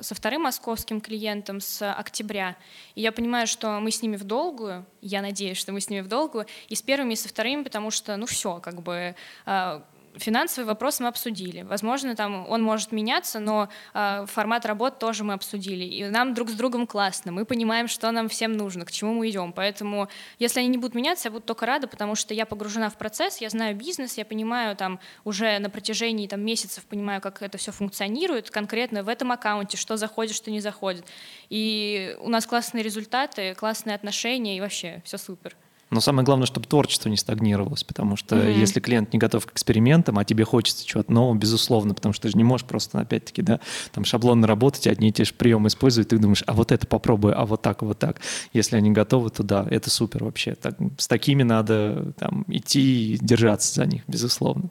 со 0.00 0.14
вторым 0.14 0.42
московским 0.42 1.00
клиентом 1.00 1.60
с 1.60 1.88
октября. 1.92 2.56
И 2.96 3.02
я 3.02 3.12
понимаю, 3.12 3.46
что 3.46 3.78
мы 3.78 3.92
с 3.92 4.02
ними 4.02 4.16
в 4.16 4.24
долгую, 4.24 4.84
я 5.00 5.22
надеюсь, 5.22 5.58
что 5.58 5.72
мы 5.72 5.80
с 5.80 5.88
ними 5.88 6.00
в 6.00 6.08
долгую, 6.08 6.46
и 6.68 6.74
с 6.74 6.82
первыми, 6.82 7.12
и 7.12 7.16
со 7.16 7.28
вторыми, 7.28 7.62
потому 7.62 7.92
что, 7.92 8.16
ну, 8.16 8.26
все, 8.26 8.58
как 8.58 8.82
бы 8.82 9.14
а, 9.46 9.84
финансовый 10.18 10.66
вопрос 10.66 11.00
мы 11.00 11.08
обсудили. 11.08 11.62
Возможно, 11.62 12.14
там 12.14 12.48
он 12.48 12.62
может 12.62 12.92
меняться, 12.92 13.40
но 13.40 13.68
э, 13.94 14.26
формат 14.26 14.66
работ 14.66 14.98
тоже 14.98 15.24
мы 15.24 15.34
обсудили. 15.34 15.84
И 15.84 16.04
нам 16.08 16.34
друг 16.34 16.50
с 16.50 16.54
другом 16.54 16.86
классно. 16.86 17.32
Мы 17.32 17.44
понимаем, 17.44 17.88
что 17.88 18.10
нам 18.10 18.28
всем 18.28 18.52
нужно, 18.52 18.84
к 18.84 18.92
чему 18.92 19.14
мы 19.14 19.28
идем. 19.30 19.52
Поэтому, 19.52 20.08
если 20.38 20.60
они 20.60 20.68
не 20.68 20.78
будут 20.78 20.94
меняться, 20.94 21.28
я 21.28 21.32
буду 21.32 21.44
только 21.44 21.66
рада, 21.66 21.86
потому 21.86 22.14
что 22.14 22.34
я 22.34 22.46
погружена 22.46 22.90
в 22.90 22.96
процесс, 22.96 23.38
я 23.38 23.50
знаю 23.50 23.76
бизнес, 23.76 24.18
я 24.18 24.24
понимаю 24.24 24.76
там 24.76 25.00
уже 25.24 25.58
на 25.58 25.70
протяжении 25.70 26.26
там, 26.26 26.40
месяцев 26.40 26.84
понимаю, 26.84 27.20
как 27.20 27.42
это 27.42 27.58
все 27.58 27.72
функционирует 27.72 28.50
конкретно 28.50 29.02
в 29.02 29.08
этом 29.08 29.32
аккаунте, 29.32 29.76
что 29.76 29.96
заходит, 29.96 30.34
что 30.34 30.50
не 30.50 30.60
заходит. 30.60 31.04
И 31.50 32.16
у 32.20 32.28
нас 32.28 32.46
классные 32.46 32.82
результаты, 32.82 33.54
классные 33.54 33.94
отношения, 33.94 34.56
и 34.56 34.60
вообще 34.60 35.02
все 35.04 35.18
супер. 35.18 35.56
Но 35.90 36.00
самое 36.00 36.24
главное, 36.24 36.46
чтобы 36.46 36.66
творчество 36.66 37.08
не 37.08 37.16
стагнировалось, 37.16 37.82
потому 37.82 38.16
что 38.16 38.36
mm-hmm. 38.36 38.58
если 38.58 38.80
клиент 38.80 39.12
не 39.12 39.18
готов 39.18 39.46
к 39.46 39.52
экспериментам, 39.52 40.18
а 40.18 40.24
тебе 40.24 40.44
хочется 40.44 40.86
чего-то 40.86 41.12
нового, 41.12 41.34
безусловно, 41.34 41.94
потому 41.94 42.12
что 42.12 42.24
ты 42.24 42.28
же 42.30 42.36
не 42.36 42.44
можешь 42.44 42.66
просто, 42.66 43.00
опять-таки, 43.00 43.42
да, 43.42 43.60
там 43.92 44.04
шаблонно 44.04 44.46
работать, 44.46 44.86
одни 44.86 45.08
и 45.08 45.12
те 45.12 45.24
же 45.24 45.32
приемы 45.32 45.68
использовать, 45.68 46.08
ты 46.10 46.18
думаешь, 46.18 46.44
а 46.46 46.52
вот 46.52 46.72
это 46.72 46.86
попробуй, 46.86 47.32
а 47.32 47.46
вот 47.46 47.62
так, 47.62 47.82
вот 47.82 47.98
так. 47.98 48.20
Если 48.52 48.76
они 48.76 48.90
готовы, 48.90 49.30
то 49.30 49.42
да, 49.42 49.66
это 49.70 49.88
супер 49.88 50.24
вообще. 50.24 50.54
Так, 50.54 50.76
с 50.98 51.08
такими 51.08 51.42
надо 51.42 52.12
там 52.18 52.44
идти 52.48 53.14
и 53.14 53.18
держаться 53.18 53.74
за 53.74 53.86
них, 53.86 54.02
безусловно. 54.06 54.68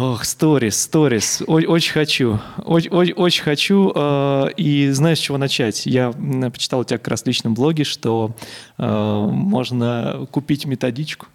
Ох, 0.00 0.24
сторис, 0.24 0.80
сторис. 0.80 1.42
Очень 1.44 1.92
хочу. 1.92 2.38
Очень, 2.58 3.12
очень 3.14 3.42
хочу. 3.42 3.90
Э, 3.92 4.46
и 4.56 4.90
знаешь, 4.90 5.18
с 5.18 5.22
чего 5.22 5.38
начать? 5.38 5.86
Я 5.86 6.12
почитал 6.52 6.80
у 6.80 6.84
тебя 6.84 6.98
как 6.98 7.08
раз 7.08 7.22
в 7.22 7.26
личном 7.26 7.54
блоге, 7.54 7.82
что 7.82 8.36
э, 8.78 9.28
можно 9.28 10.28
купить 10.30 10.66
методичку. 10.66 11.26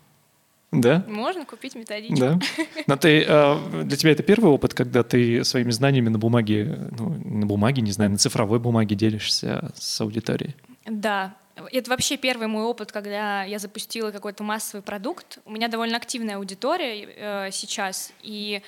Да? 0.72 1.04
Можно 1.10 1.44
купить 1.44 1.76
методичку. 1.76 2.18
Да. 2.18 2.40
Но 2.88 2.96
ты, 2.96 3.26
э, 3.28 3.84
для 3.84 3.98
тебя 3.98 4.12
это 4.14 4.24
первый 4.24 4.50
опыт, 4.50 4.74
когда 4.74 5.04
ты 5.04 5.44
своими 5.44 5.72
знаниями 5.72 6.08
на 6.08 6.18
бумаге, 6.18 6.88
ну, 6.98 7.10
на 7.22 7.46
бумаге, 7.46 7.82
не 7.82 7.92
знаю, 7.92 8.12
на 8.12 8.18
цифровой 8.18 8.60
бумаге 8.60 8.96
делишься 8.96 9.74
с 9.76 10.00
аудиторией? 10.00 10.56
Да, 10.86 11.36
это 11.56 11.90
вообще 11.90 12.18
первый 12.18 12.48
мой 12.48 12.64
опыт, 12.64 12.92
когда 12.92 13.44
я 13.44 13.60
запустила 13.60 14.12
какой-то 14.12 14.44
массовый 14.44 14.82
продукт. 14.82 15.40
У 15.46 15.52
меня 15.52 15.68
довольно 15.68 15.98
активная 15.98 16.38
аудитория 16.38 17.06
э, 17.06 17.52
сейчас, 17.52 18.12
и 18.22 18.62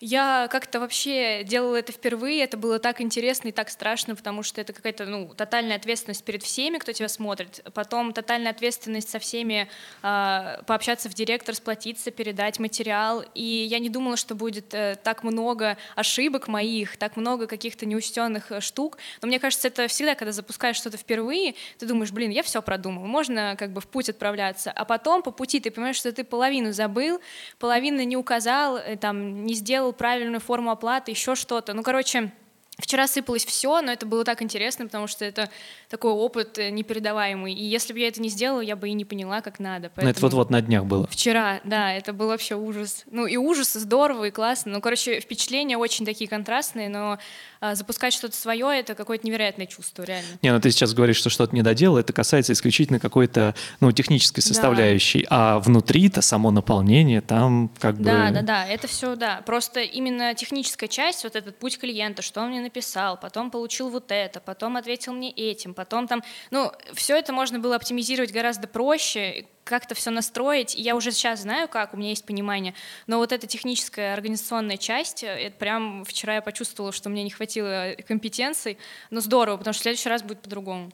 я 0.00 0.48
как-то 0.50 0.80
вообще 0.80 1.44
делала 1.44 1.76
это 1.76 1.92
впервые, 1.92 2.42
это 2.42 2.56
было 2.56 2.78
так 2.78 3.02
интересно 3.02 3.48
и 3.48 3.52
так 3.52 3.68
страшно, 3.68 4.16
потому 4.16 4.42
что 4.42 4.60
это 4.60 4.72
какая-то 4.72 5.04
ну, 5.04 5.28
тотальная 5.36 5.76
ответственность 5.76 6.24
перед 6.24 6.42
всеми, 6.42 6.78
кто 6.78 6.92
тебя 6.92 7.08
смотрит, 7.08 7.62
потом 7.74 8.14
тотальная 8.14 8.50
ответственность 8.50 9.10
со 9.10 9.18
всеми 9.18 9.68
э, 10.02 10.62
пообщаться 10.66 11.10
в 11.10 11.14
директор, 11.14 11.54
сплотиться, 11.54 12.10
передать 12.10 12.58
материал, 12.58 13.22
и 13.34 13.44
я 13.44 13.78
не 13.78 13.90
думала, 13.90 14.16
что 14.16 14.34
будет 14.34 14.72
э, 14.72 14.96
так 15.02 15.22
много 15.22 15.76
ошибок 15.96 16.48
моих, 16.48 16.96
так 16.96 17.16
много 17.16 17.46
каких-то 17.46 17.84
неучтенных 17.84 18.52
э, 18.52 18.60
штук, 18.60 18.96
но 19.20 19.28
мне 19.28 19.38
кажется, 19.38 19.68
это 19.68 19.86
всегда, 19.86 20.14
когда 20.14 20.32
запускаешь 20.32 20.76
что-то 20.76 20.96
впервые, 20.96 21.56
ты 21.78 21.84
думаешь, 21.84 22.10
блин, 22.10 22.30
я 22.30 22.42
все 22.42 22.62
продумал, 22.62 23.04
можно 23.04 23.54
как 23.58 23.72
бы 23.72 23.82
в 23.82 23.86
путь 23.86 24.08
отправляться, 24.08 24.72
а 24.72 24.86
потом 24.86 25.22
по 25.22 25.30
пути 25.30 25.60
ты 25.60 25.70
понимаешь, 25.70 25.96
что 25.96 26.10
ты 26.10 26.24
половину 26.24 26.72
забыл, 26.72 27.20
половину 27.58 28.00
не 28.02 28.16
указал, 28.16 28.78
э, 28.78 28.96
там, 28.96 29.44
не 29.44 29.52
сделал 29.52 29.89
правильную 29.92 30.40
форму 30.40 30.70
оплаты, 30.70 31.10
еще 31.10 31.34
что-то. 31.34 31.74
Ну, 31.74 31.82
короче, 31.82 32.32
Вчера 32.80 33.06
сыпалось 33.06 33.44
все, 33.44 33.82
но 33.82 33.92
это 33.92 34.06
было 34.06 34.24
так 34.24 34.42
интересно, 34.42 34.86
потому 34.86 35.06
что 35.06 35.24
это 35.24 35.50
такой 35.90 36.12
опыт 36.12 36.56
э, 36.58 36.70
непередаваемый. 36.70 37.52
И 37.52 37.64
если 37.64 37.92
бы 37.92 37.98
я 37.98 38.08
это 38.08 38.22
не 38.22 38.28
сделала, 38.28 38.60
я 38.60 38.76
бы 38.76 38.88
и 38.88 38.92
не 38.92 39.04
поняла, 39.04 39.40
как 39.40 39.58
надо. 39.58 39.88
Поэтому... 39.88 40.04
Но 40.04 40.10
это 40.10 40.20
вот-вот 40.20 40.50
на 40.50 40.62
днях 40.62 40.84
было. 40.84 41.08
Вчера, 41.10 41.60
да, 41.64 41.92
это 41.92 42.12
был 42.12 42.28
вообще 42.28 42.54
ужас. 42.54 43.02
Ну 43.10 43.26
и 43.26 43.36
ужас, 43.36 43.74
и 43.74 43.80
здорово, 43.80 44.26
и 44.26 44.30
классно. 44.30 44.72
Ну, 44.72 44.80
короче, 44.80 45.18
впечатления 45.18 45.76
очень 45.76 46.06
такие 46.06 46.30
контрастные, 46.30 46.88
но 46.88 47.18
а, 47.60 47.74
запускать 47.74 48.14
что-то 48.14 48.36
свое— 48.36 48.66
это 48.78 48.94
какое-то 48.94 49.26
невероятное 49.26 49.66
чувство, 49.66 50.04
реально. 50.04 50.28
Не, 50.42 50.52
ну 50.52 50.60
ты 50.60 50.70
сейчас 50.70 50.94
говоришь, 50.94 51.16
что 51.16 51.28
что-то 51.28 51.54
не 51.54 51.62
доделал, 51.62 51.98
это 51.98 52.12
касается 52.12 52.52
исключительно 52.52 53.00
какой-то, 53.00 53.56
ну, 53.80 53.90
технической 53.90 54.42
составляющей, 54.42 55.22
да. 55.22 55.28
а 55.30 55.58
внутри-то 55.58 56.22
само 56.22 56.52
наполнение 56.52 57.20
там 57.20 57.68
как 57.80 57.96
бы... 57.96 58.04
Да, 58.04 58.30
да, 58.30 58.42
да, 58.42 58.66
это 58.66 58.86
все, 58.86 59.16
да. 59.16 59.42
Просто 59.44 59.80
именно 59.80 60.34
техническая 60.34 60.88
часть, 60.88 61.24
вот 61.24 61.34
этот 61.34 61.58
путь 61.58 61.78
клиента, 61.78 62.22
что 62.22 62.40
он 62.40 62.50
мне 62.50 62.60
написал, 62.60 63.18
потом 63.18 63.50
получил 63.50 63.90
вот 63.90 64.12
это, 64.12 64.40
потом 64.40 64.76
ответил 64.76 65.12
мне 65.12 65.30
этим, 65.30 65.74
потом 65.80 66.06
там, 66.06 66.22
ну, 66.50 66.70
все 66.92 67.16
это 67.16 67.32
можно 67.32 67.58
было 67.58 67.76
оптимизировать 67.76 68.32
гораздо 68.32 68.68
проще, 68.68 69.46
как-то 69.64 69.94
все 69.94 70.10
настроить. 70.10 70.74
Я 70.74 70.94
уже 70.94 71.10
сейчас 71.10 71.40
знаю, 71.40 71.68
как, 71.68 71.94
у 71.94 71.96
меня 71.96 72.10
есть 72.10 72.26
понимание, 72.26 72.74
но 73.06 73.16
вот 73.16 73.32
эта 73.32 73.46
техническая 73.46 74.12
организационная 74.12 74.76
часть, 74.76 75.24
это 75.24 75.56
прям 75.56 76.04
вчера 76.04 76.34
я 76.34 76.42
почувствовала, 76.42 76.92
что 76.92 77.08
мне 77.08 77.24
не 77.24 77.30
хватило 77.30 77.94
компетенций, 78.06 78.76
но 79.08 79.20
здорово, 79.20 79.56
потому 79.56 79.72
что 79.72 79.80
в 79.80 79.82
следующий 79.84 80.10
раз 80.10 80.22
будет 80.22 80.42
по-другому. 80.42 80.92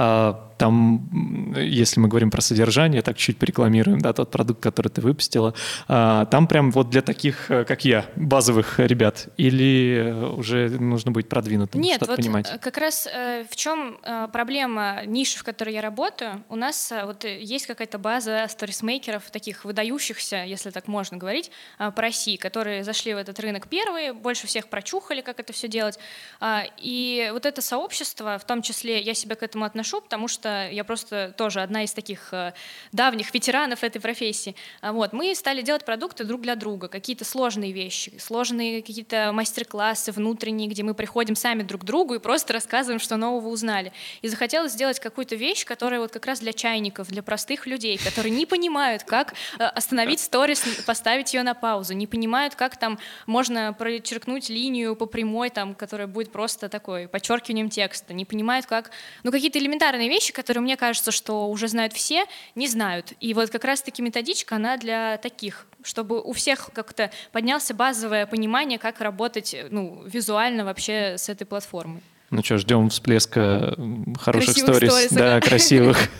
А, 0.00 0.48
там, 0.58 1.54
если 1.56 2.00
мы 2.00 2.08
говорим 2.08 2.30
про 2.30 2.40
содержание, 2.40 3.00
так 3.02 3.16
чуть 3.16 3.38
порекламируем, 3.38 4.00
да, 4.00 4.12
тот 4.12 4.30
продукт, 4.30 4.60
который 4.60 4.88
ты 4.88 5.00
выпустила, 5.00 5.54
а, 5.86 6.26
там 6.26 6.46
прям 6.46 6.70
вот 6.72 6.90
для 6.90 7.02
таких, 7.02 7.50
э, 7.50 7.64
как 7.64 7.84
я, 7.84 8.04
базовых 8.16 8.78
ребят, 8.80 9.28
или 9.36 10.14
уже 10.36 10.68
нужно 10.68 11.12
быть 11.12 11.28
продвинутым, 11.28 11.80
Нет, 11.80 12.00
вот 12.00 12.16
понимать? 12.16 12.60
как 12.60 12.76
раз 12.78 13.06
э, 13.06 13.44
в 13.50 13.56
чем 13.56 13.98
э, 14.02 14.28
проблема 14.32 15.02
ниши, 15.06 15.38
в 15.38 15.44
которой 15.44 15.74
я 15.74 15.80
работаю, 15.80 16.42
у 16.48 16.56
нас 16.56 16.92
вот 17.04 17.24
есть 17.24 17.66
какая-то 17.66 17.98
база 17.98 18.46
сторисмейкеров, 18.48 19.30
таких 19.30 19.64
выдающихся, 19.64 20.44
если 20.44 20.70
так 20.70 20.88
можно 20.88 21.16
говорить, 21.16 21.50
по 21.78 22.02
России, 22.02 22.36
которые 22.36 22.84
зашли 22.84 23.14
в 23.14 23.16
этот 23.16 23.38
рынок 23.40 23.68
первые, 23.68 24.12
больше 24.12 24.46
всех 24.46 24.68
прочухали, 24.68 25.20
как 25.20 25.40
это 25.40 25.52
все 25.52 25.68
делать, 25.68 25.98
а, 26.40 26.64
и 26.78 27.30
вот 27.32 27.46
это 27.46 27.62
сообщество, 27.62 28.38
в 28.38 28.44
том 28.44 28.62
числе 28.62 29.00
я 29.00 29.14
себя 29.14 29.36
к 29.36 29.42
этому 29.42 29.64
отношусь, 29.64 29.87
ношу, 29.88 30.02
потому 30.02 30.28
что 30.28 30.68
я 30.70 30.84
просто 30.84 31.34
тоже 31.36 31.62
одна 31.62 31.84
из 31.84 31.92
таких 31.92 32.32
э, 32.32 32.52
давних 32.92 33.32
ветеранов 33.32 33.82
этой 33.84 34.00
профессии. 34.00 34.54
А 34.80 34.92
вот, 34.92 35.12
мы 35.12 35.34
стали 35.34 35.62
делать 35.62 35.84
продукты 35.84 36.24
друг 36.24 36.42
для 36.42 36.56
друга, 36.56 36.88
какие-то 36.88 37.24
сложные 37.24 37.72
вещи, 37.72 38.12
сложные 38.18 38.82
какие-то 38.82 39.30
мастер-классы 39.32 40.12
внутренние, 40.12 40.68
где 40.68 40.82
мы 40.82 40.94
приходим 40.94 41.36
сами 41.36 41.62
друг 41.62 41.82
к 41.82 41.84
другу 41.84 42.14
и 42.14 42.18
просто 42.18 42.52
рассказываем, 42.52 43.00
что 43.00 43.16
нового 43.16 43.48
узнали. 43.48 43.92
И 44.22 44.28
захотелось 44.28 44.72
сделать 44.72 45.00
какую-то 45.00 45.36
вещь, 45.36 45.64
которая 45.64 46.00
вот 46.00 46.12
как 46.12 46.26
раз 46.26 46.40
для 46.40 46.52
чайников, 46.52 47.08
для 47.08 47.22
простых 47.22 47.66
людей, 47.66 47.98
которые 47.98 48.32
не 48.32 48.46
понимают, 48.46 49.04
как 49.04 49.34
э, 49.58 49.64
остановить 49.64 50.20
сторис, 50.20 50.64
поставить 50.86 51.34
ее 51.34 51.42
на 51.42 51.54
паузу, 51.54 51.94
не 51.94 52.06
понимают, 52.06 52.54
как 52.54 52.76
там 52.76 52.98
можно 53.26 53.72
прочеркнуть 53.72 54.48
линию 54.50 54.96
по 54.96 55.06
прямой, 55.06 55.50
там, 55.50 55.74
которая 55.74 56.06
будет 56.06 56.30
просто 56.30 56.68
такой 56.68 57.08
подчеркиванием 57.08 57.70
текста, 57.70 58.12
не 58.12 58.24
понимают, 58.24 58.66
как, 58.66 58.90
ну, 59.22 59.30
какие-то 59.30 59.58
элементарные 59.58 59.77
элементарные 59.78 60.08
вещи, 60.08 60.32
которые 60.32 60.62
мне 60.62 60.76
кажется, 60.76 61.10
что 61.12 61.48
уже 61.48 61.68
знают 61.68 61.92
все, 61.92 62.26
не 62.54 62.66
знают. 62.66 63.12
И 63.20 63.32
вот 63.32 63.50
как 63.50 63.64
раз-таки 63.64 64.02
методичка, 64.02 64.56
она 64.56 64.76
для 64.76 65.18
таких, 65.18 65.66
чтобы 65.82 66.20
у 66.20 66.32
всех 66.32 66.70
как-то 66.72 67.10
поднялся 67.32 67.74
базовое 67.74 68.26
понимание, 68.26 68.78
как 68.78 69.00
работать 69.00 69.54
ну, 69.70 70.02
визуально 70.04 70.64
вообще 70.64 71.16
с 71.16 71.28
этой 71.28 71.46
платформой. 71.46 72.02
Ну 72.30 72.42
что, 72.44 72.58
ждем 72.58 72.90
всплеска 72.90 73.74
хороших 74.20 74.58
сторис. 74.58 75.08
Да, 75.10 75.40
красивых. 75.48 76.10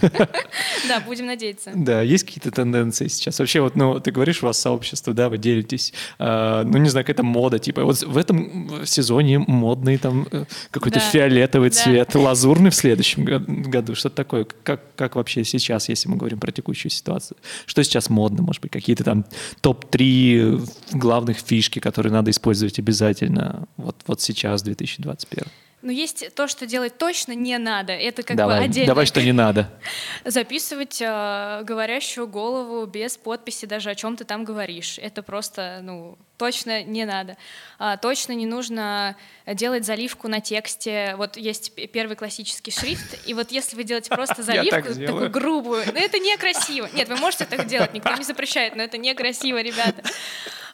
Да, 0.88 1.01
будем 1.05 1.27
надеяться. 1.27 1.71
Да, 1.75 2.01
есть 2.01 2.25
какие-то 2.25 2.51
тенденции 2.51 3.09
сейчас? 3.09 3.38
Вообще, 3.38 3.61
вот, 3.61 3.77
ну, 3.77 4.01
ты 4.01 4.11
говоришь, 4.11 4.42
у 4.42 4.47
вас 4.47 4.59
сообщество, 4.59 5.12
да, 5.12 5.29
вы 5.29 5.37
делитесь. 5.37 5.92
А, 6.18 6.64
ну, 6.64 6.79
не 6.79 6.88
знаю, 6.88 7.05
какая-то 7.05 7.25
мода, 7.25 7.59
типа, 7.59 7.85
вот 7.85 8.03
в 8.03 8.16
этом 8.16 8.87
сезоне 8.87 9.38
модный 9.38 9.99
там 9.99 10.27
э, 10.33 10.47
какой-то 10.71 10.99
фиолетовый 10.99 11.68
цвет, 11.71 12.14
лазурный 12.14 12.71
в 12.71 12.75
следующем 12.75 13.25
году. 13.25 13.94
Что 13.94 14.09
такое? 14.09 14.47
Как, 14.62 14.81
как 14.97 15.16
вообще 15.16 15.44
сейчас, 15.44 15.90
если 15.90 16.09
мы 16.09 16.16
говорим 16.16 16.40
про 16.40 16.51
текущую 16.53 16.90
ситуацию? 16.90 17.37
Что 17.66 17.85
сейчас 17.85 18.09
модно, 18.09 18.42
может 18.42 18.62
быть, 18.62 18.73
какие-то 18.73 19.05
там 19.05 19.27
топ-3 19.61 20.66
главных 20.92 21.38
фишки, 21.38 21.81
которые 21.81 22.14
надо 22.14 22.31
использовать 22.31 22.79
обязательно 22.79 23.68
вот, 23.77 23.97
вот 24.07 24.23
сейчас, 24.23 24.62
2021? 24.62 25.44
Но 25.81 25.93
есть 25.93 26.35
то, 26.35 26.49
что 26.49 26.67
делать 26.67 26.99
точно 26.99 27.33
не 27.33 27.57
надо. 27.57 27.93
Это 27.93 28.23
как 28.23 28.37
давай, 28.37 28.59
бы 28.59 28.64
отдельно. 28.64 28.88
Давай, 28.88 29.07
что 29.07 29.23
не 29.23 29.33
надо. 29.33 29.71
Записывать 30.25 31.01
э, 31.01 31.62
говорящую 31.62 32.26
голову 32.26 32.85
без 32.87 33.16
подписи 33.16 33.66
даже 33.66 33.91
о 33.91 33.95
чем 33.95 34.16
ты 34.16 34.24
там 34.24 34.45
говоришь. 34.45 34.99
Это 34.99 35.22
просто, 35.22 35.81
ну, 35.83 36.18
точно 36.39 36.82
не 36.84 37.05
надо. 37.05 37.36
А, 37.78 37.97
точно 37.97 38.32
не 38.32 38.47
нужно 38.47 39.16
делать 39.47 39.84
заливку 39.84 40.28
на 40.28 40.41
тексте. 40.41 41.14
Вот 41.16 41.36
есть 41.36 41.72
первый 41.93 42.16
классический 42.16 42.70
шрифт, 42.70 43.18
и 43.26 43.34
вот 43.34 43.51
если 43.51 43.76
вы 43.76 43.84
делаете 43.84 44.11
просто 44.11 44.43
заливку, 44.45 44.95
такую 44.95 45.30
грубую, 45.30 45.84
ну 45.86 45.99
это 45.99 46.18
некрасиво. 46.18 46.89
Нет, 46.95 47.09
вы 47.09 47.16
можете 47.16 47.45
так 47.45 47.66
делать, 47.66 47.93
никто 47.93 48.14
не 48.14 48.24
запрещает, 48.24 48.76
но 48.76 48.82
это 48.82 48.99
некрасиво, 48.99 49.61
ребята. 49.61 50.03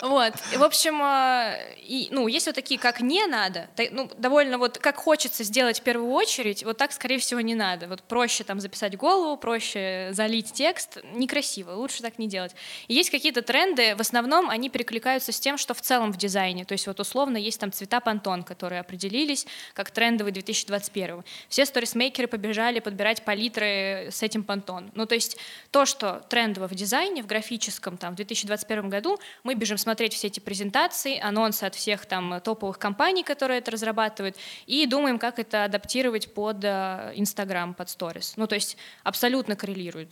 Вот. 0.01 0.35
В 0.55 0.63
общем, 0.63 1.01
а, 1.03 1.55
и, 1.79 2.09
ну, 2.11 2.27
есть 2.27 2.47
вот 2.47 2.55
такие, 2.55 2.79
как 2.79 3.01
не 3.01 3.27
надо, 3.27 3.69
ну, 3.91 4.11
довольно 4.19 4.59
вот 4.59 4.79
как 4.79 4.97
хочется 4.97 5.45
сделать 5.45 5.81
в 5.81 5.83
первую 5.83 6.11
очередь, 6.11 6.65
вот 6.65 6.77
так, 6.77 6.93
скорее 6.93 7.19
всего, 7.19 7.41
не 7.41 7.55
надо. 7.55 7.89
Вот 7.89 8.03
проще 8.03 8.45
там 8.45 8.61
записать 8.61 8.97
голову, 8.97 9.37
проще 9.37 10.11
залить 10.13 10.53
текст, 10.53 10.99
некрасиво, 11.15 11.73
лучше 11.73 12.03
так 12.03 12.19
не 12.19 12.29
делать. 12.29 12.55
И 12.89 12.95
есть 12.95 13.11
какие-то 13.11 13.43
тренды, 13.43 13.95
в 13.97 14.01
основном 14.01 14.51
они 14.51 14.69
перекликаются 14.69 15.33
с 15.33 15.41
тем, 15.41 15.54
что 15.57 15.75
в 15.75 15.81
целом 15.81 16.13
в 16.13 16.17
дизайне, 16.17 16.65
то 16.65 16.73
есть 16.73 16.87
вот 16.87 17.01
условно 17.01 17.37
есть 17.37 17.61
там 17.61 17.73
цвета 17.73 18.01
пантон, 18.01 18.43
которые 18.43 18.81
определились 18.81 19.47
как 19.73 19.91
трендовые 19.91 20.33
2021. 20.33 21.25
Все 21.49 21.67
сторисмейкеры 21.67 22.29
побежали 22.29 22.81
подбирать 22.81 23.25
палитры 23.25 24.09
с 24.11 24.23
этим 24.23 24.45
пантон. 24.45 24.91
Ну, 24.95 25.07
то 25.07 25.15
есть 25.15 25.37
то, 25.71 25.85
что 25.85 26.25
трендово 26.29 26.69
в 26.69 26.75
дизайне, 26.75 27.23
в 27.23 27.27
графическом 27.27 27.97
там 27.97 28.13
в 28.13 28.17
2021 28.17 28.89
году, 28.89 29.19
мы 29.43 29.55
бежим 29.55 29.79
смотреть 29.79 30.15
все 30.15 30.29
эти 30.29 30.41
презентации, 30.41 31.19
анонсы 31.19 31.65
от 31.65 31.75
всех 31.75 32.07
там 32.07 32.41
топовых 32.41 32.79
компаний, 32.79 33.23
которые 33.23 33.59
это 33.59 33.71
разрабатывают, 33.71 34.37
и 34.67 34.87
думаем, 34.87 35.19
как 35.19 35.39
это 35.39 35.65
адаптировать 35.65 36.33
под 36.33 36.65
э, 36.65 37.13
Инстаграм, 37.17 37.75
под 37.75 37.89
сторис. 37.89 38.35
Ну, 38.37 38.47
то 38.47 38.55
есть 38.55 38.77
абсолютно 39.03 39.57
коррелирует 39.57 40.11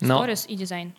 сторис 0.00 0.46
и 0.48 0.54
дизайн. 0.54 0.92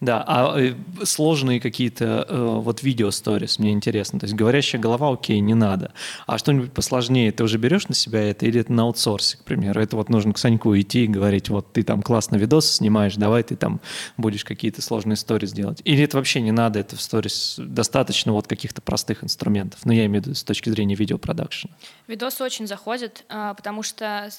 Да, 0.00 0.22
а 0.24 0.56
э, 0.56 0.74
сложные 1.02 1.60
какие-то 1.60 2.24
э, 2.28 2.44
вот 2.60 2.84
видео 2.84 3.10
сторис, 3.10 3.58
мне 3.58 3.72
интересно. 3.72 4.20
То 4.20 4.26
есть 4.26 4.36
говорящая 4.36 4.80
голова, 4.80 5.12
окей, 5.12 5.40
не 5.40 5.54
надо. 5.54 5.92
А 6.26 6.38
что-нибудь 6.38 6.72
посложнее, 6.72 7.32
ты 7.32 7.42
уже 7.42 7.58
берешь 7.58 7.88
на 7.88 7.96
себя 7.96 8.30
это 8.30 8.46
или 8.46 8.60
это 8.60 8.72
на 8.72 8.84
аутсорсе, 8.84 9.38
к 9.38 9.44
примеру? 9.44 9.80
Это 9.80 9.96
вот 9.96 10.08
нужно 10.08 10.32
к 10.32 10.38
Саньку 10.38 10.76
идти 10.78 11.04
и 11.04 11.08
говорить, 11.08 11.48
вот 11.48 11.72
ты 11.72 11.82
там 11.82 12.02
классно 12.02 12.36
видос 12.36 12.70
снимаешь, 12.70 13.16
давай 13.16 13.42
ты 13.42 13.56
там 13.56 13.80
будешь 14.16 14.44
какие-то 14.44 14.82
сложные 14.82 15.16
сторис 15.16 15.52
делать. 15.52 15.80
Или 15.84 16.04
это 16.04 16.16
вообще 16.16 16.40
не 16.42 16.52
надо, 16.52 16.78
это 16.78 16.94
в 16.94 17.02
сторис 17.02 17.56
достаточно 17.58 18.32
вот 18.32 18.46
каких-то 18.46 18.80
простых 18.80 19.24
инструментов. 19.24 19.80
Но 19.84 19.92
ну, 19.92 19.98
я 19.98 20.06
имею 20.06 20.22
в 20.22 20.26
виду 20.26 20.36
с 20.36 20.44
точки 20.44 20.70
зрения 20.70 20.94
видеопродакшена. 20.94 21.74
Видосы 22.06 22.44
очень 22.44 22.68
заходят, 22.68 23.24
а, 23.28 23.54
потому 23.54 23.82
что 23.82 24.30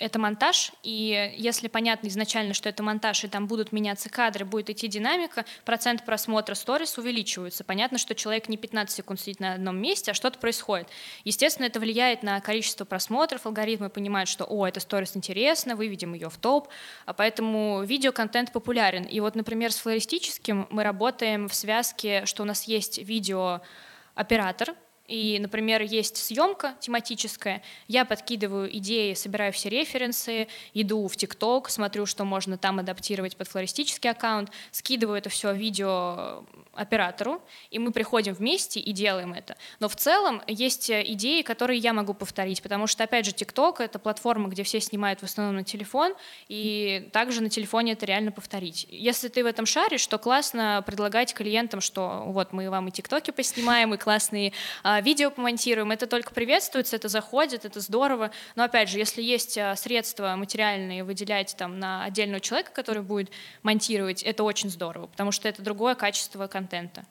это 0.00 0.18
монтаж, 0.18 0.72
и 0.82 1.32
если 1.36 1.68
понятно 1.68 2.08
изначально, 2.08 2.54
что 2.54 2.70
это 2.70 2.82
монтаж, 2.82 3.22
и 3.24 3.28
там 3.28 3.46
будут 3.46 3.70
меняться 3.70 4.08
кадры, 4.08 4.46
будет 4.46 4.70
идти 4.70 4.88
динамика, 4.88 5.44
процент 5.66 6.06
просмотра 6.06 6.54
сторис 6.54 6.96
увеличивается. 6.96 7.64
Понятно, 7.64 7.98
что 7.98 8.14
человек 8.14 8.48
не 8.48 8.56
15 8.56 8.96
секунд 8.96 9.20
сидит 9.20 9.40
на 9.40 9.52
одном 9.52 9.76
месте, 9.76 10.12
а 10.12 10.14
что-то 10.14 10.38
происходит. 10.38 10.88
Естественно, 11.24 11.66
это 11.66 11.78
влияет 11.80 12.22
на 12.22 12.40
количество 12.40 12.86
просмотров, 12.86 13.44
алгоритмы 13.44 13.90
понимают, 13.90 14.30
что, 14.30 14.44
о, 14.44 14.66
эта 14.66 14.80
сторис 14.80 15.14
интересна, 15.16 15.76
выведем 15.76 16.14
ее 16.14 16.30
в 16.30 16.38
топ, 16.38 16.68
а 17.04 17.12
поэтому 17.12 17.82
видеоконтент 17.84 18.52
популярен. 18.52 19.04
И 19.04 19.20
вот, 19.20 19.34
например, 19.34 19.70
с 19.70 19.76
флористическим 19.76 20.66
мы 20.70 20.82
работаем 20.82 21.46
в 21.46 21.54
связке, 21.54 22.24
что 22.24 22.42
у 22.42 22.46
нас 22.46 22.64
есть 22.64 22.96
видеооператор, 22.96 24.74
и, 25.10 25.40
например, 25.40 25.82
есть 25.82 26.16
съемка 26.16 26.74
тематическая, 26.78 27.62
я 27.88 28.04
подкидываю 28.04 28.74
идеи, 28.78 29.14
собираю 29.14 29.52
все 29.52 29.68
референсы, 29.68 30.46
иду 30.72 31.08
в 31.08 31.16
ТикТок, 31.16 31.68
смотрю, 31.68 32.06
что 32.06 32.24
можно 32.24 32.56
там 32.56 32.78
адаптировать 32.78 33.36
под 33.36 33.48
флористический 33.48 34.08
аккаунт, 34.08 34.50
скидываю 34.70 35.18
это 35.18 35.28
все 35.28 35.52
видео 35.52 36.44
оператору, 36.74 37.42
и 37.70 37.80
мы 37.80 37.90
приходим 37.90 38.34
вместе 38.34 38.78
и 38.78 38.92
делаем 38.92 39.34
это. 39.34 39.56
Но 39.80 39.88
в 39.88 39.96
целом 39.96 40.42
есть 40.46 40.88
идеи, 40.88 41.42
которые 41.42 41.80
я 41.80 41.92
могу 41.92 42.14
повторить, 42.14 42.62
потому 42.62 42.86
что, 42.86 43.02
опять 43.02 43.26
же, 43.26 43.32
ТикТок— 43.32 43.80
это 43.82 43.98
платформа, 43.98 44.48
где 44.48 44.62
все 44.62 44.80
снимают 44.80 45.20
в 45.20 45.24
основном 45.24 45.56
на 45.56 45.64
телефон, 45.64 46.14
и 46.48 47.10
также 47.12 47.42
на 47.42 47.50
телефоне 47.50 47.92
это 47.92 48.06
реально 48.06 48.30
повторить. 48.30 48.86
Если 48.88 49.26
ты 49.26 49.42
в 49.42 49.46
этом 49.46 49.66
шаришь, 49.66 50.06
то 50.06 50.18
классно 50.18 50.84
предлагать 50.86 51.34
клиентам, 51.34 51.80
что 51.80 52.22
вот 52.26 52.52
мы 52.52 52.70
вам 52.70 52.86
и 52.88 52.92
ТикТоки 52.92 53.32
поснимаем, 53.32 53.92
и 53.94 53.96
классные 53.96 54.52
а, 54.84 54.99
видео 55.00 55.30
помонтируем, 55.30 55.90
это 55.90 56.06
только 56.06 56.32
приветствуется, 56.32 56.96
это 56.96 57.08
заходит, 57.08 57.64
это 57.64 57.80
здорово. 57.80 58.30
Но 58.56 58.64
опять 58.64 58.88
же, 58.88 58.98
если 58.98 59.22
есть 59.22 59.56
а, 59.58 59.76
средства 59.76 60.34
материальные 60.36 61.04
выделять 61.04 61.54
там 61.56 61.78
на 61.78 62.04
отдельного 62.04 62.40
человека, 62.40 62.70
который 62.72 63.02
будет 63.02 63.30
монтировать, 63.62 64.22
это 64.22 64.42
очень 64.42 64.70
здорово, 64.70 65.06
потому 65.06 65.32
что 65.32 65.48
это 65.48 65.62
другое 65.62 65.94
качество 65.94 66.46
контента. 66.46 67.04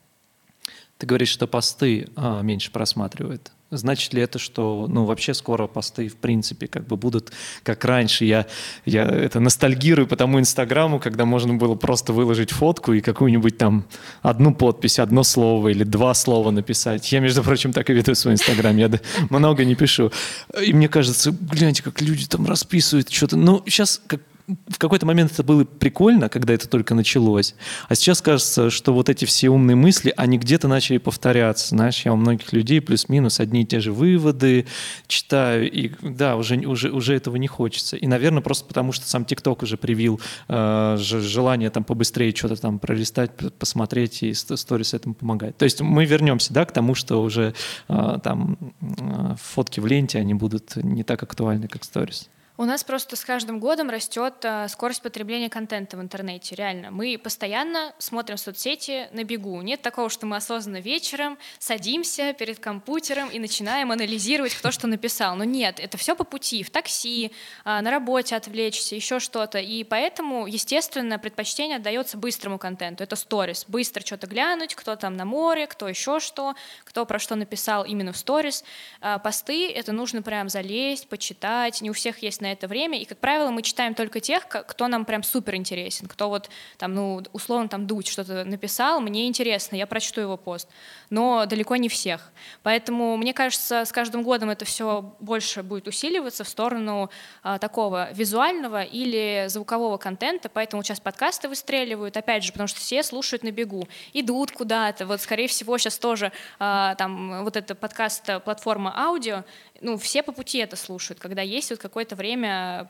Ты 0.98 1.06
говоришь, 1.06 1.30
что 1.30 1.48
посты 1.48 2.10
а, 2.16 2.42
меньше 2.42 2.72
просматривают. 2.72 3.52
Значит 3.72 4.13
ли 4.13 4.22
это, 4.22 4.39
что 4.39 4.88
ну, 4.89 5.05
вообще 5.05 5.36
скоро 5.36 5.67
посты 5.67 6.07
в 6.07 6.15
принципе 6.15 6.67
как 6.67 6.88
бы 6.88 6.97
будут 6.97 7.32
как 7.61 7.86
раньше? 7.86 8.26
Я, 8.26 8.47
я 8.86 9.03
это 9.03 9.39
ностальгирую 9.39 10.07
по 10.07 10.15
тому 10.15 10.39
Инстаграму, 10.39 10.99
когда 10.99 11.26
можно 11.26 11.53
было 11.53 11.76
просто 11.76 12.11
выложить 12.11 12.49
фотку 12.49 12.93
и 12.93 13.01
какую-нибудь 13.01 13.57
там 13.57 13.86
одну 14.24 14.55
подпись, 14.55 14.97
одно 14.97 15.24
слово 15.24 15.70
или 15.70 15.84
два 15.84 16.15
слова 16.15 16.49
написать. 16.49 17.11
Я, 17.11 17.20
между 17.20 17.43
прочим, 17.43 17.72
так 17.72 17.89
и 17.91 17.93
веду 17.93 18.15
свой 18.15 18.34
Инстаграм, 18.34 18.76
я 18.76 18.89
много 19.30 19.65
не 19.65 19.76
пишу. 19.76 20.11
И 20.59 20.74
мне 20.74 20.89
кажется, 20.89 21.32
гляньте, 21.39 21.84
как 21.84 22.01
люди 22.01 22.26
там 22.26 22.47
расписывают 22.47 23.11
что-то. 23.11 23.38
Ну, 23.38 23.61
сейчас 23.67 24.01
как 24.07 24.22
в 24.68 24.78
какой-то 24.78 25.06
момент 25.06 25.32
это 25.32 25.43
было 25.43 25.64
прикольно, 25.64 26.30
когда 26.30 26.54
это 26.54 26.68
только 26.68 26.95
началось. 26.95 27.56
А 27.88 27.95
сейчас 27.95 28.22
кажется, 28.22 28.70
что 28.70 28.93
вот 28.93 29.10
эти 29.10 29.26
все 29.26 29.50
умные 29.50 29.76
мысли, 29.76 30.14
они 30.18 30.38
где-то 30.38 30.68
начали 30.68 30.97
повторяться. 30.97 31.70
Знаешь, 31.70 32.06
я 32.06 32.14
у 32.14 32.16
многих 32.16 32.52
людей 32.54 32.82
плюс-минус 32.82 33.39
одни 33.39 33.62
и 33.62 33.66
те 33.66 33.80
же 33.80 33.91
выводы 33.91 34.66
читаю, 35.08 35.70
и 35.72 35.91
да, 36.02 36.36
уже, 36.36 36.58
уже, 36.58 36.91
уже 36.91 37.16
этого 37.16 37.36
не 37.36 37.47
хочется. 37.47 37.95
И, 37.95 38.08
наверное, 38.08 38.41
просто 38.41 38.66
потому, 38.66 38.91
что 38.91 39.08
сам 39.08 39.26
ТикТок 39.26 39.64
уже 39.64 39.78
привил 39.78 40.20
э, 40.47 40.97
желание 41.00 41.70
там 41.70 41.84
побыстрее 41.84 42.36
что-то 42.36 42.56
там 42.56 42.80
пролистать, 42.80 43.32
посмотреть, 43.58 44.24
и 44.24 44.34
сторис 44.34 44.93
этому 44.93 45.14
помогает. 45.14 45.58
То 45.58 45.66
есть 45.66 45.82
мы 45.82 46.06
вернемся, 46.06 46.54
да, 46.54 46.66
к 46.66 46.72
тому, 46.72 46.95
что 46.95 47.22
уже 47.22 47.54
э, 47.88 48.18
там 48.24 48.58
э, 48.82 49.36
фотки 49.41 49.80
в 49.80 49.86
ленте, 49.86 50.20
они 50.20 50.34
будут 50.34 50.76
не 50.76 51.04
так 51.04 51.22
актуальны, 51.24 51.68
как 51.68 51.84
сторис. 51.84 52.30
У 52.60 52.66
нас 52.66 52.84
просто 52.84 53.16
с 53.16 53.24
каждым 53.24 53.62
годом 53.62 53.89
растет 53.89 54.34
а, 54.43 54.68
скорость 54.68 55.01
потребления 55.01 55.49
контента 55.49 55.95
в 55.95 56.01
интернете, 56.01 56.55
реально. 56.55 56.91
Мы 56.91 57.18
постоянно 57.18 57.93
смотрим 57.99 58.36
соцсети 58.36 59.07
на 59.14 59.24
бегу. 59.24 59.62
Нет 59.62 59.82
такого, 59.82 60.10
что 60.10 60.26
мы 60.26 60.36
осознанно 60.36 60.82
вечером 60.82 61.38
садимся 61.57 62.34
перед 62.34 62.60
компьютером 62.60 63.30
и 63.30 63.39
начинаем 63.39 63.93
анализировать, 63.93 64.53
кто 64.53 64.72
что 64.72 64.88
написал. 64.88 65.38
Но 65.38 65.45
нет, 65.45 65.80
это 65.80 65.97
все 65.97 66.18
по 66.18 66.26
пути, 66.26 66.64
в 66.64 66.70
такси, 66.70 67.32
а, 67.64 67.82
на 67.82 67.91
работе 67.91 68.36
отвлечься, 68.36 68.93
еще 68.93 69.22
что-то. 69.22 69.60
И 69.60 69.86
поэтому, 69.86 70.45
естественно, 70.45 71.18
предпочтение 71.18 71.78
отдается 71.78 72.18
быстрому 72.18 72.57
контенту. 72.57 73.05
Это 73.05 73.16
сторис. 73.16 73.64
Быстро 73.70 74.05
что-то 74.05 74.28
глянуть, 74.28 74.76
кто 74.76 74.97
там 74.97 75.16
на 75.16 75.24
море, 75.24 75.66
кто 75.66 75.88
еще 75.88 76.20
что, 76.20 76.55
кто 76.84 77.05
про 77.05 77.20
что 77.20 77.36
написал 77.36 77.86
именно 77.86 78.12
в 78.12 78.18
сторис. 78.18 78.66
А, 78.99 79.18
посты— 79.18 79.72
это 79.74 79.93
нужно 79.93 80.22
прям 80.22 80.49
залезть, 80.49 81.07
почитать. 81.07 81.80
Не 81.80 81.89
у 81.89 81.93
всех 81.93 82.22
есть 82.22 82.41
на 82.41 82.49
на 82.50 82.54
это 82.54 82.68
время, 82.68 83.00
и, 83.00 83.06
как 83.06 83.20
правило, 83.20 83.52
мы 83.52 83.62
читаем 83.62 83.93
только 83.93 84.20
тех, 84.20 84.47
кто 84.47 84.88
нам 84.88 85.06
прям 85.06 85.22
супер 85.22 85.56
интересен, 85.56 86.08
кто 86.08 86.30
вот 86.30 86.50
там, 86.78 86.95
ну, 86.95 87.22
условно, 87.32 87.70
там, 87.70 87.86
Дудь 87.86 88.08
что-то 88.08 88.43
написал, 88.43 89.02
мне 89.02 89.28
интересно, 89.28 89.76
я 89.76 89.86
прочту 89.86 90.22
его 90.22 90.36
пост, 90.36 90.68
но 91.10 91.45
далеко 91.45 91.76
не 91.76 91.89
всех. 91.89 92.32
Поэтому, 92.64 93.18
мне 93.18 93.34
кажется, 93.34 93.86
с 93.86 93.91
каждым 93.91 94.24
годом 94.24 94.50
это 94.50 94.66
все 94.66 95.16
больше 95.20 95.62
будет 95.62 95.88
усиливаться 95.88 96.43
в 96.43 96.50
сторону 96.50 97.12
а, 97.43 97.60
такого 97.60 98.12
визуального 98.14 98.82
или 98.82 99.45
звукового 99.47 99.97
контента, 99.97 100.50
поэтому 100.50 100.84
сейчас 100.84 101.00
подкасты 101.00 101.50
выстреливают, 101.50 102.18
опять 102.18 102.43
же, 102.43 102.52
потому 102.52 102.68
что 102.68 102.80
все 102.80 103.04
слушают 103.04 103.43
на 103.43 103.52
бегу, 103.52 103.88
идут 104.14 104.52
куда-то, 104.52 105.06
вот, 105.06 105.22
скорее 105.22 105.47
всего, 105.47 105.78
сейчас 105.78 106.00
тоже 106.00 106.32
а, 106.58 106.95
там 106.95 107.43
вот 107.43 107.56
эта 107.56 107.76
подкаст-платформа 107.76 108.93
аудио, 108.97 109.43
ну, 109.82 109.97
все 109.97 110.24
по 110.24 110.32
пути 110.32 110.58
это 110.58 110.76
слушают, 110.76 111.20
когда 111.20 111.41
есть 111.41 111.70
вот 111.70 111.80
какое-то 111.80 112.16
время 112.16 112.39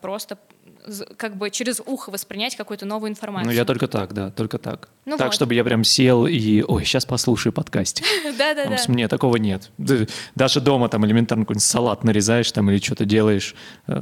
просто 0.01 0.37
как 1.17 1.37
бы 1.37 1.49
через 1.49 1.81
ухо 1.85 2.09
воспринять 2.09 2.55
какую-то 2.55 2.85
новую 2.85 3.11
информацию. 3.11 3.51
Ну, 3.51 3.55
я 3.55 3.65
только 3.65 3.87
так, 3.87 4.13
да, 4.13 4.31
только 4.31 4.57
так. 4.57 4.89
Ну 5.05 5.17
так, 5.17 5.27
вот. 5.27 5.33
чтобы 5.33 5.53
я 5.53 5.63
прям 5.63 5.83
сел 5.83 6.25
и, 6.25 6.63
ой, 6.63 6.85
сейчас 6.85 7.05
послушаю 7.05 7.53
подкастик. 7.53 8.05
Да-да-да. 8.37 8.77
Мне 8.87 9.07
такого 9.07 9.35
нет. 9.37 9.71
Даже 10.35 10.61
дома 10.61 10.89
там 10.89 11.05
элементарно 11.05 11.43
какой-нибудь 11.43 11.63
салат 11.63 12.03
нарезаешь 12.03 12.51
там 12.51 12.71
или 12.71 12.79
что-то 12.79 13.05
делаешь, 13.05 13.55
э, 13.87 13.93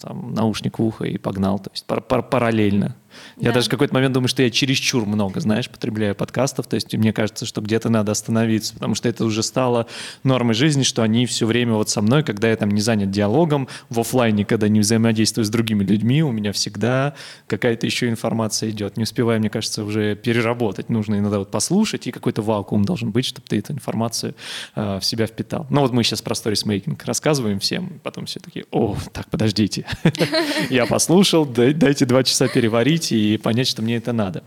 там, 0.00 0.34
наушник 0.34 0.78
в 0.78 0.82
ухо 0.82 1.04
и 1.04 1.18
погнал, 1.18 1.58
то 1.58 1.70
есть 1.72 1.86
параллельно. 1.86 2.96
Я 3.36 3.48
да. 3.48 3.56
даже 3.56 3.68
в 3.68 3.70
какой-то 3.70 3.94
момент 3.94 4.14
думаю, 4.14 4.28
что 4.28 4.42
я 4.42 4.50
чересчур 4.50 5.06
много, 5.06 5.40
знаешь, 5.40 5.68
потребляю 5.68 6.14
подкастов. 6.14 6.66
То 6.66 6.74
есть 6.74 6.94
мне 6.94 7.12
кажется, 7.12 7.46
что 7.46 7.60
где-то 7.60 7.88
надо 7.88 8.12
остановиться, 8.12 8.74
потому 8.74 8.94
что 8.94 9.08
это 9.08 9.24
уже 9.24 9.42
стало 9.42 9.86
нормой 10.24 10.54
жизни, 10.54 10.82
что 10.82 11.02
они 11.02 11.26
все 11.26 11.46
время 11.46 11.74
вот 11.74 11.90
со 11.90 12.02
мной, 12.02 12.22
когда 12.22 12.48
я 12.48 12.56
там 12.56 12.70
не 12.70 12.80
занят 12.80 13.10
диалогом, 13.10 13.68
в 13.88 14.00
офлайне, 14.00 14.44
когда 14.44 14.68
не 14.68 14.80
взаимодействую 14.80 15.44
с 15.44 15.50
другими 15.50 15.84
людьми, 15.84 16.22
у 16.22 16.32
меня 16.32 16.52
всегда 16.52 17.14
какая-то 17.46 17.86
еще 17.86 18.08
информация 18.08 18.70
идет. 18.70 18.96
Не 18.96 19.04
успеваю, 19.04 19.40
мне 19.40 19.50
кажется, 19.50 19.84
уже 19.84 20.16
переработать. 20.16 20.88
Нужно 20.88 21.18
иногда 21.18 21.38
вот 21.38 21.50
послушать, 21.50 22.06
и 22.06 22.12
какой-то 22.12 22.42
вакуум 22.42 22.84
должен 22.84 23.10
быть, 23.10 23.26
чтобы 23.26 23.46
ты 23.48 23.58
эту 23.58 23.72
информацию 23.72 24.34
э, 24.74 24.98
в 25.00 25.04
себя 25.04 25.26
впитал. 25.26 25.66
Ну 25.70 25.80
вот 25.80 25.92
мы 25.92 26.04
сейчас 26.04 26.22
про 26.22 26.34
сторисмейкинг 26.34 27.04
рассказываем 27.04 27.58
всем, 27.60 28.00
потом 28.02 28.26
все 28.26 28.40
такие, 28.40 28.66
о, 28.70 28.96
так, 29.12 29.28
подождите. 29.30 29.86
Я 30.70 30.86
послушал, 30.86 31.46
дайте 31.46 32.04
два 32.04 32.24
часа 32.24 32.48
переварить, 32.48 33.05
открыть 33.06 33.12
и 33.12 33.38
понять, 33.38 33.68
что 33.68 33.82
мне 33.82 33.96
это 33.96 34.12
надо. 34.12 34.42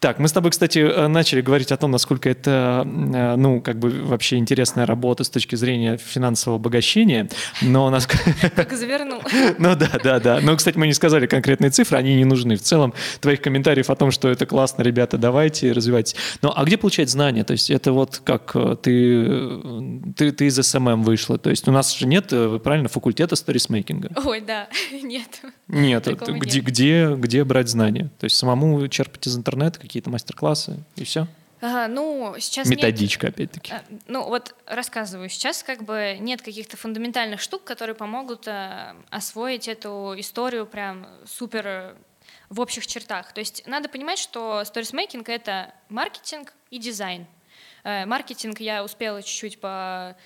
Так, 0.00 0.20
мы 0.20 0.28
с 0.28 0.32
тобой, 0.32 0.50
кстати, 0.50 0.78
э, 0.78 1.08
начали 1.08 1.40
говорить 1.40 1.72
о 1.72 1.76
том, 1.76 1.90
насколько 1.90 2.28
это, 2.30 2.86
э, 2.86 3.36
ну, 3.36 3.60
как 3.60 3.78
бы 3.78 3.90
вообще 3.90 4.36
интересная 4.36 4.86
работа 4.86 5.24
с 5.24 5.30
точки 5.30 5.56
зрения 5.56 5.96
финансового 5.96 6.60
обогащения, 6.60 7.28
но... 7.62 7.90
Нас... 7.90 8.06
Как 8.06 8.72
завернул. 8.76 9.20
Ну 9.58 9.74
да, 9.74 9.90
да, 10.02 10.20
да. 10.20 10.40
Но, 10.40 10.56
кстати, 10.56 10.78
мы 10.78 10.86
не 10.86 10.94
сказали 10.94 11.26
конкретные 11.26 11.70
цифры, 11.70 11.98
они 11.98 12.14
не 12.14 12.24
нужны. 12.24 12.56
В 12.56 12.62
целом, 12.62 12.94
твоих 13.20 13.40
комментариев 13.40 13.90
о 13.90 13.96
том, 13.96 14.12
что 14.12 14.28
это 14.28 14.46
классно, 14.46 14.82
ребята, 14.82 15.18
давайте, 15.18 15.72
развивайтесь. 15.72 16.14
Ну, 16.42 16.52
а 16.54 16.64
где 16.64 16.76
получать 16.76 17.10
знания? 17.10 17.44
То 17.44 17.52
есть 17.52 17.70
это 17.70 17.92
вот 17.92 18.20
как 18.24 18.52
э, 18.54 18.76
ты, 18.80 20.12
ты, 20.16 20.32
ты 20.32 20.46
из 20.46 20.56
SMM 20.56 21.02
вышла, 21.02 21.38
то 21.38 21.50
есть 21.50 21.68
у 21.68 21.72
нас 21.72 21.96
же 21.96 22.06
нет, 22.06 22.32
правильно, 22.62 22.88
факультета 22.88 23.34
stories 23.36 23.71
making 23.71 24.00
а? 24.00 24.10
Ой, 24.24 24.40
да, 24.40 24.68
нет. 25.02 25.42
Нет, 25.68 26.06
где, 26.06 26.60
где, 26.60 27.14
где 27.14 27.44
брать 27.44 27.68
знания? 27.68 28.10
То 28.18 28.24
есть 28.24 28.36
самому 28.36 28.86
черпать 28.88 29.26
из 29.26 29.36
интернета 29.36 29.78
какие-то 29.78 30.10
мастер-классы 30.10 30.78
и 30.96 31.04
все? 31.04 31.26
Ага, 31.60 31.88
ну, 31.88 32.36
сейчас 32.38 32.68
Методичка, 32.68 33.26
нет, 33.26 33.34
опять-таки. 33.34 33.72
А, 33.72 33.82
ну, 34.06 34.24
вот 34.24 34.54
рассказываю. 34.64 35.28
Сейчас 35.28 35.62
как 35.64 35.84
бы 35.84 36.16
нет 36.20 36.40
каких-то 36.40 36.76
фундаментальных 36.76 37.40
штук, 37.40 37.64
которые 37.64 37.96
помогут 37.96 38.46
а, 38.46 38.94
освоить 39.10 39.66
эту 39.66 40.14
историю 40.16 40.66
прям 40.66 41.08
супер 41.26 41.66
э, 41.66 41.94
в 42.48 42.60
общих 42.60 42.86
чертах. 42.86 43.32
То 43.32 43.40
есть 43.40 43.64
надо 43.66 43.88
понимать, 43.88 44.20
что 44.20 44.62
сторисмейкинг— 44.64 45.28
это 45.30 45.74
маркетинг 45.88 46.54
и 46.70 46.78
дизайн. 46.78 47.26
Э, 47.82 48.06
маркетинг 48.06 48.60
я 48.60 48.84
успела 48.84 49.20
чуть-чуть 49.20 49.58
по 49.58 50.16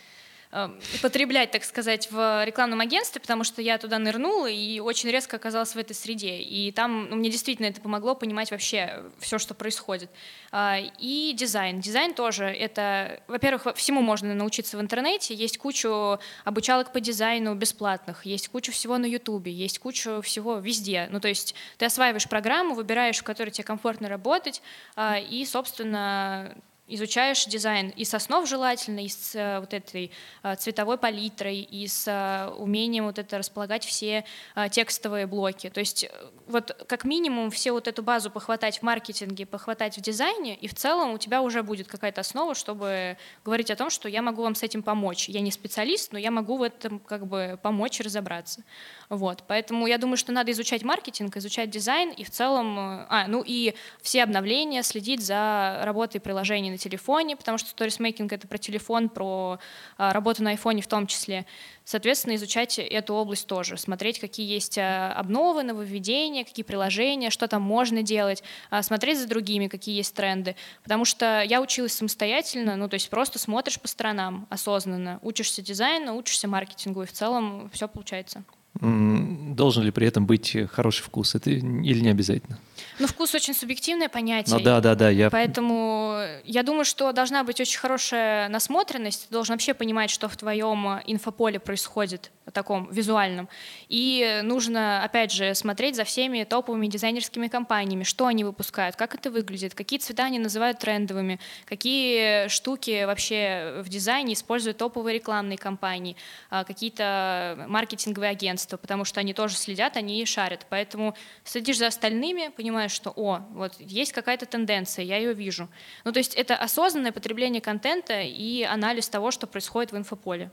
потреблять, 1.01 1.51
так 1.51 1.65
сказать, 1.65 2.11
в 2.11 2.45
рекламном 2.45 2.81
агентстве, 2.81 3.21
потому 3.21 3.43
что 3.43 3.63
я 3.63 3.79
туда 3.79 3.99
нырнула 3.99 4.51
и 4.51 4.81
очень 4.81 5.09
резко 5.09 5.37
оказалась 5.37 5.75
в 5.75 5.79
этой 5.79 5.95
среде. 5.95 6.39
И 6.41 6.71
там 6.73 7.09
ну, 7.09 7.17
мне 7.17 7.31
действительно 7.31 7.67
это 7.67 7.81
помогло 7.81 8.15
понимать 8.15 8.51
вообще 8.51 9.03
все, 9.19 9.39
что 9.39 9.55
происходит. 9.55 10.11
А, 10.51 10.79
и 10.99 11.33
дизайн. 11.33 11.81
Дизайн 11.81 12.13
тоже 12.13 12.45
это, 12.45 13.23
во-первых, 13.29 13.75
всему 13.77 14.03
можно 14.03 14.35
научиться 14.35 14.77
в 14.77 14.81
интернете. 14.83 15.35
Есть 15.35 15.57
кучу 15.57 16.19
обучалок 16.45 16.93
по 16.93 17.01
дизайну 17.01 17.55
бесплатных, 17.55 18.27
есть 18.27 18.49
куча 18.49 18.73
всего 18.73 18.99
на 18.99 19.07
Ютубе, 19.07 19.51
есть 19.51 19.79
куча 19.79 20.21
всего 20.21 20.57
везде. 20.59 21.09
Ну, 21.11 21.21
то 21.21 21.29
есть 21.29 21.55
ты 21.79 21.87
осваиваешь 21.87 22.29
программу, 22.29 22.75
выбираешь, 22.75 23.19
в 23.19 23.23
которой 23.23 23.51
тебе 23.51 23.65
комфортно 23.65 24.09
работать, 24.09 24.61
а, 24.97 25.19
и, 25.19 25.47
собственно, 25.47 26.55
изучаешь 26.89 27.45
дизайн 27.45 27.91
и 27.91 28.05
с 28.05 28.13
основ 28.15 28.47
желательно, 28.49 29.05
и 29.05 29.09
с 29.09 29.35
э, 29.35 29.61
вот 29.61 29.73
этой 29.73 30.11
э, 30.43 30.57
цветовой 30.57 30.99
палитрой, 30.99 31.59
и 31.59 31.87
с 31.87 32.09
э, 32.09 32.51
умением 32.57 33.05
вот 33.05 33.19
это 33.19 33.39
располагать 33.39 33.85
все 33.85 34.25
текстовые 34.71 35.27
блоки. 35.27 35.71
То 35.71 35.81
есть 35.81 36.09
вот 36.47 36.73
как 36.89 37.05
минимум 37.05 37.51
все 37.51 37.73
вот 37.73 37.89
эту 37.89 38.03
базу 38.03 38.31
похватать 38.31 38.79
в 38.79 38.83
маркетинге, 38.83 39.47
похватать 39.47 39.97
в 39.97 40.01
дизайне, 40.01 40.57
и 40.57 40.67
в 40.67 40.75
целом 40.75 41.13
у 41.13 41.19
тебя 41.19 41.41
уже 41.43 41.63
будет 41.63 41.87
какая-то 41.87 42.21
основа, 42.21 42.55
чтобы 42.55 43.17
говорить 43.45 43.71
о 43.71 43.77
том, 43.77 43.91
что 43.91 44.09
я 44.09 44.21
могу 44.21 44.43
вам 44.43 44.55
с 44.55 44.63
этим 44.63 44.83
помочь. 44.83 45.29
Я 45.29 45.41
не 45.41 45.51
специалист, 45.51 46.13
но 46.13 46.19
я 46.19 46.31
могу 46.31 46.59
в 46.59 46.63
этом 46.63 46.99
как 46.99 47.27
бы 47.27 47.59
помочь 47.63 48.01
разобраться. 48.01 48.65
Вот, 49.09 49.45
поэтому 49.47 49.87
я 49.87 49.99
думаю, 49.99 50.17
что 50.17 50.33
надо 50.33 50.51
изучать 50.53 50.83
маркетинг, 50.83 51.37
изучать 51.37 51.71
дизайн 51.71 52.11
и 52.11 52.25
в 52.25 52.31
целом, 52.31 52.77
а, 52.79 53.27
ну 53.29 53.43
и 53.47 53.75
все 54.01 54.23
обновления, 54.23 54.83
следить 54.83 55.25
за 55.25 55.81
работой 55.85 56.21
приложений 56.21 56.72
на 56.73 56.79
телефоне, 56.79 57.37
потому 57.37 57.59
что 57.59 57.71
сторисмейкинг— 57.71 58.33
это 58.35 58.49
про 58.49 58.59
телефон, 58.59 59.09
про 59.09 59.59
а, 59.97 60.13
работу 60.13 60.43
на 60.43 60.51
айфоне 60.51 60.83
в 60.83 60.87
том 60.87 61.07
числе. 61.07 61.47
Соответственно, 61.85 62.37
изучать 62.37 62.79
эту 62.79 63.15
область 63.15 63.47
тоже, 63.47 63.77
смотреть, 63.77 64.19
какие 64.19 64.51
есть 64.51 64.79
а, 64.79 65.13
обновы, 65.13 65.63
нововведения, 65.63 66.45
какие 66.45 66.65
приложения, 66.65 67.31
что 67.31 67.47
там 67.47 67.63
можно 67.63 68.03
делать, 68.03 68.43
а, 68.71 68.83
смотреть 68.83 69.19
за 69.19 69.29
другими, 69.29 69.69
какие 69.69 69.97
есть 69.97 70.15
тренды. 70.15 70.57
Потому 70.83 71.05
что 71.05 71.43
я 71.43 71.61
училась 71.61 71.93
самостоятельно, 71.93 72.77
ну 72.77 72.89
то 72.89 72.95
есть 72.95 73.09
просто 73.11 73.39
смотришь 73.39 73.81
по 73.81 73.89
сторонам 73.89 74.47
осознанно, 74.51 75.19
учишься 75.23 75.63
дизайну, 75.63 76.17
учишься 76.17 76.49
маркетингу, 76.49 77.03
и 77.03 77.07
в 77.07 77.13
целом 77.13 77.71
все 77.73 77.89
получается. 77.89 78.45
Должен 78.81 79.85
ли 79.85 79.91
при 79.91 80.07
этом 80.07 80.27
быть 80.27 80.57
хороший 80.71 81.03
вкус? 81.03 81.35
Это 81.35 81.51
или 81.51 82.01
не 82.01 82.09
обязательно? 82.09 82.59
Ну, 82.99 83.07
вкус 83.07 83.35
очень 83.35 83.55
субъективное 83.55 84.09
понятие. 84.09 84.57
Ну 84.57 84.63
да, 84.63 84.81
да, 84.81 84.95
да. 84.95 85.11
Я... 85.11 85.31
Поэтому 85.31 86.19
я 86.45 86.63
думаю, 86.63 86.85
что 86.85 87.13
должна 87.13 87.45
быть 87.45 87.61
очень 87.61 87.79
хорошая 87.79 88.49
насмотренность. 88.49 89.29
Ты 89.29 89.33
должен 89.33 89.55
вообще 89.55 89.75
понимать, 89.75 90.11
что 90.11 90.29
в 90.29 90.37
твоем 90.37 91.01
инфополе 91.07 91.59
происходит, 91.59 92.31
таком 92.53 92.89
визуальном. 92.91 93.49
И 93.89 94.41
нужно, 94.43 95.03
опять 95.05 95.33
же, 95.33 95.55
смотреть 95.55 95.97
за 95.97 96.05
всеми 96.05 96.45
топовыми 96.45 96.87
дизайнерскими 96.87 97.49
компаниями, 97.49 98.05
что 98.05 98.27
они 98.27 98.45
выпускают, 98.45 98.97
как 98.97 99.15
это 99.15 99.31
выглядит, 99.31 99.75
какие 99.75 99.99
цвета 99.99 100.25
они 100.25 100.39
называют 100.39 100.79
трендовыми, 100.79 101.41
какие 101.65 102.49
штуки 102.49 103.05
вообще 103.05 103.83
в 103.85 103.89
дизайне 103.89 104.35
используют 104.35 104.79
топовые 104.79 105.15
рекламные 105.15 105.59
компании, 105.59 106.17
а, 106.51 106.65
какие-то 106.65 107.65
маркетинговые 107.69 108.31
агентства, 108.31 108.77
потому 108.77 109.05
что 109.05 109.21
они 109.21 109.35
тоже 109.35 109.57
следят, 109.57 109.97
они 109.97 110.25
шарят. 110.27 110.67
Поэтому 110.69 111.15
следишь 111.45 111.79
за 111.79 111.87
остальными, 111.87 112.51
понимаешь, 112.57 112.72
что, 112.89 113.13
о, 113.15 113.41
вот 113.53 113.75
есть 113.79 114.13
какая-то 114.13 114.47
тенденция, 114.47 115.05
я 115.05 115.17
ее 115.17 115.35
вижу. 115.35 115.69
Ну, 116.05 116.13
то 116.13 116.19
есть 116.19 116.35
это 116.35 116.57
осознанное 116.57 117.13
потребление 117.13 117.61
контента 117.61 118.21
и 118.21 118.63
анализ 118.63 119.09
того, 119.09 119.31
что 119.31 119.47
происходит 119.47 119.93
в 119.93 119.97
инфополе. 119.97 120.51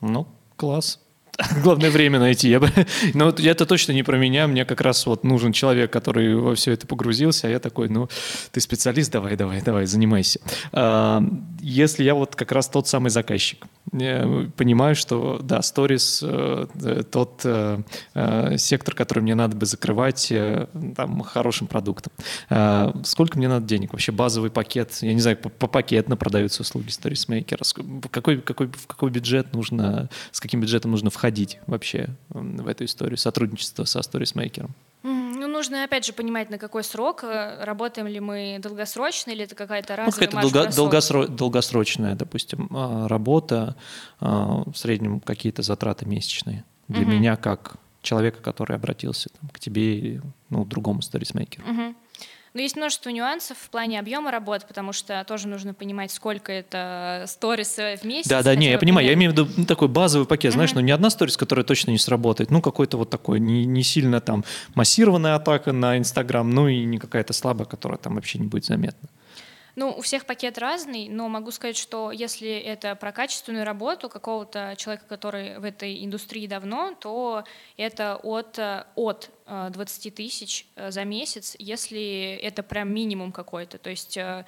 Ну, 0.00 0.26
класс. 0.56 1.00
Главное 1.62 1.90
время 1.90 2.18
найти. 2.18 2.48
Я 2.48 2.60
бы, 2.60 2.70
но 3.14 3.26
вот 3.26 3.40
это 3.40 3.66
точно 3.66 3.92
не 3.92 4.02
про 4.02 4.16
меня. 4.16 4.46
Мне 4.46 4.64
как 4.64 4.80
раз 4.80 5.06
вот 5.06 5.24
нужен 5.24 5.52
человек, 5.52 5.92
который 5.92 6.34
во 6.34 6.54
все 6.54 6.72
это 6.72 6.86
погрузился, 6.86 7.48
а 7.48 7.50
я 7.50 7.58
такой, 7.58 7.88
ну, 7.88 8.08
ты 8.52 8.60
специалист, 8.60 9.10
давай, 9.10 9.36
давай, 9.36 9.62
давай, 9.62 9.86
занимайся. 9.86 10.40
А, 10.72 11.22
если 11.60 12.04
я 12.04 12.14
вот 12.14 12.36
как 12.36 12.52
раз 12.52 12.68
тот 12.68 12.88
самый 12.88 13.10
заказчик, 13.10 13.66
понимаю, 13.90 14.94
что, 14.94 15.38
да, 15.42 15.62
сторис 15.62 16.22
э, 16.22 17.02
тот 17.10 17.42
э, 17.44 17.78
э, 18.14 18.56
сектор, 18.58 18.94
который 18.94 19.20
мне 19.20 19.34
надо 19.34 19.56
бы 19.56 19.66
закрывать 19.66 20.32
там, 20.96 21.20
хорошим 21.22 21.66
продуктом. 21.66 22.12
Сколько 23.04 23.38
мне 23.38 23.48
надо 23.48 23.66
денег? 23.66 23.92
Вообще 23.92 24.12
базовый 24.12 24.50
пакет, 24.50 24.98
я 25.00 25.14
не 25.14 25.20
знаю, 25.20 25.36
по, 25.36 25.66
пакетно 25.66 26.16
продаются 26.16 26.62
услуги 26.62 26.90
сторисмейкера. 26.90 27.62
Какой, 28.10 28.40
какой, 28.40 28.68
в 28.68 28.86
какой 28.86 29.10
бюджет 29.10 29.52
нужно, 29.52 30.08
с 30.32 30.40
каким 30.40 30.60
бюджетом 30.60 30.90
нужно 30.90 31.10
входить 31.10 31.58
вообще 31.66 32.08
в 32.30 32.66
эту 32.66 32.84
историю 32.84 33.18
сотрудничества 33.18 33.84
со 33.84 34.02
сторисмейкером? 34.02 34.74
Ну, 35.34 35.48
нужно, 35.48 35.84
опять 35.84 36.04
же, 36.04 36.12
понимать, 36.12 36.50
на 36.50 36.58
какой 36.58 36.84
срок. 36.84 37.24
Э, 37.24 37.62
работаем 37.64 38.06
ли 38.06 38.20
мы 38.20 38.58
долгосрочно, 38.60 39.30
или 39.30 39.44
это 39.44 39.54
какая-то 39.54 39.96
разовая 39.96 40.06
ну, 40.06 40.12
какая-то 40.12 40.40
долго, 40.40 40.72
долгосро, 40.74 41.26
долгосрочная, 41.26 42.14
допустим, 42.14 42.68
а, 42.70 43.08
работа, 43.08 43.76
а, 44.20 44.62
в 44.66 44.74
среднем 44.74 45.20
какие-то 45.20 45.62
затраты 45.62 46.06
месячные. 46.06 46.64
Для 46.88 47.02
угу. 47.02 47.10
меня 47.10 47.36
как 47.36 47.76
человека, 48.02 48.40
который 48.42 48.76
обратился 48.76 49.30
там, 49.30 49.48
к 49.50 49.58
тебе 49.58 50.20
ну, 50.50 50.64
другому 50.64 51.02
сторисмейкеру. 51.02 51.64
Угу. 51.68 51.94
Но 52.54 52.60
есть 52.60 52.76
множество 52.76 53.10
нюансов 53.10 53.58
в 53.58 53.68
плане 53.68 53.98
объема 53.98 54.30
работ, 54.30 54.64
потому 54.68 54.92
что 54.92 55.24
тоже 55.26 55.48
нужно 55.48 55.74
понимать, 55.74 56.12
сколько 56.12 56.52
это 56.52 57.24
сторис 57.26 57.76
в 57.76 58.04
месяц. 58.04 58.28
Да, 58.28 58.44
да, 58.44 58.54
не, 58.54 58.70
я 58.70 58.78
понимаю, 58.78 59.04
я 59.08 59.14
имею 59.14 59.32
в 59.32 59.34
виду 59.34 59.48
ну, 59.56 59.64
такой 59.66 59.88
базовый 59.88 60.24
пакет, 60.24 60.52
знаешь, 60.52 60.70
mm-hmm. 60.70 60.76
ну 60.76 60.80
не 60.82 60.92
одна 60.92 61.10
сторис, 61.10 61.36
которая 61.36 61.64
точно 61.64 61.90
не 61.90 61.98
сработает, 61.98 62.52
ну 62.52 62.62
какой-то 62.62 62.96
вот 62.96 63.10
такой, 63.10 63.40
не, 63.40 63.64
не 63.64 63.82
сильно 63.82 64.20
там 64.20 64.44
массированная 64.76 65.34
атака 65.34 65.72
на 65.72 65.98
Инстаграм, 65.98 66.48
ну 66.48 66.68
и 66.68 66.84
не 66.84 66.98
какая-то 66.98 67.32
слабая, 67.32 67.66
которая 67.66 67.98
там 67.98 68.14
вообще 68.14 68.38
не 68.38 68.46
будет 68.46 68.64
заметна. 68.64 69.08
Ну, 69.76 69.90
у 69.90 70.00
всех 70.02 70.24
пакет 70.24 70.56
разный, 70.58 71.08
но 71.08 71.28
могу 71.28 71.50
сказать, 71.50 71.76
что 71.76 72.12
если 72.12 72.48
это 72.48 72.94
про 72.94 73.10
качественную 73.10 73.64
работу 73.64 74.08
какого-то 74.08 74.74
человека, 74.76 75.06
который 75.08 75.58
в 75.58 75.64
этой 75.64 76.04
индустрии 76.04 76.46
давно, 76.46 76.94
то 77.00 77.44
это 77.76 78.16
от, 78.22 78.58
от 78.94 79.30
20 79.46 80.06
э, 80.06 80.10
тысяч 80.10 80.66
э, 80.76 80.92
за 80.92 81.04
месяц, 81.04 81.56
если 81.58 82.38
это 82.40 82.62
прям 82.62 82.94
минимум 82.94 83.32
какой-то. 83.32 83.78
То 83.78 83.90
есть 83.90 84.16
э, 84.16 84.44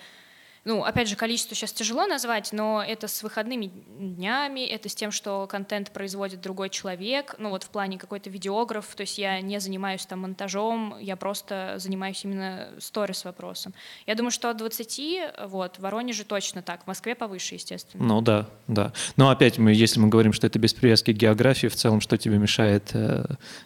ну, 0.67 0.83
опять 0.83 1.09
же, 1.09 1.15
количество 1.15 1.55
сейчас 1.55 1.73
тяжело 1.73 2.07
назвать, 2.07 2.53
но 2.53 2.83
это 2.83 3.07
с 3.07 3.23
выходными 3.23 3.71
днями, 3.99 4.67
это 4.67 4.89
с 4.89 4.97
тем, 4.97 5.13
что 5.13 5.47
контент 5.47 5.93
производит 5.93 6.41
другой 6.41 6.71
человек, 6.71 7.37
ну 7.39 7.51
вот 7.51 7.63
в 7.63 7.69
плане 7.69 7.99
какой-то 7.99 8.31
видеограф, 8.31 8.85
то 8.97 9.03
есть 9.03 9.17
я 9.17 9.41
не 9.41 9.61
занимаюсь 9.61 10.05
там 10.07 10.23
монтажом, 10.23 10.97
я 11.01 11.15
просто 11.15 11.75
занимаюсь 11.79 12.25
именно 12.25 12.71
сторис 12.81 13.25
вопросом. 13.25 13.75
Я 14.09 14.17
думаю, 14.17 14.33
что 14.33 14.51
от 14.51 14.57
20, 14.57 15.47
вот, 15.47 15.77
в 15.77 15.79
Воронеже 15.79 16.25
точно 16.25 16.63
так, 16.63 16.83
в 16.83 16.89
Москве 16.89 17.15
повыше, 17.15 17.55
естественно. 17.55 18.05
Ну 18.05 18.21
да, 18.21 18.49
да. 18.67 18.93
Но 19.15 19.31
опять 19.31 19.59
мы, 19.59 19.73
если 19.73 20.01
мы 20.01 20.09
говорим, 20.09 20.33
что 20.33 20.49
это 20.49 20.59
без 20.59 20.75
привязки 20.75 21.13
к 21.13 21.17
географии, 21.17 21.69
в 21.69 21.77
целом, 21.77 22.01
что 22.01 22.19
тебе 22.19 22.39
мешает 22.39 22.91
э, 22.93 23.25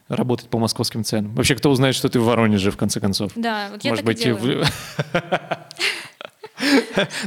работать 0.08 0.50
по 0.50 0.58
московским 0.58 1.02
ценам? 1.02 1.34
Вообще, 1.34 1.54
кто 1.54 1.70
узнает, 1.70 1.94
что 1.94 2.10
ты 2.10 2.20
в 2.20 2.24
Воронеже, 2.24 2.70
в 2.70 2.76
конце 2.76 3.00
концов? 3.00 3.32
Да, 3.36 3.68
вот 3.72 3.82
я 3.84 3.92
Может 3.92 4.04
так 4.04 4.14
быть, 4.14 4.20
и 4.20 4.24
делаю. 4.24 4.66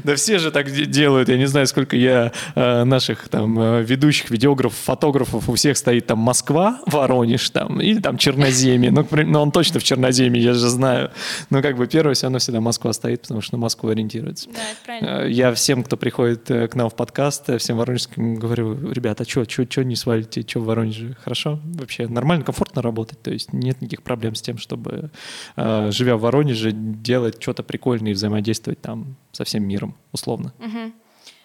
Да 0.04 0.16
все 0.16 0.40
же 0.40 0.52
так 0.52 0.72
делают. 0.72 1.30
Я 1.30 1.38
не 1.38 1.46
знаю, 1.46 1.68
сколько 1.68 1.96
я 1.96 2.32
э, 2.56 2.84
наших 2.84 3.30
там 3.30 3.60
э, 3.60 3.84
ведущих, 3.84 4.30
видеографов, 4.30 4.78
фотографов, 4.78 5.50
у 5.50 5.54
всех 5.54 5.78
стоит 5.78 6.08
там 6.08 6.20
Москва, 6.20 6.80
Воронеж 6.86 7.50
там, 7.50 7.82
или 7.82 8.00
там 8.00 8.18
Черноземье. 8.18 8.92
Ну, 8.92 9.08
ну, 9.12 9.42
он 9.42 9.52
точно 9.52 9.80
в 9.80 9.84
Черноземье, 9.84 10.42
я 10.42 10.54
же 10.54 10.68
знаю. 10.68 11.12
Но 11.50 11.62
как 11.62 11.78
бы 11.78 11.88
первое 11.88 12.14
все 12.14 12.28
равно 12.28 12.40
всегда 12.40 12.62
Москва 12.62 12.94
стоит, 12.94 13.22
потому 13.22 13.42
что 13.42 13.56
на 13.56 13.60
Москву 13.60 13.90
ориентируется. 13.90 14.50
Да, 14.50 14.60
правильно. 14.86 15.24
Э, 15.24 15.32
я 15.32 15.54
всем, 15.54 15.84
кто 15.84 15.98
приходит 15.98 16.48
к 16.48 16.76
нам 16.76 16.90
в 16.90 16.96
подкаст, 16.96 17.58
всем 17.58 17.78
воронежским 17.78 18.36
говорю, 18.36 18.92
ребята, 18.92 19.24
а 19.24 19.30
что, 19.30 19.46
что 19.46 19.84
не 19.84 19.96
свалите, 19.96 20.42
что 20.48 20.60
в 20.60 20.66
Воронеже? 20.66 21.16
Хорошо? 21.24 21.60
Вообще 21.64 22.08
нормально, 22.08 22.44
комфортно 22.44 22.82
работать, 22.82 23.22
то 23.22 23.32
есть 23.32 23.54
нет 23.54 23.82
никаких 23.82 24.04
проблем 24.04 24.36
с 24.36 24.42
тем, 24.42 24.58
чтобы, 24.58 25.12
живя 25.56 26.18
в 26.18 26.22
Воронеже, 26.22 26.72
делать 26.74 27.42
что-то 27.42 27.64
прикольное 27.64 28.12
и 28.12 28.14
взаимодействовать 28.14 28.82
там 28.82 29.16
со 29.34 29.44
всем 29.44 29.68
миром, 29.68 29.96
условно. 30.14 30.54
Угу. 30.60 30.94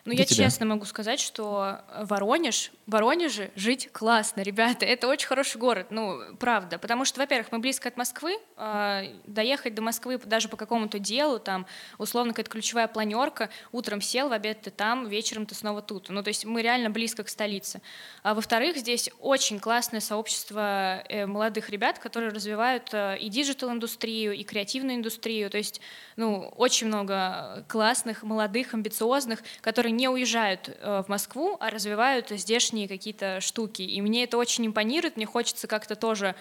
Ну, 0.09 0.15
я 0.15 0.25
тебя. 0.25 0.45
честно 0.45 0.65
могу 0.65 0.87
сказать, 0.87 1.21
что 1.21 1.81
Воронеж, 2.01 2.73
в 2.87 2.93
Воронеже 2.93 3.51
жить 3.57 3.91
классно, 3.93 4.41
ребята. 4.41 4.87
Это 4.87 5.07
очень 5.07 5.27
хороший 5.27 5.59
город, 5.59 5.89
ну, 5.91 6.35
правда. 6.39 6.79
Потому 6.79 7.05
что, 7.05 7.21
во-первых, 7.21 7.53
мы 7.53 7.59
близко 7.59 7.89
от 7.89 7.99
Москвы. 7.99 8.39
Э, 8.57 9.03
доехать 9.27 9.75
до 9.75 9.83
Москвы 9.83 10.17
даже 10.17 10.49
по 10.49 10.57
какому-то 10.57 10.99
делу, 10.99 11.39
там, 11.39 11.67
условно, 11.99 12.33
какая-то 12.33 12.51
ключевая 12.51 12.89
планерка. 12.89 13.51
Утром 13.71 14.01
сел, 14.01 14.31
в 14.31 14.33
обед 14.33 14.63
ты 14.63 14.71
там, 14.71 15.07
вечером 15.07 15.45
ты 15.45 15.55
снова 15.55 15.83
тут. 15.83 16.09
Ну, 16.09 16.23
то 16.23 16.29
есть 16.29 16.47
мы 16.47 16.63
реально 16.63 16.89
близко 16.89 17.23
к 17.23 17.29
столице. 17.29 17.83
А 18.23 18.33
во-вторых, 18.33 18.79
здесь 18.79 19.11
очень 19.21 19.61
классное 19.61 20.01
сообщество 20.01 21.03
э, 21.11 21.27
молодых 21.27 21.69
ребят, 21.69 21.99
которые 21.99 22.31
развивают 22.31 22.89
э, 22.95 23.19
и 23.19 23.29
digital 23.29 23.67
-индустрию, 23.67 24.33
и 24.33 24.43
креативную 24.43 24.97
индустрию. 24.97 25.51
То 25.51 25.59
есть, 25.59 25.83
ну, 26.17 26.49
очень 26.57 26.87
много 26.87 27.67
классных, 27.69 28.23
молодых, 28.23 28.73
амбициозных, 28.73 29.43
которые 29.61 29.98
не 29.99 30.09
уезжают 30.09 30.69
э, 30.69 31.03
в 31.05 31.09
Москву, 31.11 31.57
а 31.61 31.69
развивают 31.71 32.31
здешние 32.31 32.89
какие-то 32.89 33.41
штуки. 33.41 33.83
И 33.83 34.01
мне 34.01 34.25
это 34.25 34.39
очень 34.39 34.67
импонирует, 34.67 35.17
мне 35.17 35.27
хочется 35.27 35.67
как-то 35.67 35.97
тоже 35.97 36.35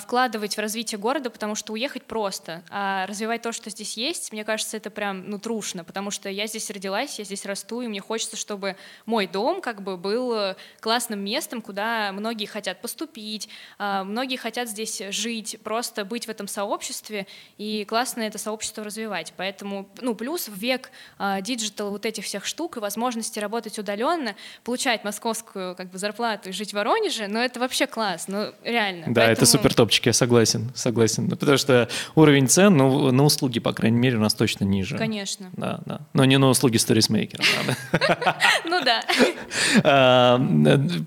вкладывать 0.00 0.56
в 0.56 0.60
развитие 0.60 0.98
города, 0.98 1.30
потому 1.30 1.54
что 1.54 1.72
уехать 1.72 2.04
просто, 2.04 2.62
а 2.70 3.06
развивать 3.06 3.42
то, 3.42 3.52
что 3.52 3.70
здесь 3.70 3.96
есть, 3.96 4.32
мне 4.32 4.44
кажется, 4.44 4.76
это 4.76 4.90
прям, 4.90 5.28
ну, 5.28 5.38
трушно, 5.38 5.84
потому 5.84 6.10
что 6.10 6.28
я 6.28 6.46
здесь 6.46 6.70
родилась, 6.70 7.18
я 7.18 7.24
здесь 7.24 7.44
расту, 7.46 7.80
и 7.80 7.88
мне 7.88 8.00
хочется, 8.00 8.36
чтобы 8.36 8.76
мой 9.06 9.26
дом 9.26 9.60
как 9.60 9.82
бы 9.82 9.96
был 9.96 10.34
э, 10.34 10.56
классным 10.80 11.20
местом, 11.20 11.62
куда 11.62 12.12
многие 12.12 12.46
хотят 12.46 12.80
поступить, 12.80 13.48
а, 13.78 14.04
многие 14.04 14.36
хотят 14.36 14.68
здесь 14.68 15.02
жить, 15.10 15.58
просто 15.62 16.04
быть 16.04 16.26
в 16.26 16.30
этом 16.30 16.48
сообществе, 16.48 17.26
и 17.56 17.84
классно 17.84 18.22
это 18.22 18.38
сообщество 18.38 18.84
развивать. 18.84 19.32
Поэтому, 19.36 19.88
ну, 20.00 20.14
плюс 20.14 20.48
в 20.48 20.54
век 20.54 20.90
а, 21.18 21.40
digital 21.40 21.90
вот 21.90 22.06
этих 22.06 22.24
всех 22.24 22.44
штук 22.44 22.76
и 22.76 22.80
возможности 22.80 23.38
работать 23.38 23.78
удаленно, 23.78 24.34
получать 24.64 25.04
московскую 25.04 25.74
как 25.74 25.90
бы 25.90 25.98
зарплату 25.98 26.50
и 26.50 26.52
жить 26.52 26.70
в 26.70 26.74
Воронеже, 26.74 27.28
ну, 27.28 27.38
это 27.38 27.60
вообще 27.60 27.86
класс, 27.86 28.28
ну, 28.28 28.52
реально. 28.62 29.06
Да, 29.06 29.22
Поэтому... 29.22 29.32
это 29.32 29.46
супер 29.46 29.67
супер 29.68 29.74
топчик, 29.74 30.06
я 30.06 30.12
согласен, 30.12 30.70
согласен. 30.74 31.26
Ну, 31.28 31.36
потому 31.36 31.58
что 31.58 31.88
уровень 32.14 32.48
цен 32.48 32.76
ну, 32.76 33.10
на 33.12 33.24
услуги, 33.24 33.60
по 33.60 33.72
крайней 33.72 33.98
мере, 33.98 34.16
у 34.16 34.20
нас 34.20 34.34
точно 34.34 34.64
ниже. 34.64 34.96
Конечно. 34.96 35.50
Да, 35.56 35.80
да. 35.84 36.00
Но 36.14 36.24
не 36.24 36.38
на 36.38 36.48
услуги 36.48 36.76
сторисмейкера? 36.78 37.42
Ну 38.64 38.84
да. 38.84 39.02
А, 39.82 40.40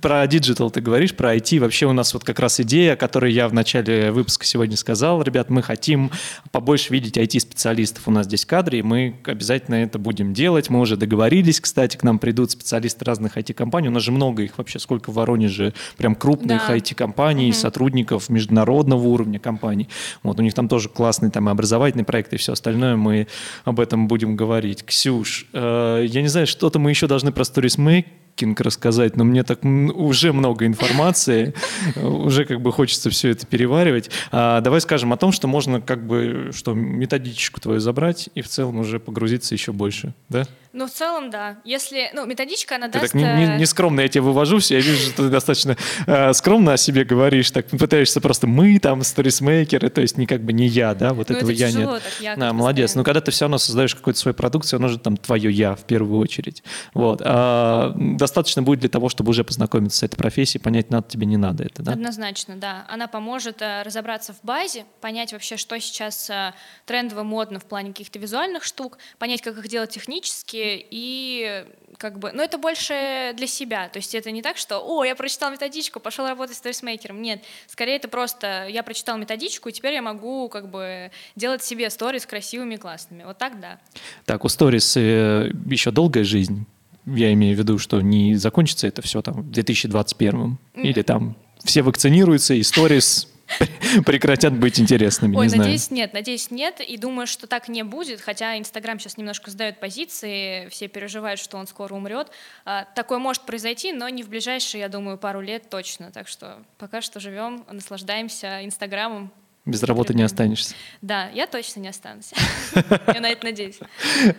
про 0.02 0.28
digital 0.28 0.72
ты 0.72 0.82
говоришь, 0.82 1.16
про 1.16 1.36
IT. 1.36 1.60
Вообще 1.60 1.88
у 1.88 1.94
нас 1.94 2.14
вот 2.14 2.24
как 2.24 2.40
раз 2.40 2.60
идея, 2.60 2.96
которую 2.96 3.32
я 3.32 3.48
в 3.48 3.54
начале 3.54 4.12
выпуска 4.12 4.46
сегодня 4.46 4.78
сказал. 4.78 5.22
Ребят, 5.22 5.50
мы 5.50 5.62
хотим 5.62 6.12
побольше 6.52 6.94
видеть 6.94 7.18
IT-специалистов 7.18 8.08
у 8.08 8.12
нас 8.12 8.26
здесь 8.26 8.46
в 8.46 8.48
кадре, 8.48 8.80
и 8.80 8.82
мы 8.82 9.16
обязательно 9.26 9.76
это 9.76 10.00
будем 10.00 10.34
делать. 10.34 10.70
Мы 10.70 10.80
уже 10.80 10.96
договорились, 10.96 11.60
кстати, 11.60 11.98
к 11.98 12.04
нам 12.04 12.20
придут 12.20 12.52
специалисты 12.52 13.04
разных 13.06 13.38
IT-компаний. 13.38 13.88
У 13.88 13.92
нас 13.92 14.04
же 14.04 14.12
много 14.12 14.44
их 14.44 14.58
вообще, 14.58 14.80
сколько 14.80 15.12
в 15.12 15.16
Воронеже 15.16 15.74
прям 15.98 16.16
крупных 16.16 16.70
IT-компаний, 16.70 17.52
сотрудников, 17.54 18.30
между 18.30 18.51
международного 18.52 19.08
уровня 19.08 19.40
компаний. 19.40 19.88
Вот, 20.24 20.40
у 20.40 20.44
них 20.44 20.54
там 20.54 20.68
тоже 20.68 20.90
классный 20.90 21.32
там 21.32 21.48
образовательный 21.50 22.04
проект 22.04 22.34
и 22.34 22.38
все 22.38 22.54
остальное, 22.54 22.96
мы 22.96 23.28
об 23.64 23.80
этом 23.80 24.08
будем 24.08 24.36
говорить. 24.36 24.84
Ксюш, 24.86 25.48
э, 25.54 26.06
я 26.08 26.22
не 26.22 26.28
знаю, 26.28 26.48
что-то 26.48 26.80
мы 26.80 26.90
еще 26.90 27.08
должны 27.08 27.32
про 27.32 27.44
StoriesMake 27.44 28.06
Кинг 28.42 28.60
рассказать, 28.62 29.18
но 29.18 29.24
мне 29.24 29.44
так 29.44 29.64
уже 29.64 30.34
много 30.34 30.66
информации, 30.66 31.54
уже 31.96 32.46
как 32.46 32.60
бы 32.60 32.72
хочется 32.72 33.12
все 33.12 33.30
это 33.30 33.46
переваривать. 33.46 34.10
А 34.32 34.62
давай 34.62 34.82
скажем 34.82 35.14
о 35.14 35.18
том, 35.18 35.32
что 35.32 35.48
можно 35.48 35.80
как 35.80 36.08
бы, 36.08 36.50
что 36.52 36.74
методичку 36.74 37.62
твою 37.62 37.80
забрать 37.80 38.30
и 38.34 38.42
в 38.42 38.48
целом 38.48 38.80
уже 38.80 39.00
погрузиться 39.00 39.54
еще 39.54 39.74
больше, 39.74 40.16
да? 40.28 40.48
Ну, 40.74 40.88
в 40.88 40.90
целом, 40.90 41.30
да. 41.30 41.58
Если, 41.66 42.10
ну, 42.14 42.26
методичка, 42.26 42.78
она 42.78 42.88
ты 42.88 42.94
даст... 43.00 43.12
так 43.12 43.14
не, 43.14 43.24
не, 43.24 43.56
э, 43.56 43.58
не 43.58 43.66
скромно 43.66 44.02
я 44.02 44.08
тебе 44.08 44.22
вывожу 44.22 44.60
все, 44.60 44.76
я 44.76 44.82
вижу, 44.82 44.98
что 44.98 45.24
ты 45.24 45.30
достаточно 45.30 45.76
э, 46.08 46.32
скромно 46.34 46.74
о 46.74 46.78
себе 46.78 47.04
говоришь, 47.04 47.52
так 47.52 47.68
пытаешься 47.68 48.22
просто 48.22 48.48
мы 48.48 48.80
там, 48.80 49.04
сторисмейкеры, 49.04 49.90
то 49.90 50.00
есть 50.00 50.18
не 50.18 50.26
как 50.26 50.42
бы 50.44 50.54
не 50.54 50.68
я, 50.68 50.96
да, 50.96 51.14
вот 51.14 51.30
ну, 51.30 51.36
этого 51.36 51.52
это 51.52 51.60
я 51.60 51.68
тяжело, 51.68 51.94
нет. 51.96 52.04
Так, 52.04 52.14
я 52.22 52.36
да, 52.38 52.54
молодец. 52.54 52.96
Но 52.96 53.04
когда 53.04 53.20
ты 53.20 53.32
все 53.32 53.46
равно 53.46 53.58
создаешь 53.58 53.94
какую-то 53.94 54.20
свою 54.20 54.34
продукцию, 54.34 54.78
оно 54.78 54.88
же 54.88 54.98
там 54.98 55.18
твое 55.18 55.52
я 55.52 55.76
в 55.76 55.84
первую 55.84 56.22
очередь. 56.22 56.64
Вот. 56.94 57.22
А, 57.24 57.94
достаточно 58.32 58.64
будет 58.64 58.80
для 58.80 58.90
того, 58.90 59.10
чтобы 59.10 59.32
уже 59.32 59.44
познакомиться 59.44 60.00
с 60.00 60.04
этой 60.04 60.16
профессией, 60.16 60.62
понять, 60.62 60.90
надо 60.90 61.10
тебе, 61.10 61.26
не 61.26 61.36
надо 61.36 61.66
это, 61.66 61.84
да? 61.84 61.92
Однозначно, 61.92 62.56
да. 62.56 62.86
Она 62.88 63.08
поможет 63.08 63.62
э, 63.62 63.84
разобраться 63.84 64.34
в 64.34 64.40
базе, 64.42 64.86
понять 65.02 65.34
вообще, 65.34 65.58
что 65.58 65.78
сейчас 65.82 66.30
э, 66.30 66.54
трендово, 66.86 67.24
модно 67.24 67.60
в 67.60 67.66
плане 67.66 67.90
каких-то 67.90 68.20
визуальных 68.20 68.64
штук, 68.64 68.98
понять, 69.20 69.42
как 69.42 69.58
их 69.58 69.68
делать 69.68 69.90
технически 69.90 70.86
и 70.90 71.66
как 71.98 72.20
бы, 72.20 72.32
но 72.32 72.42
это 72.42 72.58
больше 72.58 73.34
для 73.36 73.48
себя, 73.48 73.90
то 73.90 73.98
есть 73.98 74.16
это 74.16 74.32
не 74.32 74.42
так, 74.42 74.56
что, 74.58 74.80
о, 74.80 75.04
я 75.04 75.14
прочитал 75.16 75.52
методичку, 75.52 76.00
пошел 76.00 76.26
работать 76.26 76.56
сторисмейкером, 76.56 77.22
нет, 77.22 77.44
скорее 77.68 77.98
это 77.98 78.08
просто, 78.08 78.68
я 78.70 78.82
прочитал 78.82 79.18
методичку, 79.18 79.70
и 79.70 79.72
теперь 79.74 79.96
я 79.96 80.02
могу 80.02 80.48
как 80.48 80.72
бы 80.72 81.12
делать 81.36 81.64
себе 81.64 81.90
сторис 81.90 82.26
красивыми, 82.26 82.78
классными, 82.78 83.24
вот 83.26 83.38
так 83.38 83.60
да. 83.60 83.80
Так, 84.26 84.46
у 84.46 84.50
сторис 84.50 84.96
э, 84.96 85.52
еще 85.70 85.92
долгая 85.92 86.24
жизнь, 86.24 86.66
я 87.06 87.34
имею 87.34 87.56
в 87.56 87.60
виду, 87.60 87.78
что 87.78 88.02
не 88.02 88.36
закончится 88.36 88.88
это 88.88 89.02
все 89.02 89.22
там 89.22 89.42
в 89.44 89.52
2021 89.52 90.58
или 90.76 91.02
там 91.02 91.36
все 91.64 91.82
вакцинируются, 91.82 92.54
и 92.54 92.64
сторис 92.64 93.28
прекратят 94.06 94.54
быть 94.54 94.80
интересными. 94.80 95.36
Ой, 95.36 95.48
не 95.48 95.58
надеюсь, 95.58 95.86
знаю. 95.86 96.02
нет, 96.02 96.14
надеюсь, 96.14 96.52
нет. 96.52 96.80
И 96.80 96.98
думаю, 96.98 97.28
что 97.28 97.48
так 97.48 97.68
не 97.68 97.84
будет. 97.84 98.22
Хотя 98.22 98.58
Инстаграм 98.58 99.00
сейчас 99.00 99.18
немножко 99.18 99.52
сдает 99.52 99.80
позиции, 99.80 100.68
все 100.70 100.88
переживают, 100.88 101.40
что 101.40 101.58
он 101.58 101.68
скоро 101.68 101.94
умрет. 101.94 102.30
А, 102.66 102.86
такое 102.96 103.20
может 103.20 103.44
произойти, 103.44 103.94
но 103.94 104.10
не 104.10 104.24
в 104.24 104.30
ближайшие, 104.30 104.82
я 104.82 104.90
думаю, 104.90 105.18
пару 105.18 105.42
лет 105.42 105.70
точно. 105.70 106.12
Так 106.12 106.28
что 106.28 106.64
пока 106.78 107.02
что 107.02 107.20
живем, 107.20 107.66
наслаждаемся 107.70 108.64
Инстаграмом. 108.66 109.32
Без 109.64 109.84
работы 109.84 110.16
не 110.16 110.24
останешься. 110.24 110.74
Да, 111.04 111.30
я 111.30 111.46
точно 111.46 111.82
не 111.82 111.90
останусь. 111.90 112.32
Я 113.14 113.22
на 113.22 113.30
это 113.30 113.46
надеюсь. 113.46 113.78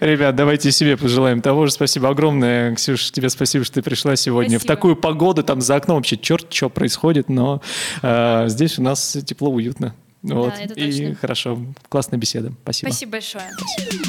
Ребят, 0.01 0.35
давайте 0.35 0.73
себе 0.73 0.97
пожелаем 0.97 1.41
того 1.41 1.67
же. 1.67 1.73
Спасибо 1.73 2.09
огромное. 2.09 2.75
Ксюша, 2.75 3.13
тебе 3.13 3.29
спасибо, 3.31 3.65
что 3.65 3.75
ты 3.75 3.83
пришла 3.83 4.17
сегодня. 4.17 4.59
В 4.59 4.65
такую 4.65 4.97
погоду, 4.97 5.45
там 5.45 5.61
за 5.61 5.77
окном 5.77 5.99
вообще 5.99 6.17
черт 6.17 6.53
что 6.53 6.69
происходит, 6.71 7.29
но 7.29 7.63
э, 8.03 8.47
здесь 8.49 8.81
у 8.81 8.83
нас 8.83 9.17
тепло, 9.25 9.51
уютно. 9.51 9.95
Вот. 10.23 10.55
Да. 10.67 10.75
И 10.75 11.15
хорошо. 11.15 11.59
Классная 11.89 12.19
беседа. 12.19 12.53
Спасибо. 12.63 12.91
Спасибо 12.91 13.13
большое. 13.13 13.45
Спасибо. 13.59 14.03